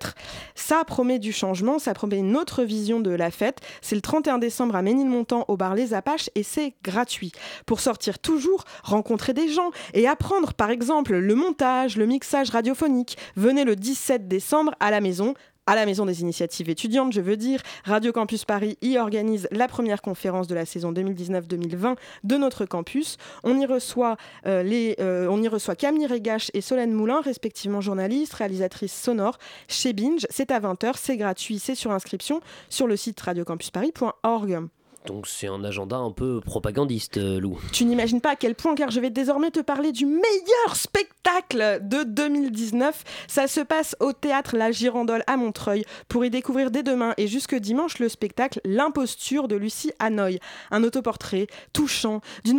Ça 0.55 0.83
promet 0.85 1.19
du 1.19 1.31
changement, 1.31 1.79
ça 1.79 1.93
promet 1.93 2.17
une 2.17 2.35
autre 2.35 2.63
vision 2.63 2.99
de 2.99 3.11
la 3.11 3.31
fête. 3.31 3.59
C'est 3.81 3.95
le 3.95 4.01
31 4.01 4.37
décembre 4.37 4.75
à 4.75 4.81
Ménilmontant 4.81 5.45
au 5.47 5.57
bar 5.57 5.75
Les 5.75 5.93
Apaches 5.93 6.29
et 6.35 6.43
c'est 6.43 6.73
gratuit. 6.83 7.31
Pour 7.65 7.79
sortir 7.79 8.19
toujours, 8.19 8.63
rencontrer 8.83 9.33
des 9.33 9.49
gens 9.49 9.71
et 9.93 10.07
apprendre 10.07 10.53
par 10.53 10.69
exemple 10.69 11.15
le 11.15 11.35
montage, 11.35 11.97
le 11.97 12.05
mixage 12.05 12.49
radiophonique. 12.49 13.17
Venez 13.35 13.63
le 13.63 13.75
17 13.75 14.27
décembre 14.27 14.73
à 14.79 14.91
la 14.91 15.01
maison 15.01 15.33
à 15.67 15.75
la 15.75 15.85
Maison 15.85 16.05
des 16.05 16.21
Initiatives 16.21 16.69
étudiantes, 16.69 17.13
je 17.13 17.21
veux 17.21 17.37
dire. 17.37 17.61
Radio 17.83 18.11
Campus 18.11 18.45
Paris 18.45 18.77
y 18.81 18.97
organise 18.97 19.47
la 19.51 19.67
première 19.67 20.01
conférence 20.01 20.47
de 20.47 20.55
la 20.55 20.65
saison 20.65 20.91
2019-2020 20.91 21.95
de 22.23 22.37
notre 22.37 22.65
campus. 22.65 23.17
On 23.43 23.59
y 23.59 23.65
reçoit, 23.65 24.17
euh, 24.45 24.63
les, 24.63 24.95
euh, 24.99 25.27
on 25.29 25.41
y 25.41 25.47
reçoit 25.47 25.75
Camille 25.75 26.05
Régache 26.05 26.51
et 26.53 26.61
Solène 26.61 26.91
Moulin, 26.91 27.21
respectivement 27.21 27.81
journalistes, 27.81 28.33
réalisatrices 28.33 28.93
sonores 28.93 29.37
chez 29.67 29.93
Binge. 29.93 30.25
C'est 30.29 30.51
à 30.51 30.59
20h, 30.59 30.93
c'est 30.97 31.17
gratuit, 31.17 31.59
c'est 31.59 31.75
sur 31.75 31.91
inscription 31.91 32.41
sur 32.69 32.87
le 32.87 32.95
site 32.95 33.19
radiocampusparis.org. 33.19 34.67
Donc 35.07 35.27
c'est 35.27 35.47
un 35.47 35.63
agenda 35.63 35.97
un 35.97 36.11
peu 36.11 36.41
propagandiste, 36.41 37.17
euh, 37.17 37.39
Lou. 37.39 37.59
Tu 37.71 37.85
n'imagines 37.85 38.21
pas 38.21 38.31
à 38.31 38.35
quel 38.35 38.55
point, 38.55 38.75
car 38.75 38.89
je 38.89 38.99
vais 38.99 39.09
désormais 39.09 39.51
te 39.51 39.59
parler 39.59 39.91
du 39.91 40.05
meilleur 40.05 40.75
spectacle 40.75 41.79
de 41.81 42.03
2019. 42.03 43.03
Ça 43.27 43.47
se 43.47 43.61
passe 43.61 43.95
au 43.99 44.13
théâtre 44.13 44.55
La 44.55 44.71
Girandole 44.71 45.23
à 45.27 45.37
Montreuil 45.37 45.85
pour 46.07 46.25
y 46.25 46.29
découvrir 46.29 46.71
dès 46.71 46.83
demain 46.83 47.13
et 47.17 47.27
jusque 47.27 47.55
dimanche 47.55 47.99
le 47.99 48.09
spectacle 48.09 48.61
L'imposture 48.65 49.47
de 49.47 49.55
Lucie 49.55 49.91
Hanoï. 49.99 50.39
Un 50.71 50.83
autoportrait 50.83 51.47
touchant 51.73 52.21
d'une 52.43 52.57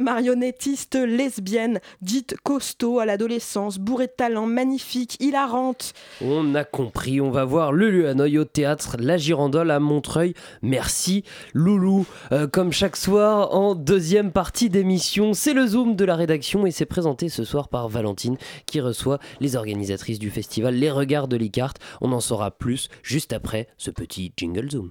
marionnettiste 0.00 0.96
lesbienne 0.96 1.80
dite 2.02 2.36
costaud 2.42 2.98
à 2.98 3.06
l'adolescence, 3.06 3.78
bourrée 3.78 4.06
de 4.06 4.12
talent, 4.12 4.46
magnifique, 4.46 5.16
hilarante. 5.20 5.92
On 6.20 6.54
a 6.54 6.64
compris, 6.64 7.20
on 7.20 7.30
va 7.30 7.44
voir 7.44 7.72
Lulu 7.72 8.06
Hanoï 8.06 8.38
au 8.38 8.44
théâtre 8.44 8.96
La 8.98 9.16
Girandole 9.16 9.70
à 9.70 9.80
Montreuil. 9.80 10.34
Merci 10.62 11.24
Loulou. 11.54 12.06
Euh, 12.32 12.46
comme 12.46 12.72
chaque 12.72 12.96
soir, 12.96 13.54
en 13.54 13.74
deuxième 13.74 14.32
partie 14.32 14.68
d'émission, 14.68 15.34
c'est 15.34 15.54
le 15.54 15.66
Zoom 15.66 15.96
de 15.96 16.04
la 16.04 16.16
rédaction 16.16 16.66
et 16.66 16.70
c'est 16.70 16.86
présenté 16.86 17.28
ce 17.28 17.44
soir 17.44 17.68
par 17.68 17.88
Valentine 17.88 18.36
qui 18.66 18.80
reçoit 18.80 19.18
les 19.40 19.56
organisatrices 19.56 20.18
du 20.18 20.30
festival 20.30 20.74
Les 20.74 20.90
Regards 20.90 21.28
de 21.28 21.36
l'Icarte. 21.36 21.78
On 22.00 22.12
en 22.12 22.20
saura 22.20 22.50
plus 22.50 22.88
juste 23.02 23.32
après 23.32 23.68
ce 23.76 23.90
petit 23.90 24.32
jingle 24.36 24.70
Zoom. 24.70 24.90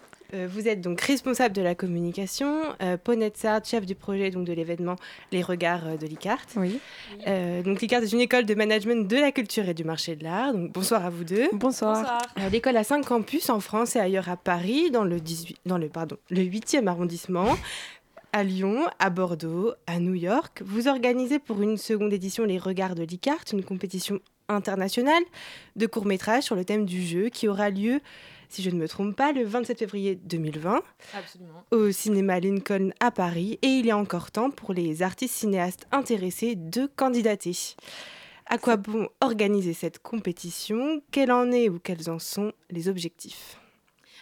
vous 0.33 0.67
êtes 0.67 0.81
donc 0.81 1.01
responsable 1.01 1.55
de 1.55 1.61
la 1.61 1.75
communication, 1.75 2.61
euh, 2.81 2.97
Ponette 2.97 3.37
Sard, 3.37 3.61
chef 3.65 3.85
du 3.85 3.95
projet 3.95 4.31
donc 4.31 4.45
de 4.45 4.53
l'événement 4.53 4.95
Les 5.31 5.41
Regards 5.41 5.87
euh, 5.87 5.97
de 5.97 6.05
l'ICART. 6.05 6.45
Oui. 6.55 6.79
Euh, 7.27 7.61
donc 7.63 7.81
l'ICART 7.81 8.01
est 8.01 8.11
une 8.11 8.21
école 8.21 8.45
de 8.45 8.55
management 8.55 9.07
de 9.07 9.17
la 9.17 9.31
culture 9.31 9.67
et 9.67 9.73
du 9.73 9.83
marché 9.83 10.15
de 10.15 10.23
l'art. 10.23 10.53
Donc 10.53 10.71
bonsoir 10.71 11.05
à 11.05 11.09
vous 11.09 11.23
deux. 11.23 11.49
Bonsoir. 11.53 12.21
Euh, 12.37 12.49
L'école 12.49 12.77
a 12.77 12.83
cinq 12.83 13.05
campus 13.05 13.49
en 13.49 13.59
France 13.59 13.95
et 13.95 13.99
ailleurs 13.99 14.29
à 14.29 14.37
Paris, 14.37 14.91
dans 14.91 15.03
le, 15.03 15.19
18, 15.19 15.57
dans 15.65 15.77
le, 15.77 15.89
pardon, 15.89 16.17
le 16.29 16.41
8e 16.41 16.87
arrondissement. 16.87 17.57
À 18.33 18.43
Lyon, 18.45 18.85
à 18.99 19.09
Bordeaux, 19.09 19.73
à 19.87 19.99
New 19.99 20.13
York. 20.13 20.61
Vous 20.65 20.87
organisez 20.87 21.37
pour 21.37 21.61
une 21.61 21.75
seconde 21.75 22.13
édition 22.13 22.45
Les 22.45 22.57
Regards 22.57 22.95
de 22.95 23.03
l'ICART, 23.03 23.43
une 23.51 23.61
compétition 23.61 24.21
internationale 24.47 25.23
de 25.75 25.85
courts-métrages 25.85 26.43
sur 26.43 26.55
le 26.55 26.63
thème 26.63 26.85
du 26.85 27.01
jeu 27.01 27.27
qui 27.27 27.49
aura 27.49 27.69
lieu, 27.69 27.99
si 28.51 28.61
je 28.61 28.69
ne 28.69 28.75
me 28.75 28.87
trompe 28.87 29.15
pas, 29.15 29.31
le 29.31 29.43
27 29.45 29.79
février 29.79 30.15
2020 30.15 30.81
Absolument. 31.13 31.63
au 31.71 31.91
cinéma 31.91 32.39
Lincoln 32.39 32.91
à 32.99 33.09
Paris. 33.09 33.57
Et 33.61 33.67
il 33.67 33.89
a 33.89 33.97
encore 33.97 34.31
temps 34.31 34.51
pour 34.51 34.73
les 34.73 35.03
artistes 35.03 35.35
cinéastes 35.35 35.87
intéressés 35.91 36.55
de 36.55 36.89
candidater. 36.95 37.55
À 38.47 38.57
quoi 38.57 38.75
bon 38.75 39.07
organiser 39.21 39.73
cette 39.73 39.99
compétition? 39.99 41.01
Quelle 41.11 41.31
en 41.31 41.51
est 41.51 41.69
ou 41.69 41.79
quels 41.79 42.09
en 42.09 42.19
sont 42.19 42.51
les 42.69 42.89
objectifs? 42.89 43.57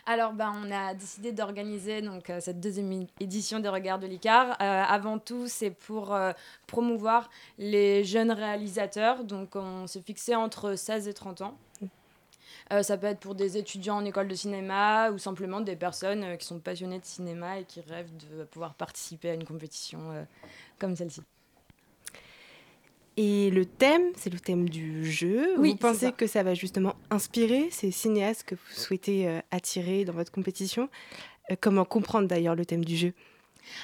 Alors, 0.06 0.34
ben, 0.34 0.54
on 0.64 0.72
a 0.72 0.94
décidé 0.94 1.32
d'organiser 1.32 2.02
donc 2.02 2.30
euh, 2.30 2.40
cette 2.40 2.60
deuxième 2.60 3.06
édition 3.20 3.60
des 3.60 3.70
Regards 3.70 4.00
de 4.00 4.08
l'ICAR. 4.08 4.58
Euh, 4.62 4.84
avant 4.88 5.20
tout, 5.20 5.48
c'est 5.48 5.72
pour 5.72 6.14
euh, 6.14 6.32
promouvoir 6.68 7.30
les 7.58 8.04
jeunes 8.04 8.32
réalisateurs. 8.32 9.24
Donc, 9.24 9.56
on 9.56 9.88
s'est 9.88 10.02
fixé 10.02 10.36
entre 10.36 10.76
16 10.76 11.08
et 11.08 11.14
30 11.14 11.42
ans. 11.42 11.58
Euh, 12.72 12.84
ça 12.84 12.98
peut 12.98 13.08
être 13.08 13.20
pour 13.20 13.34
des 13.34 13.58
étudiants 13.58 13.98
en 13.98 14.06
école 14.06 14.28
de 14.28 14.36
cinéma 14.36 15.10
ou 15.10 15.18
simplement 15.18 15.60
des 15.60 15.76
personnes 15.76 16.24
euh, 16.24 16.36
qui 16.36 16.46
sont 16.46 16.60
passionnées 16.60 17.00
de 17.00 17.06
cinéma 17.06 17.60
et 17.60 17.64
qui 17.64 17.82
rêvent 17.82 18.16
de 18.18 18.44
pouvoir 18.44 18.76
participer 18.76 19.32
à 19.32 19.34
une 19.34 19.44
compétition 19.44 20.00
euh, 20.12 20.24
comme 20.78 20.96
celle-ci. 20.96 21.22
Et 23.18 23.50
le 23.50 23.66
thème, 23.66 24.04
c'est 24.16 24.32
le 24.32 24.40
thème 24.40 24.70
du 24.70 25.04
jeu. 25.12 25.56
Oui, 25.58 25.72
vous 25.72 25.78
pensez 25.78 26.06
ça. 26.06 26.12
que 26.12 26.28
ça 26.28 26.44
va 26.44 26.54
justement 26.54 26.96
inspirer 27.10 27.70
ces 27.72 27.92
cinéastes 27.92 28.44
que 28.44 28.56
vous 28.56 28.62
souhaitez 28.72 29.42
attirer 29.52 30.06
dans 30.06 30.14
votre 30.14 30.32
compétition? 30.32 30.90
Comment 31.60 31.84
comprendre 31.84 32.30
d'ailleurs 32.30 32.56
le 32.56 32.66
thème 32.66 32.86
du 32.86 32.96
jeu? 32.96 33.14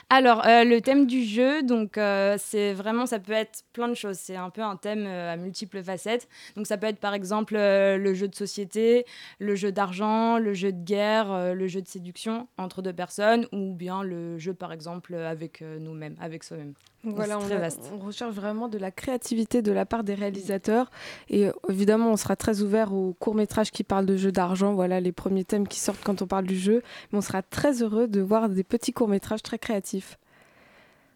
Alors, 0.09 0.45
euh, 0.45 0.63
le 0.63 0.81
thème 0.81 1.05
du 1.05 1.23
jeu, 1.23 1.63
donc 1.63 1.97
euh, 1.97 2.35
c'est 2.39 2.73
vraiment, 2.73 3.05
ça 3.05 3.19
peut 3.19 3.33
être 3.33 3.63
plein 3.73 3.87
de 3.87 3.93
choses. 3.93 4.17
C'est 4.17 4.35
un 4.35 4.49
peu 4.49 4.61
un 4.61 4.75
thème 4.75 5.05
euh, 5.05 5.33
à 5.33 5.37
multiples 5.37 5.83
facettes. 5.83 6.27
Donc, 6.55 6.67
ça 6.67 6.77
peut 6.77 6.87
être 6.87 6.99
par 6.99 7.13
exemple 7.13 7.55
le 7.55 8.13
jeu 8.13 8.27
de 8.27 8.35
société, 8.35 9.05
le 9.39 9.55
jeu 9.55 9.71
d'argent, 9.71 10.37
le 10.37 10.53
jeu 10.53 10.71
de 10.71 10.83
guerre, 10.83 11.53
le 11.53 11.67
jeu 11.67 11.81
de 11.81 11.87
séduction 11.87 12.47
entre 12.57 12.81
deux 12.81 12.93
personnes, 12.93 13.47
ou 13.51 13.73
bien 13.73 14.03
le 14.03 14.37
jeu 14.37 14.53
par 14.53 14.71
exemple 14.71 15.15
avec 15.15 15.61
nous-mêmes, 15.61 16.15
avec 16.19 16.43
soi-même. 16.43 16.73
Donc, 17.05 17.15
Voilà, 17.15 17.37
c'est 17.47 17.55
on, 17.55 17.93
a- 17.93 17.95
on 18.01 18.05
recherche 18.05 18.33
vraiment 18.33 18.67
de 18.67 18.77
la 18.77 18.91
créativité 18.91 19.61
de 19.61 19.71
la 19.71 19.85
part 19.85 20.03
des 20.03 20.15
réalisateurs. 20.15 20.89
Et 21.29 21.47
euh, 21.47 21.51
évidemment, 21.69 22.11
on 22.11 22.17
sera 22.17 22.35
très 22.35 22.61
ouvert 22.61 22.93
aux 22.93 23.13
courts-métrages 23.13 23.71
qui 23.71 23.83
parlent 23.83 24.05
de 24.07 24.17
jeux 24.17 24.31
d'argent. 24.31 24.73
Voilà 24.73 24.99
les 24.99 25.11
premiers 25.11 25.43
thèmes 25.45 25.67
qui 25.67 25.79
sortent 25.79 26.03
quand 26.03 26.21
on 26.21 26.27
parle 26.27 26.45
du 26.45 26.57
jeu. 26.57 26.81
Mais 27.11 27.19
on 27.19 27.21
sera 27.21 27.41
très 27.43 27.81
heureux 27.83 28.07
de 28.07 28.21
voir 28.21 28.49
des 28.49 28.63
petits 28.63 28.91
courts-métrages 28.91 29.43
très 29.43 29.59
créatifs. 29.59 30.17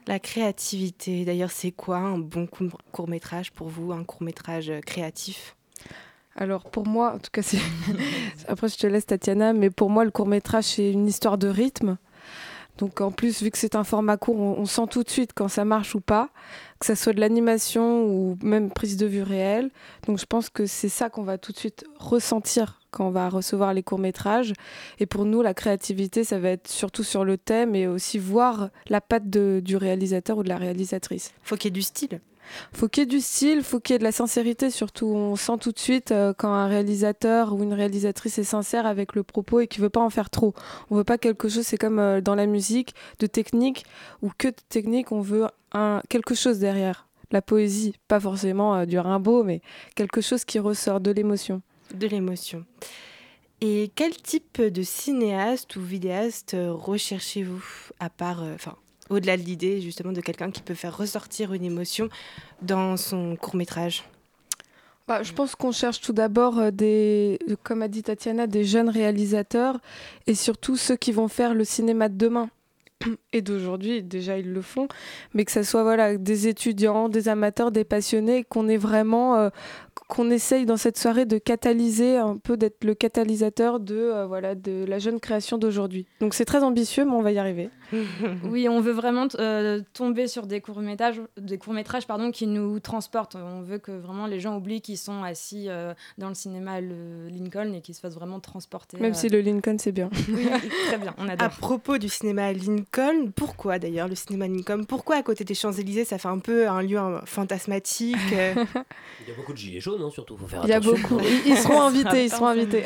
La 0.08 0.20
créativité, 0.20 1.26
d'ailleurs, 1.26 1.52
c'est 1.52 1.72
quoi 1.72 1.98
un 1.98 2.18
bon 2.18 2.48
court 2.92 3.08
métrage 3.08 3.52
pour 3.52 3.68
vous, 3.68 3.92
un 3.92 4.04
court 4.04 4.24
métrage 4.24 4.72
créatif? 4.86 5.56
Alors 6.36 6.70
pour 6.70 6.88
moi, 6.88 7.14
en 7.16 7.18
tout 7.20 7.30
cas, 7.32 7.42
après 8.48 8.70
je 8.70 8.78
te 8.78 8.88
laisse 8.88 9.06
Tatiana, 9.06 9.52
mais 9.54 9.70
pour 9.70 9.90
moi 9.90 10.06
le 10.06 10.12
court 10.12 10.28
métrage 10.28 10.64
c'est 10.66 10.92
une 10.92 11.06
histoire 11.08 11.38
de 11.38 11.48
rythme. 11.50 11.98
Donc 12.80 13.02
en 13.02 13.12
plus, 13.12 13.44
vu 13.44 13.52
que 13.52 13.58
c'est 13.58 13.76
un 13.76 13.84
format 13.84 14.16
court, 14.16 14.40
on, 14.40 14.66
sent 14.66 14.88
tout 14.90 15.04
de 15.04 15.10
suite 15.10 15.32
quand 15.36 15.50
ça 15.50 15.66
marche 15.66 15.96
ou 15.96 16.00
pas, 16.00 16.30
que 16.80 16.86
ça 16.86 16.96
soit 16.96 17.12
de 17.12 17.20
l'animation 17.20 18.06
ou 18.06 18.38
même 18.42 18.72
prise 18.72 18.96
de 18.96 19.06
vue 19.06 19.22
réelle. 19.22 19.70
Donc 20.08 20.18
je 20.18 20.26
pense 20.26 20.50
que 20.50 20.66
c'est 20.66 20.88
ça 20.88 21.10
qu'on 21.10 21.24
va 21.24 21.38
tout 21.38 21.52
de 21.52 21.58
suite 21.58 21.84
ressentir 21.98 22.80
quand 22.90 23.06
on 23.06 23.12
va 23.12 23.28
recevoir 23.28 23.74
les 23.74 23.84
courts 23.84 24.00
métrages. 24.00 24.54
Et 24.98 25.06
pour 25.06 25.26
nous, 25.26 25.42
la 25.42 25.54
créativité, 25.54 26.24
ça 26.24 26.40
va 26.40 26.52
être 26.52 26.70
surtout 26.70 27.04
sur 27.04 27.26
le 27.26 27.38
thème 27.38 27.76
et 27.76 27.86
aussi 27.86 28.18
voir 28.18 28.70
la 28.88 29.02
patte 29.02 29.30
du 29.30 29.76
réalisateur 29.76 30.38
ou 30.38 30.44
de 30.44 30.50
la 30.50 30.58
réalisatrice. 30.58 31.34
Faut 31.44 31.58
qu'il 31.58 31.66
y 31.66 31.68
ait 31.68 31.72
du 31.72 31.82
style. 31.82 32.22
Faut 32.74 32.88
qu'il 32.88 33.02
y 33.02 33.04
ait 33.04 33.08
du 33.08 33.20
style, 33.20 33.64
faut 33.64 33.80
qu'il 33.80 33.94
y 33.94 33.96
ait 33.96 34.00
de 34.00 34.04
la 34.04 34.12
sincérité 34.12 34.70
surtout. 34.70 35.08
On 35.08 35.36
sent 35.36 35.58
tout 35.60 35.72
de 35.72 35.80
suite 35.80 36.12
euh, 36.12 36.34
quand 36.38 36.52
un 36.54 36.68
réalisateur 36.68 37.54
ou 37.54 37.64
une 37.64 37.74
réalisatrice 37.74 38.38
est 38.38 38.44
sincère 38.44 38.86
avec 38.86 39.16
le 39.16 39.24
propos 39.24 39.60
et 39.60 39.68
qu'il 39.68 39.82
veut 39.82 39.90
pas 39.90 40.02
en 40.02 40.10
faire 40.10 40.30
trop. 40.30 40.54
On 40.90 40.96
veut 40.96 41.04
pas 41.04 41.18
quelque 41.18 41.50
chose, 41.50 41.66
c'est 41.66 41.78
comme 41.78 42.00
euh, 42.00 42.22
dans 42.22 42.36
la 42.36 42.46
musique, 42.46 42.94
de 43.20 43.28
technique 43.28 43.86
ou 44.22 44.32
que 44.38 44.48
de 44.48 44.56
technique, 44.70 45.12
on 45.12 45.22
veut 45.22 45.48
un, 45.74 46.02
quelque 46.10 46.36
chose 46.36 46.60
derrière. 46.60 47.08
La 47.32 47.42
poésie, 47.42 47.94
pas 48.08 48.20
forcément 48.20 48.76
euh, 48.76 48.86
du 48.86 48.98
Rimbaud, 48.98 49.44
mais 49.44 49.62
quelque 49.96 50.22
chose 50.22 50.46
qui 50.46 50.60
ressort 50.60 51.00
de 51.00 51.12
l'émotion. 51.12 51.62
De 51.94 52.08
l'émotion. 52.08 52.66
Et 53.62 53.92
quel 53.96 54.16
type 54.16 54.62
de 54.62 54.84
cinéaste 54.84 55.76
ou 55.76 55.82
vidéaste 55.82 56.56
recherchez-vous 56.58 57.64
à 58.00 58.10
part, 58.10 58.42
enfin, 58.56 58.76
au-delà 59.10 59.38
de 59.38 59.42
l'idée 59.42 59.82
justement 59.82 60.12
de 60.12 60.22
quelqu'un 60.22 60.52
qui 60.52 60.62
peut 60.62 60.74
faire 60.74 60.98
ressortir 60.98 61.54
une 61.54 61.64
émotion 61.64 62.10
dans 62.62 62.98
son 62.98 63.36
court 63.36 63.56
métrage 63.56 64.04
Bah, 65.08 65.24
je 65.24 65.34
pense 65.34 65.56
qu'on 65.56 65.72
cherche 65.72 66.02
tout 66.02 66.14
d'abord 66.14 66.60
euh, 66.60 66.72
des, 66.72 67.40
comme 67.64 67.82
a 67.82 67.88
dit 67.88 68.04
Tatiana, 68.04 68.48
des 68.48 68.64
jeunes 68.64 68.90
réalisateurs 68.90 69.80
et 70.28 70.36
surtout 70.36 70.78
ceux 70.78 70.96
qui 70.96 71.12
vont 71.12 71.28
faire 71.28 71.54
le 71.54 71.64
cinéma 71.64 72.10
de 72.10 72.18
demain 72.18 72.50
et 73.34 73.42
d'aujourd'hui. 73.42 74.04
Déjà, 74.04 74.38
ils 74.38 74.52
le 74.52 74.62
font, 74.62 74.88
mais 75.34 75.46
que 75.46 75.52
ce 75.52 75.64
soit 75.64 75.84
voilà 75.84 76.18
des 76.18 76.48
étudiants, 76.48 77.10
des 77.10 77.30
amateurs, 77.30 77.72
des 77.72 77.84
passionnés, 77.84 78.44
qu'on 78.44 78.68
ait 78.68 78.78
vraiment, 78.78 79.36
euh, 79.36 79.50
qu'on 80.08 80.30
essaye 80.30 80.66
dans 80.66 80.78
cette 80.78 80.98
soirée 80.98 81.26
de 81.26 81.38
catalyser 81.38 82.18
un 82.18 82.38
peu, 82.38 82.58
d'être 82.58 82.84
le 82.84 82.96
catalysateur 82.96 83.80
de, 83.80 83.96
euh, 83.96 84.26
voilà, 84.26 84.56
de 84.56 84.86
la 84.88 85.00
jeune 85.00 85.20
création 85.20 85.58
d'aujourd'hui. 85.58 86.06
Donc 86.20 86.34
c'est 86.34 86.46
très 86.46 86.64
ambitieux, 86.64 87.06
mais 87.06 87.12
on 87.12 87.22
va 87.22 87.32
y 87.32 87.40
arriver. 87.40 87.70
oui, 88.44 88.68
on 88.70 88.80
veut 88.82 88.92
vraiment 88.92 89.28
euh, 89.40 89.82
tomber 89.94 90.28
sur 90.28 90.48
des 90.48 90.62
courts-métrages 90.62 91.22
des 91.38 91.58
courts 91.58 91.74
-métrages, 91.74 92.06
pardon, 92.06 92.32
qui 92.32 92.48
nous 92.48 92.80
transportent. 92.80 93.36
On 93.36 93.62
veut 93.62 93.78
que 93.78 93.92
vraiment 93.92 94.28
les 94.28 94.40
gens 94.40 94.56
oublient 94.58 94.82
qu'ils 94.82 94.98
sont 94.98 95.24
assis 95.24 95.66
euh, 95.70 95.94
dans 96.18 96.30
le 96.30 96.36
cinéma 96.36 96.82
le 96.82 97.28
Lincoln 97.30 97.74
et 97.74 97.82
qu'ils 97.82 97.96
se 97.96 98.00
fassent 98.00 98.16
vraiment 98.16 98.40
transporter. 98.40 98.98
Même 98.98 99.14
si 99.14 99.30
le 99.30 99.42
Lincoln, 99.42 99.78
c'est 99.80 99.92
bien. 99.92 100.10
oui, 100.30 100.48
très 100.88 100.98
bien, 100.98 101.14
on 101.18 101.28
adore. 101.28 101.48
À 101.48 101.50
propos 101.50 101.98
du 101.98 102.10
cinéma 102.10 102.54
Lincoln, 102.54 103.32
pourquoi 103.36 103.80
d'ailleurs 103.80 104.08
le 104.08 104.16
cinéma 104.16 104.48
Lincoln? 104.48 104.86
Pourquoi 104.86 105.18
à 105.18 105.24
côté 105.24 105.44
des 105.44 105.56
Champs-Élysées, 105.56 106.06
ça 106.06 106.18
fait 106.18 106.28
un 106.28 106.40
peu 106.40 106.68
un 106.68 106.82
lieu 106.82 107.00
fantasmatique 107.26 108.16
Il 108.32 108.36
y 108.36 109.32
a 109.32 109.36
beaucoup 109.36 109.54
de 109.54 109.58
gilets 109.58 109.80
jaunes, 109.80 110.02
hein, 110.02 110.10
surtout, 110.12 110.38
faut 110.38 110.48
faire 110.48 110.62
Il 110.64 110.70
y 110.70 110.74
a 110.74 110.78
attention. 110.78 110.98
beaucoup. 111.10 111.20
Ils, 111.46 111.52
ils 111.52 111.58
seront 111.58 111.82
invités, 111.82 112.26
ils 112.26 112.30
seront 112.30 112.48
invités. 112.48 112.84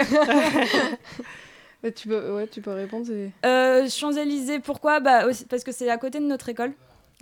Mais 1.83 1.91
tu 1.91 2.07
peux, 2.07 2.33
ouais, 2.35 2.47
tu 2.47 2.61
peux 2.61 2.71
répondre. 2.71 3.07
Euh, 3.45 3.89
Champs-Élysées, 3.89 4.59
pourquoi? 4.59 4.99
Bah, 4.99 5.27
aussi- 5.27 5.45
Parce 5.45 5.63
que 5.63 5.71
c'est 5.71 5.89
à 5.89 5.97
côté 5.97 6.19
de 6.19 6.25
notre 6.25 6.47
école. 6.49 6.71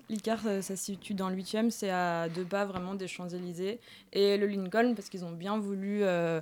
L'ICAR, 0.09 0.39
ça, 0.41 0.61
ça 0.61 0.75
se 0.75 0.83
situe 0.83 1.13
dans 1.13 1.29
le 1.29 1.35
8e, 1.35 1.69
c'est 1.71 1.89
à 1.89 2.27
deux 2.29 2.43
pas 2.43 2.65
vraiment 2.65 2.93
des 2.95 3.07
Champs-Élysées. 3.07 3.79
Et 4.13 4.37
le 4.37 4.45
Lincoln, 4.47 4.93
parce 4.95 5.09
qu'ils 5.09 5.23
ont 5.25 5.31
bien 5.31 5.57
voulu. 5.57 5.99
euh, 6.03 6.41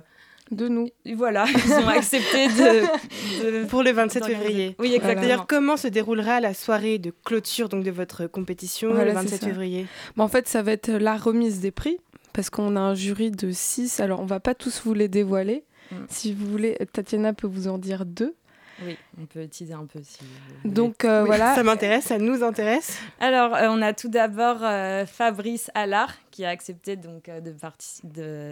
De 0.50 0.66
nous. 0.66 0.88
Voilà, 1.14 1.44
ils 1.48 1.72
ont 1.74 1.88
accepté 1.88 2.48
de. 2.48 3.62
de- 3.62 3.64
pour 3.68 3.82
le 3.84 3.92
27 3.92 4.22
d'organiser. 4.22 4.46
février. 4.48 4.76
Oui, 4.80 4.92
exactement. 4.94 5.20
D'ailleurs, 5.22 5.46
comment 5.46 5.76
se 5.76 5.86
déroulera 5.88 6.40
la 6.40 6.52
soirée 6.54 6.98
de 6.98 7.12
clôture 7.24 7.68
donc 7.68 7.84
de 7.84 7.90
votre 7.92 8.26
compétition 8.26 8.88
Voilà, 8.90 9.04
le 9.04 9.10
c'est 9.10 9.14
27 9.22 9.40
ça. 9.40 9.46
février? 9.46 9.86
Mais 10.16 10.22
en 10.24 10.28
fait, 10.28 10.48
ça 10.48 10.62
va 10.62 10.72
être 10.72 10.90
la 10.90 11.16
remise 11.16 11.60
des 11.60 11.70
prix 11.70 11.98
parce 12.32 12.50
qu'on 12.50 12.74
a 12.74 12.80
un 12.80 12.94
jury 12.94 13.30
de 13.30 13.52
6. 13.52 14.00
Alors, 14.00 14.18
on 14.20 14.26
va 14.26 14.40
pas 14.40 14.54
tous 14.54 14.82
vous 14.84 14.92
les 14.94 15.06
dévoiler. 15.08 15.62
Si 16.08 16.32
vous 16.32 16.46
voulez, 16.46 16.76
Tatiana 16.92 17.32
peut 17.32 17.46
vous 17.46 17.68
en 17.68 17.78
dire 17.78 18.04
deux. 18.06 18.36
Oui, 18.84 18.96
on 19.20 19.26
peut 19.26 19.46
teaser 19.46 19.74
un 19.74 19.86
peu 19.86 20.00
si. 20.02 20.18
vous 20.22 20.26
voulez. 20.62 20.74
Donc 20.74 21.04
euh, 21.04 21.20
Oui, 21.22 21.26
voilà. 21.26 21.54
Ça 21.54 21.62
m'intéresse, 21.62 22.04
ça 22.04 22.18
nous 22.18 22.42
intéresse. 22.42 22.98
Alors, 23.20 23.54
euh, 23.54 23.68
on 23.70 23.82
a 23.82 23.92
tout 23.92 24.08
d'abord 24.08 24.58
euh, 24.62 25.04
Fabrice 25.06 25.70
Allard 25.74 26.14
qui 26.30 26.44
a 26.44 26.48
accepté 26.50 26.96
donc 26.96 27.28
euh, 27.28 27.40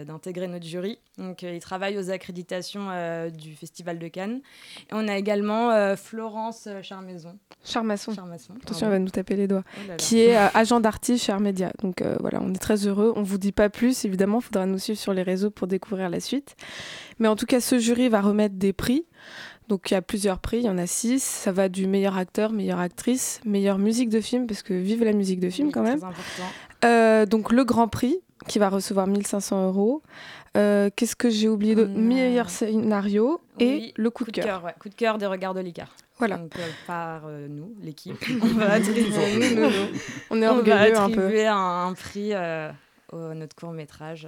d'intégrer 0.05 0.47
notre 0.47 0.65
jury. 0.65 0.99
Donc, 1.17 1.43
euh, 1.43 1.53
il 1.53 1.59
travaille 1.59 1.97
aux 1.97 2.11
accréditations 2.11 2.87
euh, 2.89 3.29
du 3.29 3.55
Festival 3.55 3.99
de 3.99 4.07
Cannes. 4.07 4.41
Et 4.89 4.93
on 4.93 5.07
a 5.07 5.17
également 5.17 5.71
euh, 5.71 5.95
Florence 5.95 6.67
Charmaison. 6.81 7.37
Charmasson. 7.63 8.13
Charmasson, 8.13 8.53
Attention, 8.61 8.73
pardon. 8.73 8.85
elle 8.85 8.91
va 8.91 8.99
nous 8.99 9.09
taper 9.09 9.35
les 9.35 9.47
doigts. 9.47 9.63
Oh 9.75 9.79
là 9.81 9.87
là. 9.89 9.95
Qui 9.97 10.19
est 10.21 10.37
euh, 10.37 10.47
agent 10.53 10.79
d'artiste 10.79 11.25
chez 11.25 11.31
Armédia. 11.31 11.71
Donc 11.81 12.01
euh, 12.01 12.15
voilà, 12.19 12.39
on 12.41 12.53
est 12.53 12.59
très 12.59 12.87
heureux. 12.87 13.13
On 13.15 13.23
vous 13.23 13.37
dit 13.37 13.51
pas 13.51 13.69
plus, 13.69 14.05
évidemment. 14.05 14.39
Il 14.39 14.43
faudra 14.43 14.65
nous 14.65 14.77
suivre 14.79 14.99
sur 14.99 15.13
les 15.13 15.23
réseaux 15.23 15.49
pour 15.49 15.67
découvrir 15.67 16.09
la 16.09 16.19
suite. 16.19 16.55
Mais 17.19 17.27
en 17.27 17.35
tout 17.35 17.45
cas, 17.45 17.59
ce 17.59 17.79
jury 17.79 18.07
va 18.09 18.21
remettre 18.21 18.55
des 18.55 18.71
prix. 18.73 19.05
Donc 19.69 19.89
il 19.91 19.93
y 19.93 19.97
a 19.97 20.01
plusieurs 20.01 20.39
prix, 20.39 20.57
il 20.57 20.63
y 20.65 20.69
en 20.69 20.77
a 20.77 20.87
six. 20.87 21.23
Ça 21.23 21.51
va 21.51 21.69
du 21.69 21.87
meilleur 21.87 22.17
acteur, 22.17 22.51
meilleure 22.51 22.79
actrice, 22.79 23.39
meilleure 23.45 23.77
musique 23.77 24.09
de 24.09 24.19
film, 24.19 24.47
parce 24.47 24.63
que 24.63 24.73
vive 24.73 25.03
la 25.03 25.13
musique 25.13 25.39
de 25.39 25.49
film 25.49 25.67
Oui, 25.67 25.73
quand 25.73 25.83
même. 25.83 26.01
Euh, 26.83 27.25
donc 27.25 27.51
le 27.51 27.63
Grand 27.63 27.87
Prix 27.87 28.19
qui 28.47 28.57
va 28.57 28.69
recevoir 28.69 29.05
1500 29.07 29.67
euros. 29.67 30.01
Euh, 30.57 30.89
Qu'est-ce 30.95 31.15
que 31.15 31.29
j'ai 31.29 31.47
oublié 31.47 31.75
de 31.75 31.83
a- 31.83 31.87
meilleur 31.87 32.49
scénario 32.49 33.39
et 33.59 33.67
Oui, 33.67 33.93
le 33.95 34.09
coup 34.09 34.23
de 34.25 34.31
cœur. 34.31 34.63
ouais. 34.63 34.73
Coup 34.79 34.89
de 34.89 34.95
cœur 34.95 35.17
des 35.17 35.25
regards 35.27 35.53
de 35.53 35.59
l'ICAR. 35.59 35.93
Voilà. 36.17 36.37
Donc, 36.37 36.55
euh, 36.57 36.67
par 36.87 37.23
euh, 37.27 37.47
nous, 37.47 37.75
l'équipe. 37.81 38.17
on 38.41 38.47
va 38.57 38.71
attribuer, 38.73 39.55
Nous, 39.55 39.61
nous. 39.61 39.69
On 40.31 40.41
est 40.41 40.47
on 40.47 40.61
va 40.63 41.01
un 41.03 41.09
peu. 41.11 41.47
un, 41.47 41.87
un 41.87 41.93
prix 41.93 42.29
euh, 42.33 42.71
au 43.13 43.33
notre 43.35 43.55
court 43.55 43.71
métrage 43.71 44.27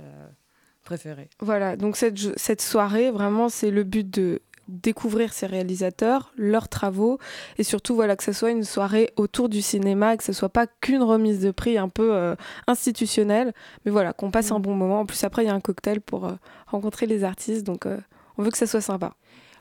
préféré. 0.84 1.30
Voilà, 1.40 1.76
donc 1.76 1.96
cette, 1.98 2.38
cette 2.38 2.62
soirée, 2.62 3.12
vraiment, 3.12 3.50
c'est 3.50 3.72
le 3.72 3.84
but 3.84 4.10
de 4.10 4.42
découvrir 4.68 5.34
ces 5.34 5.46
réalisateurs, 5.46 6.32
leurs 6.38 6.70
travaux, 6.70 7.20
et 7.58 7.64
surtout 7.64 7.96
voilà 7.96 8.16
que 8.16 8.24
ce 8.24 8.32
soit 8.32 8.52
une 8.52 8.64
soirée 8.64 9.12
autour 9.16 9.50
du 9.50 9.62
cinéma, 9.62 10.18
que 10.18 10.24
ce 10.24 10.34
soit 10.34 10.50
pas 10.50 10.68
qu'une 10.68 11.04
remise 11.04 11.42
de 11.42 11.52
prix 11.52 11.78
un 11.78 11.90
peu 11.90 12.14
euh, 12.14 12.36
institutionnelle, 12.68 13.54
mais 13.86 13.92
voilà, 13.92 14.14
qu'on 14.14 14.32
passe 14.32 14.52
un 14.52 14.60
bon 14.60 14.76
moment. 14.76 15.02
En 15.02 15.06
plus, 15.06 15.24
après, 15.24 15.44
il 15.44 15.48
y 15.48 15.50
a 15.50 15.54
un 15.54 15.62
cocktail 15.62 16.02
pour 16.02 16.26
euh, 16.26 16.34
rencontrer 16.68 17.06
les 17.06 17.24
artistes, 17.24 17.66
donc 17.66 17.86
euh, 17.86 17.98
on 18.38 18.44
veut 18.44 18.52
que 18.52 18.58
ça 18.58 18.68
soit 18.68 18.82
sympa. 18.82 19.14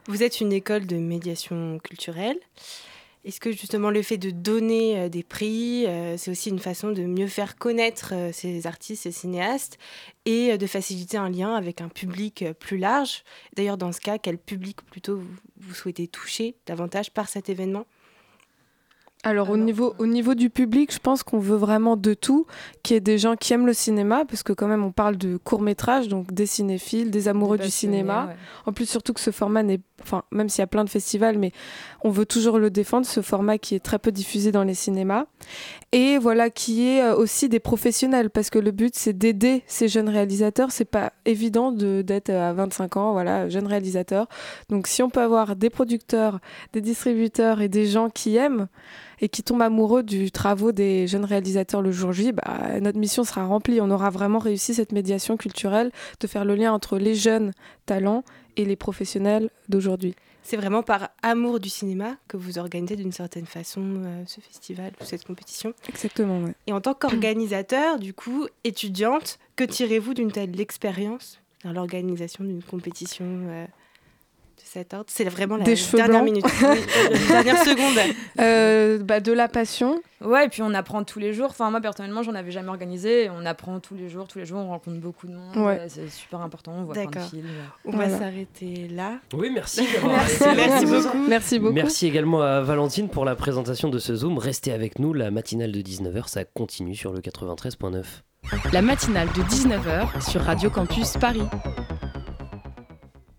Vous 0.06 0.22
êtes 0.22 0.40
une 0.40 0.52
école 0.52 0.86
de 0.86 0.96
médiation 0.96 1.78
culturelle. 1.78 2.38
Est-ce 3.22 3.38
que 3.38 3.52
justement 3.52 3.90
le 3.90 4.02
fait 4.02 4.16
de 4.16 4.30
donner 4.30 4.98
euh, 4.98 5.08
des 5.10 5.22
prix, 5.22 5.86
euh, 5.86 6.16
c'est 6.16 6.30
aussi 6.30 6.48
une 6.48 6.58
façon 6.58 6.90
de 6.90 7.02
mieux 7.02 7.26
faire 7.26 7.56
connaître 7.56 8.14
euh, 8.14 8.32
ces 8.32 8.66
artistes, 8.66 9.02
ces 9.02 9.12
cinéastes, 9.12 9.78
et 10.24 10.56
de 10.56 10.66
faciliter 10.66 11.18
un 11.18 11.28
lien 11.28 11.54
avec 11.54 11.82
un 11.82 11.88
public 11.88 12.44
plus 12.58 12.78
large? 12.78 13.24
D'ailleurs, 13.56 13.76
dans 13.76 13.92
ce 13.92 14.00
cas, 14.00 14.18
quel 14.18 14.38
public 14.38 14.82
plutôt 14.82 15.20
vous 15.58 15.74
souhaitez 15.74 16.08
toucher 16.08 16.56
davantage 16.66 17.10
par 17.10 17.28
cet 17.28 17.48
événement? 17.48 17.86
Alors, 19.22 19.50
au, 19.50 19.58
niveau, 19.58 19.94
au 19.98 20.06
niveau 20.06 20.34
du 20.34 20.48
public, 20.48 20.94
je 20.94 20.98
pense 20.98 21.22
qu'on 21.22 21.38
veut 21.38 21.56
vraiment 21.56 21.94
de 21.98 22.14
tout, 22.14 22.46
qu'il 22.82 22.94
y 22.94 22.96
ait 22.96 23.00
des 23.00 23.18
gens 23.18 23.36
qui 23.36 23.52
aiment 23.52 23.66
le 23.66 23.74
cinéma, 23.74 24.24
parce 24.24 24.42
que 24.42 24.54
quand 24.54 24.66
même 24.66 24.82
on 24.82 24.92
parle 24.92 25.18
de 25.18 25.36
court 25.36 25.60
métrage, 25.60 26.08
donc 26.08 26.32
des 26.32 26.46
cinéphiles, 26.46 27.10
des 27.10 27.28
amoureux 27.28 27.58
du 27.58 27.68
cinéma. 27.68 28.28
ouais. 28.28 28.36
En 28.64 28.72
plus, 28.72 28.88
surtout 28.88 29.12
que 29.12 29.20
ce 29.20 29.30
format 29.30 29.62
n'est, 29.62 29.80
enfin, 30.00 30.22
même 30.30 30.48
s'il 30.48 30.60
y 30.60 30.64
a 30.64 30.66
plein 30.66 30.84
de 30.84 30.88
festivals, 30.88 31.36
mais 31.36 31.52
on 32.02 32.08
veut 32.08 32.24
toujours 32.24 32.58
le 32.58 32.70
défendre, 32.70 33.04
ce 33.04 33.20
format 33.20 33.58
qui 33.58 33.74
est 33.74 33.80
très 33.80 33.98
peu 33.98 34.10
diffusé 34.10 34.52
dans 34.52 34.64
les 34.64 34.72
cinémas. 34.72 35.26
Et 35.92 36.16
voilà, 36.16 36.48
qui 36.48 36.88
est 36.88 37.02
euh, 37.02 37.14
aussi 37.14 37.50
des 37.50 37.60
professionnels, 37.60 38.30
parce 38.30 38.48
que 38.48 38.58
le 38.58 38.70
but 38.70 38.94
c'est 38.94 39.12
d'aider 39.12 39.64
ces 39.66 39.88
jeunes 39.88 40.08
réalisateurs. 40.08 40.70
C'est 40.70 40.86
pas 40.86 41.12
évident 41.26 41.72
de, 41.72 42.00
d'être 42.00 42.30
à 42.30 42.54
25 42.54 42.96
ans, 42.96 43.12
voilà, 43.12 43.50
jeune 43.50 43.66
réalisateur. 43.66 44.28
Donc 44.70 44.86
si 44.86 45.02
on 45.02 45.10
peut 45.10 45.20
avoir 45.20 45.56
des 45.56 45.68
producteurs, 45.68 46.40
des 46.72 46.80
distributeurs 46.80 47.60
et 47.60 47.68
des 47.68 47.84
gens 47.84 48.08
qui 48.08 48.36
aiment 48.36 48.66
et 49.20 49.28
qui 49.28 49.42
tombent 49.42 49.62
amoureux 49.62 50.02
du 50.02 50.30
travaux 50.30 50.72
des 50.72 51.06
jeunes 51.06 51.24
réalisateurs 51.24 51.82
le 51.82 51.92
jour 51.92 52.12
J, 52.12 52.32
bah, 52.32 52.80
notre 52.80 52.98
mission 52.98 53.24
sera 53.24 53.44
remplie. 53.44 53.80
On 53.80 53.90
aura 53.90 54.10
vraiment 54.10 54.38
réussi 54.38 54.74
cette 54.74 54.92
médiation 54.92 55.36
culturelle 55.36 55.90
de 56.20 56.26
faire 56.26 56.44
le 56.44 56.54
lien 56.54 56.72
entre 56.72 56.98
les 56.98 57.14
jeunes 57.14 57.52
talents 57.86 58.24
et 58.56 58.64
les 58.64 58.76
professionnels 58.76 59.50
d'aujourd'hui. 59.68 60.14
C'est 60.42 60.56
vraiment 60.56 60.82
par 60.82 61.10
amour 61.22 61.60
du 61.60 61.68
cinéma 61.68 62.16
que 62.26 62.36
vous 62.36 62.58
organisez 62.58 62.96
d'une 62.96 63.12
certaine 63.12 63.46
façon 63.46 63.82
euh, 63.82 64.22
ce 64.26 64.40
festival 64.40 64.92
ou 65.00 65.04
cette 65.04 65.24
compétition 65.24 65.74
Exactement, 65.88 66.42
ouais. 66.42 66.54
Et 66.66 66.72
en 66.72 66.80
tant 66.80 66.94
qu'organisateur, 66.94 67.98
du 67.98 68.14
coup, 68.14 68.46
étudiante, 68.64 69.38
que 69.56 69.64
tirez-vous 69.64 70.14
d'une 70.14 70.32
telle 70.32 70.58
expérience 70.60 71.40
dans 71.62 71.72
l'organisation 71.72 72.42
d'une 72.42 72.62
compétition 72.62 73.26
euh, 73.26 73.66
cet 74.72 74.94
ordre 74.94 75.06
C'est 75.08 75.24
vraiment 75.24 75.56
la 75.56 75.64
Des 75.64 75.74
dernière 75.74 76.22
blancs. 76.22 76.24
minute, 76.24 76.44
dernière 77.28 77.58
seconde. 77.64 78.14
Euh, 78.40 78.98
bah, 78.98 79.20
de 79.20 79.32
la 79.32 79.48
passion. 79.48 80.00
Ouais, 80.20 80.46
et 80.46 80.48
puis 80.48 80.62
on 80.62 80.72
apprend 80.74 81.02
tous 81.02 81.18
les 81.18 81.32
jours. 81.32 81.48
Enfin, 81.50 81.70
moi 81.70 81.80
personnellement, 81.80 82.22
j'en 82.22 82.34
avais 82.34 82.50
jamais 82.52 82.68
organisé. 82.68 83.28
On 83.30 83.44
apprend 83.46 83.80
tous 83.80 83.94
les 83.96 84.08
jours, 84.08 84.28
tous 84.28 84.38
les 84.38 84.46
jours, 84.46 84.58
on 84.60 84.68
rencontre 84.68 84.98
beaucoup 84.98 85.26
de 85.26 85.32
monde. 85.32 85.56
Ouais. 85.56 85.80
euh, 85.80 85.86
C'est 85.88 86.08
super 86.08 86.40
important. 86.40 86.72
On 86.78 86.84
voit 86.84 86.94
plein 86.94 87.06
de 87.06 87.10
D'accord. 87.10 87.28
films. 87.30 87.46
On 87.84 87.90
Voilà. 87.92 88.08
va 88.10 88.18
s'arrêter 88.18 88.88
là. 88.88 89.14
Oui, 89.34 89.50
merci 89.52 89.82
Merci, 90.04 90.44
merci 90.56 90.86
beaucoup. 90.86 91.18
Merci 91.28 91.58
beaucoup. 91.58 91.74
Merci 91.74 92.06
également 92.06 92.42
à 92.42 92.60
Valentine 92.60 93.08
pour 93.08 93.24
la 93.24 93.34
présentation 93.34 93.88
de 93.88 93.98
ce 93.98 94.14
Zoom. 94.14 94.38
Restez 94.38 94.72
avec 94.72 94.98
nous, 94.98 95.12
la 95.14 95.30
matinale 95.30 95.72
de 95.72 95.80
19h, 95.80 96.28
ça 96.28 96.44
continue 96.44 96.94
sur 96.94 97.12
le 97.12 97.20
93.9. 97.20 98.04
La 98.72 98.82
matinale 98.82 99.28
de 99.36 99.42
19h 99.42 100.30
sur 100.30 100.42
Radio 100.42 100.70
Campus 100.70 101.14
Paris. 101.18 101.42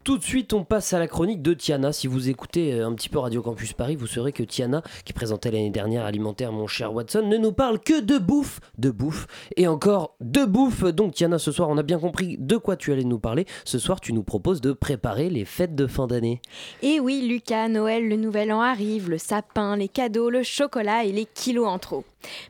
Tout 0.04 0.18
de 0.18 0.24
suite, 0.24 0.54
on 0.54 0.64
passe 0.64 0.94
à 0.94 1.00
la 1.00 1.08
chronique 1.08 1.44
de 1.44 1.54
Tiana. 1.54 1.94
Si 1.94 2.08
vous 2.08 2.28
écoutez 2.28 2.74
euh, 2.74 2.88
un 2.88 2.94
petit 2.96 3.08
peu 3.08 3.20
Radio 3.20 3.44
Campus 3.44 3.74
Paris, 3.74 3.96
vous 3.96 4.08
saurez 4.08 4.32
que 4.32 4.42
Tiana, 4.42 4.82
qui 5.06 5.14
présentait 5.14 5.52
l'année 5.52 5.70
dernière 5.70 6.06
Alimentaire 6.06 6.52
Mon 6.52 6.66
cher 6.66 6.92
Watson, 6.92 7.28
ne 7.28 7.38
nous 7.38 7.52
parle 7.52 7.80
que 7.80 8.02
de 8.02 8.18
bouffe, 8.18 8.62
de 8.80 8.90
bouffe 8.90 9.28
et 9.58 9.68
encore 9.68 10.16
de 10.20 10.44
bouffe. 10.44 10.86
Donc 10.86 11.14
Tiana, 11.14 11.38
ce 11.38 11.52
soir, 11.52 11.70
on 11.70 11.78
a 11.78 11.84
bien 11.84 12.00
compris 12.00 12.36
de 12.40 12.58
quoi 12.58 12.78
tu 12.78 12.92
allais 12.92 13.04
nous 13.04 13.20
parler. 13.20 13.46
Ce 13.64 13.78
soir, 13.78 14.02
tu 14.02 14.12
nous 14.12 14.24
proposes 14.24 14.60
de 14.60 14.72
préparer 14.72 15.30
les 15.30 15.46
fêtes 15.46 15.76
de 15.76 15.86
fin 15.86 16.08
d'année. 16.08 16.42
Et 16.82 17.00
oui, 17.00 17.28
Lucas, 17.28 17.68
Noël, 17.68 18.10
le 18.10 18.16
nouvel 18.16 18.52
an 18.52 18.62
arrive, 18.62 19.08
le 19.08 19.20
sapin, 19.20 19.76
les 19.76 19.88
cadeaux, 19.88 20.32
le 20.32 20.42
chocolat 20.42 21.06
et 21.06 21.12
les 21.12 21.26
kilos 21.26 21.68
en 21.68 21.78
trop. 21.78 22.06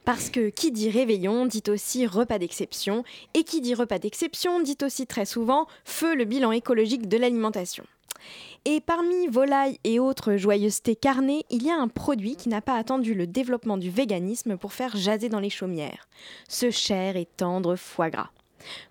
Parce 0.06 0.30
que 0.30 0.50
qui 0.50 0.72
dit 0.72 0.90
réveillon 0.90 1.46
dit 1.46 1.64
aussi 1.68 2.06
repas 2.06 2.40
d'exception, 2.40 3.04
et 3.34 3.44
qui 3.44 3.62
dit 3.62 3.74
repas 3.74 4.00
d'exception 4.00 4.62
dit 4.62 4.78
aussi 4.84 5.08
très 5.08 5.26
souvent 5.26 5.68
feu 5.86 6.16
le 6.16 6.26
bilan 6.26 6.52
écologique 6.52 7.08
de 7.08 7.18
l'alimentation. 7.18 7.86
Et 8.66 8.80
parmi 8.80 9.28
volailles 9.28 9.80
et 9.84 10.00
autres 10.00 10.36
joyeusetés 10.36 10.96
carnées, 10.96 11.46
il 11.50 11.64
y 11.64 11.72
a 11.72 11.76
un 11.76 11.88
produit 11.88 12.36
qui 12.36 12.50
n'a 12.50 12.62
pas 12.62 12.76
attendu 12.76 13.16
le 13.16 13.26
développement 13.26 13.78
du 13.78 13.90
véganisme 13.90 14.56
pour 14.58 14.74
faire 14.74 14.96
jaser 14.96 15.30
dans 15.30 15.40
les 15.40 15.50
chaumières. 15.50 16.08
Ce 16.48 16.70
cher 16.70 17.18
et 17.18 17.26
tendre 17.26 17.76
foie 17.76 18.12
gras. 18.12 18.30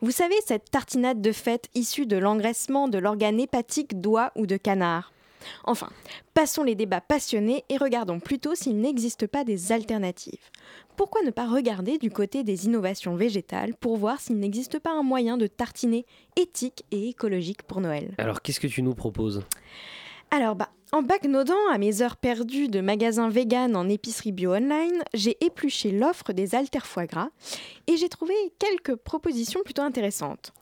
Vous 0.00 0.10
savez, 0.10 0.34
cette 0.44 0.70
tartinade 0.72 1.22
de 1.22 1.30
fête 1.30 1.68
issue 1.76 2.06
de 2.06 2.16
l'engraissement 2.16 2.88
de 2.88 2.98
l'organe 2.98 3.38
hépatique 3.38 4.00
d'oie 4.00 4.32
ou 4.34 4.46
de 4.46 4.56
canard 4.56 5.12
Enfin, 5.64 5.88
passons 6.34 6.62
les 6.62 6.74
débats 6.74 7.00
passionnés 7.00 7.64
et 7.68 7.76
regardons 7.76 8.20
plutôt 8.20 8.54
s'il 8.54 8.80
n'existe 8.80 9.26
pas 9.26 9.44
des 9.44 9.72
alternatives. 9.72 10.50
Pourquoi 10.96 11.22
ne 11.22 11.30
pas 11.30 11.46
regarder 11.46 11.98
du 11.98 12.10
côté 12.10 12.44
des 12.44 12.66
innovations 12.66 13.16
végétales 13.16 13.74
pour 13.74 13.96
voir 13.96 14.20
s'il 14.20 14.38
n'existe 14.38 14.78
pas 14.78 14.92
un 14.92 15.02
moyen 15.02 15.36
de 15.36 15.46
tartiner 15.46 16.04
éthique 16.36 16.84
et 16.90 17.08
écologique 17.08 17.62
pour 17.62 17.80
Noël? 17.80 18.14
Alors 18.18 18.42
qu'est-ce 18.42 18.60
que 18.60 18.66
tu 18.66 18.82
nous 18.82 18.94
proposes? 18.94 19.42
Alors 20.30 20.54
bah, 20.54 20.70
en 20.92 21.02
backnodant 21.02 21.68
à 21.72 21.78
mes 21.78 22.02
heures 22.02 22.16
perdues 22.16 22.68
de 22.68 22.80
magasins 22.80 23.28
vegan 23.28 23.74
en 23.76 23.88
épicerie 23.88 24.32
bio 24.32 24.54
online, 24.54 25.02
j'ai 25.14 25.36
épluché 25.44 25.90
l'offre 25.90 26.32
des 26.32 26.54
haltères 26.54 26.86
foie 26.86 27.06
gras 27.06 27.30
et 27.86 27.96
j'ai 27.96 28.08
trouvé 28.08 28.34
quelques 28.58 28.96
propositions 28.96 29.60
plutôt 29.64 29.82
intéressantes. 29.82 30.52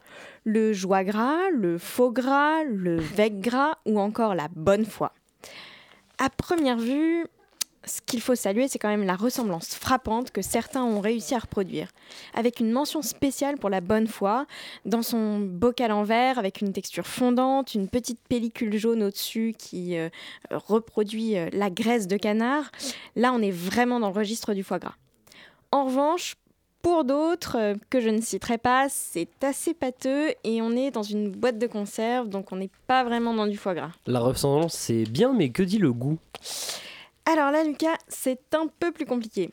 Le 0.44 0.72
joie 0.72 1.04
gras, 1.04 1.50
le 1.50 1.78
faux 1.78 2.10
gras, 2.10 2.64
le 2.64 2.96
veg 2.96 3.40
gras 3.40 3.78
ou 3.86 3.98
encore 3.98 4.34
la 4.34 4.48
bonne 4.54 4.84
foi. 4.84 5.12
À 6.18 6.30
première 6.30 6.78
vue, 6.78 7.26
ce 7.84 8.00
qu'il 8.00 8.20
faut 8.20 8.34
saluer, 8.34 8.68
c'est 8.68 8.78
quand 8.78 8.88
même 8.88 9.04
la 9.04 9.16
ressemblance 9.16 9.74
frappante 9.74 10.30
que 10.30 10.42
certains 10.42 10.84
ont 10.84 11.00
réussi 11.00 11.34
à 11.34 11.38
reproduire, 11.38 11.88
avec 12.34 12.60
une 12.60 12.70
mention 12.70 13.02
spéciale 13.02 13.56
pour 13.56 13.70
la 13.70 13.80
bonne 13.80 14.06
foi, 14.06 14.46
dans 14.84 15.02
son 15.02 15.40
bocal 15.40 15.92
en 15.92 16.04
verre, 16.04 16.38
avec 16.38 16.60
une 16.60 16.72
texture 16.72 17.06
fondante, 17.06 17.74
une 17.74 17.88
petite 17.88 18.20
pellicule 18.28 18.76
jaune 18.76 19.02
au-dessus 19.02 19.54
qui 19.56 19.96
euh, 19.96 20.08
reproduit 20.50 21.36
euh, 21.36 21.48
la 21.52 21.70
graisse 21.70 22.06
de 22.06 22.16
canard. 22.16 22.70
Là, 23.16 23.32
on 23.32 23.40
est 23.40 23.50
vraiment 23.50 24.00
dans 24.00 24.08
le 24.08 24.14
registre 24.14 24.54
du 24.54 24.62
foie 24.62 24.78
gras. 24.78 24.96
En 25.70 25.84
revanche, 25.84 26.36
pour 26.82 27.04
d'autres, 27.04 27.56
euh, 27.58 27.74
que 27.90 28.00
je 28.00 28.08
ne 28.08 28.20
citerai 28.20 28.58
pas, 28.58 28.88
c'est 28.88 29.28
assez 29.42 29.74
pâteux 29.74 30.32
et 30.44 30.62
on 30.62 30.72
est 30.72 30.90
dans 30.90 31.02
une 31.02 31.30
boîte 31.30 31.58
de 31.58 31.66
conserve, 31.66 32.28
donc 32.28 32.52
on 32.52 32.56
n'est 32.56 32.70
pas 32.86 33.04
vraiment 33.04 33.34
dans 33.34 33.46
du 33.46 33.56
foie 33.56 33.74
gras. 33.74 33.90
La 34.06 34.20
ressemblance, 34.20 34.74
c'est 34.74 35.04
bien, 35.04 35.32
mais 35.32 35.50
que 35.50 35.62
dit 35.62 35.78
le 35.78 35.92
goût? 35.92 36.18
Alors 37.26 37.50
là, 37.50 37.64
Lucas, 37.64 37.96
c'est 38.08 38.54
un 38.54 38.68
peu 38.78 38.92
plus 38.92 39.06
compliqué. 39.06 39.50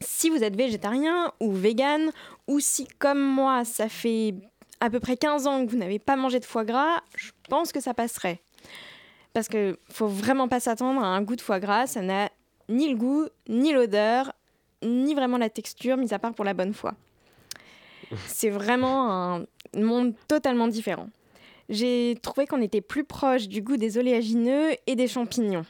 Si 0.00 0.30
vous 0.30 0.42
êtes 0.42 0.56
végétarien 0.56 1.32
ou 1.40 1.52
vegan, 1.52 2.10
ou 2.46 2.60
si 2.60 2.86
comme 2.98 3.20
moi, 3.20 3.64
ça 3.64 3.88
fait 3.88 4.34
à 4.80 4.90
peu 4.90 5.00
près 5.00 5.16
15 5.16 5.46
ans 5.46 5.64
que 5.64 5.70
vous 5.70 5.76
n'avez 5.76 5.98
pas 5.98 6.16
mangé 6.16 6.40
de 6.40 6.44
foie 6.44 6.64
gras, 6.64 7.02
je 7.16 7.30
pense 7.48 7.72
que 7.72 7.80
ça 7.80 7.94
passerait. 7.94 8.40
Parce 9.32 9.48
que 9.48 9.78
faut 9.90 10.06
vraiment 10.06 10.48
pas 10.48 10.60
s'attendre 10.60 11.02
à 11.02 11.06
un 11.06 11.22
goût 11.22 11.36
de 11.36 11.40
foie 11.40 11.60
gras, 11.60 11.86
ça 11.86 12.00
n'a 12.00 12.30
ni 12.68 12.88
le 12.88 12.96
goût, 12.96 13.26
ni 13.48 13.72
l'odeur, 13.72 14.32
ni 14.82 15.14
vraiment 15.14 15.38
la 15.38 15.50
texture, 15.50 15.96
mis 15.96 16.12
à 16.14 16.18
part 16.18 16.34
pour 16.34 16.44
la 16.44 16.54
bonne 16.54 16.74
foi. 16.74 16.94
C'est 18.26 18.50
vraiment 18.50 19.36
un 19.36 19.46
monde 19.74 20.14
totalement 20.28 20.68
différent. 20.68 21.08
J'ai 21.68 22.16
trouvé 22.22 22.46
qu'on 22.46 22.62
était 22.62 22.80
plus 22.80 23.04
proche 23.04 23.48
du 23.48 23.60
goût 23.60 23.76
des 23.76 23.98
oléagineux 23.98 24.70
et 24.86 24.96
des 24.96 25.06
champignons. 25.06 25.66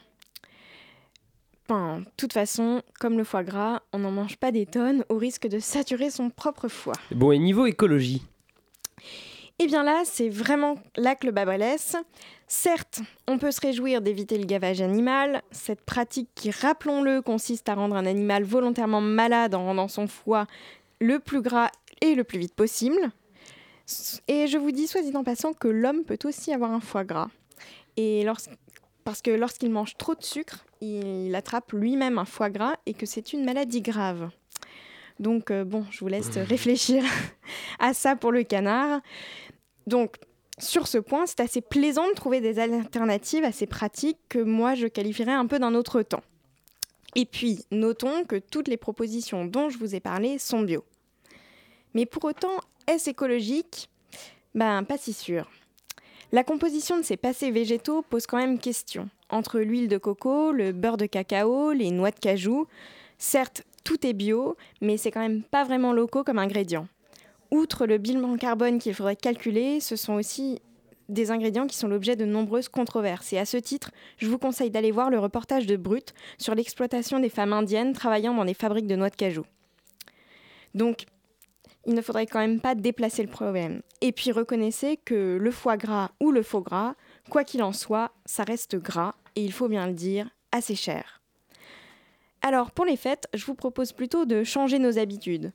Enfin, 1.67 1.99
de 1.99 2.05
toute 2.17 2.33
façon, 2.33 2.81
comme 2.99 3.17
le 3.17 3.23
foie 3.23 3.43
gras, 3.43 3.81
on 3.93 3.99
n'en 3.99 4.11
mange 4.11 4.37
pas 4.37 4.51
des 4.51 4.65
tonnes 4.65 5.03
au 5.09 5.17
risque 5.17 5.47
de 5.47 5.59
saturer 5.59 6.09
son 6.09 6.29
propre 6.29 6.67
foie. 6.67 6.95
Bon, 7.11 7.31
et 7.31 7.37
niveau 7.37 7.65
écologie? 7.65 8.23
Et 9.61 9.67
bien 9.67 9.83
là, 9.83 10.03
c'est 10.05 10.29
vraiment 10.29 10.75
là 10.95 11.15
que 11.15 11.25
le 11.25 11.33
bas 11.33 11.43
blesse. 11.43 11.97
Certes, 12.47 13.01
on 13.27 13.37
peut 13.37 13.51
se 13.51 13.59
réjouir 13.59 14.01
d'éviter 14.01 14.37
le 14.37 14.45
gavage 14.45 14.79
animal, 14.79 15.43
cette 15.51 15.81
pratique 15.81 16.29
qui, 16.33 16.49
rappelons-le, 16.49 17.21
consiste 17.21 17.67
à 17.67 17.75
rendre 17.75 17.97
un 17.97 18.05
animal 18.05 18.43
volontairement 18.43 19.01
malade 19.01 19.53
en 19.53 19.65
rendant 19.65 19.89
son 19.89 20.07
foie 20.07 20.47
le 21.01 21.19
plus 21.19 21.41
gras 21.41 21.69
et 21.99 22.15
le 22.15 22.23
plus 22.23 22.39
vite 22.39 22.53
possible. 22.53 23.11
Et 24.29 24.47
je 24.47 24.57
vous 24.57 24.71
dis, 24.71 24.87
soit 24.87 25.01
dit 25.01 25.15
en 25.15 25.25
passant, 25.25 25.51
que 25.51 25.67
l'homme 25.67 26.05
peut 26.05 26.19
aussi 26.23 26.53
avoir 26.53 26.71
un 26.71 26.79
foie 26.79 27.03
gras. 27.03 27.29
Et 27.97 28.25
parce 29.03 29.21
que 29.21 29.31
lorsqu'il 29.31 29.71
mange 29.71 29.97
trop 29.97 30.15
de 30.15 30.23
sucre, 30.23 30.65
il 30.79 31.35
attrape 31.35 31.73
lui-même 31.73 32.17
un 32.17 32.25
foie 32.25 32.49
gras 32.49 32.75
et 32.85 32.93
que 32.93 33.05
c'est 33.05 33.33
une 33.33 33.43
maladie 33.43 33.81
grave. 33.81 34.29
Donc 35.19 35.51
euh, 35.51 35.65
bon, 35.65 35.85
je 35.91 35.99
vous 35.99 36.07
laisse 36.07 36.29
réfléchir 36.37 37.03
à 37.79 37.93
ça 37.93 38.15
pour 38.15 38.31
le 38.31 38.43
canard. 38.43 39.01
Donc 39.89 40.17
sur 40.59 40.87
ce 40.87 40.99
point, 40.99 41.25
c'est 41.25 41.39
assez 41.39 41.61
plaisant 41.61 42.07
de 42.07 42.13
trouver 42.13 42.41
des 42.41 42.59
alternatives 42.59 43.43
assez 43.43 43.65
pratiques 43.65 44.19
que 44.29 44.39
moi 44.39 44.75
je 44.75 44.87
qualifierais 44.87 45.33
un 45.33 45.47
peu 45.47 45.57
d'un 45.57 45.73
autre 45.73 46.03
temps. 46.03 46.23
Et 47.15 47.25
puis, 47.25 47.65
notons 47.71 48.23
que 48.23 48.35
toutes 48.35 48.67
les 48.67 48.77
propositions 48.77 49.45
dont 49.45 49.69
je 49.69 49.79
vous 49.79 49.95
ai 49.95 49.99
parlé 49.99 50.37
sont 50.37 50.61
bio. 50.61 50.83
Mais 51.95 52.05
pour 52.05 52.23
autant, 52.25 52.55
est-ce 52.85 53.09
écologique? 53.09 53.89
Ben, 54.53 54.83
pas 54.83 54.97
si 54.97 55.11
sûr. 55.11 55.49
La 56.31 56.43
composition 56.43 56.97
de 56.99 57.03
ces 57.03 57.17
passés 57.17 57.49
végétaux 57.49 58.03
pose 58.03 58.27
quand 58.27 58.37
même 58.37 58.59
question. 58.59 59.09
Entre 59.29 59.59
l'huile 59.59 59.87
de 59.87 59.97
coco, 59.97 60.51
le 60.51 60.71
beurre 60.71 60.97
de 60.97 61.07
cacao, 61.07 61.71
les 61.71 61.89
noix 61.89 62.11
de 62.11 62.19
cajou, 62.19 62.67
certes, 63.17 63.63
tout 63.83 64.05
est 64.05 64.13
bio, 64.13 64.55
mais 64.81 64.97
c'est 64.97 65.09
quand 65.09 65.21
même 65.21 65.41
pas 65.41 65.63
vraiment 65.63 65.93
locaux 65.93 66.23
comme 66.23 66.37
ingrédient. 66.37 66.87
Outre 67.51 67.85
le 67.85 67.97
bilan 67.97 68.37
carbone 68.37 68.79
qu'il 68.79 68.93
faudrait 68.93 69.15
calculer, 69.15 69.79
ce 69.79 69.95
sont 69.95 70.13
aussi 70.13 70.61
des 71.09 71.31
ingrédients 71.31 71.67
qui 71.67 71.75
sont 71.75 71.87
l'objet 71.87 72.15
de 72.15 72.25
nombreuses 72.25 72.69
controverses. 72.69 73.33
Et 73.33 73.39
à 73.39 73.45
ce 73.45 73.57
titre, 73.57 73.91
je 74.17 74.27
vous 74.27 74.37
conseille 74.37 74.69
d'aller 74.69 74.91
voir 74.91 75.09
le 75.09 75.19
reportage 75.19 75.65
de 75.65 75.75
Brut 75.75 76.13
sur 76.37 76.53
l'exploitation 76.53 77.19
des 77.19 77.29
femmes 77.29 77.53
indiennes 77.53 77.93
travaillant 77.93 78.33
dans 78.33 78.45
des 78.45 78.53
fabriques 78.53 78.87
de 78.87 78.95
noix 78.95 79.09
de 79.09 79.15
cajou. 79.15 79.43
Donc, 80.75 81.05
il 81.85 81.95
ne 81.95 82.01
faudrait 82.01 82.27
quand 82.27 82.39
même 82.39 82.61
pas 82.61 82.75
déplacer 82.75 83.23
le 83.23 83.29
problème. 83.29 83.81
Et 84.01 84.11
puis 84.11 84.31
reconnaissez 84.31 84.97
que 84.97 85.37
le 85.41 85.51
foie 85.51 85.77
gras 85.77 86.11
ou 86.19 86.31
le 86.31 86.43
faux 86.43 86.61
gras, 86.61 86.93
quoi 87.29 87.43
qu'il 87.43 87.63
en 87.63 87.73
soit, 87.73 88.11
ça 88.25 88.43
reste 88.43 88.75
gras 88.75 89.15
et 89.35 89.43
il 89.43 89.51
faut 89.51 89.67
bien 89.67 89.87
le 89.87 89.93
dire, 89.93 90.29
assez 90.51 90.75
cher. 90.75 91.21
Alors 92.41 92.71
pour 92.71 92.85
les 92.85 92.97
fêtes, 92.97 93.27
je 93.33 93.45
vous 93.45 93.55
propose 93.55 93.91
plutôt 93.91 94.25
de 94.25 94.43
changer 94.43 94.77
nos 94.79 94.99
habitudes. 94.99 95.51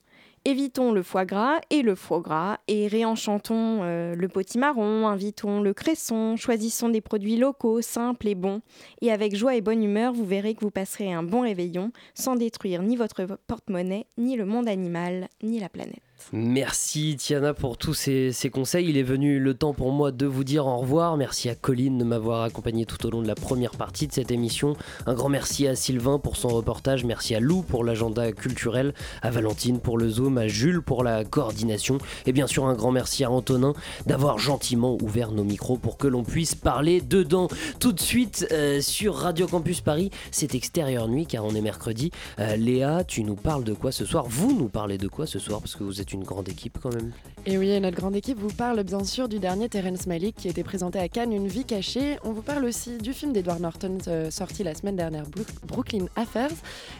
Évitons 0.46 0.92
le 0.92 1.02
foie 1.02 1.24
gras 1.24 1.60
et 1.70 1.80
le 1.80 1.94
foie 1.94 2.20
gras 2.20 2.58
et 2.68 2.86
réenchantons 2.86 3.80
euh, 3.82 4.14
le 4.14 4.28
potimarron, 4.28 5.06
invitons 5.06 5.62
le 5.62 5.72
cresson, 5.72 6.36
choisissons 6.36 6.90
des 6.90 7.00
produits 7.00 7.38
locaux, 7.38 7.80
simples 7.80 8.28
et 8.28 8.34
bons. 8.34 8.60
Et 9.00 9.10
avec 9.10 9.34
joie 9.34 9.56
et 9.56 9.62
bonne 9.62 9.82
humeur, 9.82 10.12
vous 10.12 10.26
verrez 10.26 10.54
que 10.54 10.60
vous 10.60 10.70
passerez 10.70 11.10
un 11.10 11.22
bon 11.22 11.40
réveillon 11.40 11.92
sans 12.12 12.36
détruire 12.36 12.82
ni 12.82 12.94
votre 12.94 13.24
porte-monnaie, 13.46 14.06
ni 14.18 14.36
le 14.36 14.44
monde 14.44 14.68
animal, 14.68 15.28
ni 15.42 15.60
la 15.60 15.70
planète. 15.70 16.02
Merci 16.32 17.16
Tiana 17.16 17.54
pour 17.54 17.76
tous 17.76 17.94
ces, 17.94 18.50
conseils. 18.52 18.88
Il 18.88 18.96
est 18.96 19.04
venu 19.04 19.38
le 19.38 19.54
temps 19.54 19.72
pour 19.72 19.92
moi 19.92 20.10
de 20.10 20.26
vous 20.26 20.42
dire 20.42 20.66
au 20.66 20.78
revoir. 20.78 21.16
Merci 21.16 21.48
à 21.48 21.54
Colline 21.54 21.98
de 21.98 22.04
m'avoir 22.04 22.42
accompagné 22.42 22.86
tout 22.86 23.06
au 23.06 23.10
long 23.10 23.22
de 23.22 23.28
la 23.28 23.34
première 23.34 23.72
partie 23.72 24.08
de 24.08 24.12
cette 24.12 24.30
émission. 24.30 24.74
Un 25.06 25.14
grand 25.14 25.28
merci 25.28 25.68
à 25.68 25.76
Sylvain 25.76 26.18
pour 26.18 26.36
son 26.36 26.48
reportage. 26.48 27.04
Merci 27.04 27.34
à 27.34 27.40
Lou 27.40 27.62
pour 27.62 27.84
l'agenda 27.84 28.32
culturel, 28.32 28.94
à 29.22 29.30
Valentine 29.30 29.78
pour 29.78 29.96
le 29.96 30.08
zoom, 30.08 30.38
à 30.38 30.48
Jules 30.48 30.82
pour 30.82 31.04
la 31.04 31.24
coordination. 31.24 31.98
Et 32.26 32.32
bien 32.32 32.46
sûr 32.46 32.66
un 32.66 32.74
grand 32.74 32.90
merci 32.90 33.22
à 33.22 33.30
Antonin 33.30 33.74
d'avoir 34.06 34.38
gentiment 34.38 34.96
ouvert 35.02 35.30
nos 35.30 35.44
micros 35.44 35.76
pour 35.76 35.98
que 35.98 36.08
l'on 36.08 36.24
puisse 36.24 36.54
parler 36.54 37.00
dedans. 37.00 37.48
Tout 37.78 37.92
de 37.92 38.00
suite 38.00 38.46
euh, 38.50 38.80
sur 38.80 39.14
Radio 39.14 39.46
Campus 39.46 39.82
Paris, 39.82 40.10
c'est 40.30 40.54
extérieur 40.54 41.06
nuit 41.06 41.26
car 41.26 41.44
on 41.44 41.54
est 41.54 41.60
mercredi. 41.60 42.10
Euh, 42.40 42.56
Léa, 42.56 43.04
tu 43.04 43.22
nous 43.22 43.36
parles 43.36 43.62
de 43.62 43.74
quoi 43.74 43.92
ce 43.92 44.04
soir? 44.04 44.24
Vous 44.28 44.56
nous 44.56 44.68
parlez 44.68 44.98
de 44.98 45.06
quoi 45.06 45.26
ce 45.26 45.38
soir? 45.38 45.60
Parce 45.60 45.76
que 45.76 45.84
vous 45.84 46.00
une 46.12 46.24
grande 46.24 46.48
équipe 46.48 46.78
quand 46.82 46.94
même. 46.94 47.12
Et 47.46 47.58
oui, 47.58 47.78
notre 47.80 47.96
grande 47.96 48.16
équipe 48.16 48.38
vous 48.38 48.52
parle 48.52 48.82
bien 48.82 49.04
sûr 49.04 49.28
du 49.28 49.38
dernier 49.38 49.68
Terrence 49.68 50.06
Malick 50.06 50.36
qui 50.36 50.48
a 50.48 50.50
été 50.50 50.62
présenté 50.62 50.98
à 50.98 51.08
Cannes, 51.08 51.32
Une 51.32 51.48
vie 51.48 51.64
cachée. 51.64 52.18
On 52.24 52.32
vous 52.32 52.42
parle 52.42 52.64
aussi 52.64 52.98
du 52.98 53.12
film 53.12 53.32
d'Edward 53.32 53.60
Norton 53.60 53.98
euh, 54.08 54.30
sorti 54.30 54.62
la 54.62 54.74
semaine 54.74 54.96
dernière, 54.96 55.24
Brooklyn 55.66 56.06
Affairs. 56.16 56.50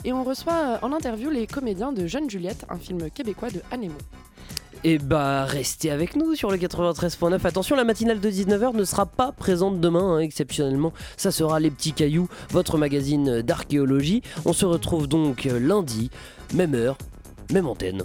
Et 0.05 0.12
on 0.12 0.24
reçoit 0.24 0.52
euh, 0.52 0.78
en 0.82 0.92
interview 0.92 1.30
les 1.30 1.46
comédiens 1.46 1.92
de 1.92 2.07
Jeune 2.07 2.28
Juliette, 2.28 2.64
un 2.68 2.78
film 2.78 3.11
québécois 3.11 3.50
de 3.50 3.61
Anemo. 3.70 3.96
Et 4.86 4.98
bah 4.98 5.46
restez 5.46 5.90
avec 5.90 6.14
nous 6.14 6.34
sur 6.34 6.50
le 6.50 6.59
93.9. 6.59 7.46
Attention, 7.46 7.74
la 7.74 7.84
matinale 7.84 8.20
de 8.20 8.30
19h 8.30 8.76
ne 8.76 8.84
sera 8.84 9.07
pas 9.07 9.32
présente 9.32 9.80
demain, 9.80 10.16
hein, 10.16 10.18
exceptionnellement. 10.18 10.92
Ça 11.16 11.30
sera 11.30 11.59
Les 11.59 11.70
Petits 11.70 11.94
Cailloux, 11.94 12.28
votre 12.50 12.76
magazine 12.76 13.40
d'archéologie. 13.40 14.20
On 14.44 14.52
se 14.52 14.66
retrouve 14.66 15.09
donc 15.09 15.44
lundi, 15.44 16.11
même 16.52 16.74
heure, 16.74 16.98
même 17.50 17.66
antenne. 17.66 18.02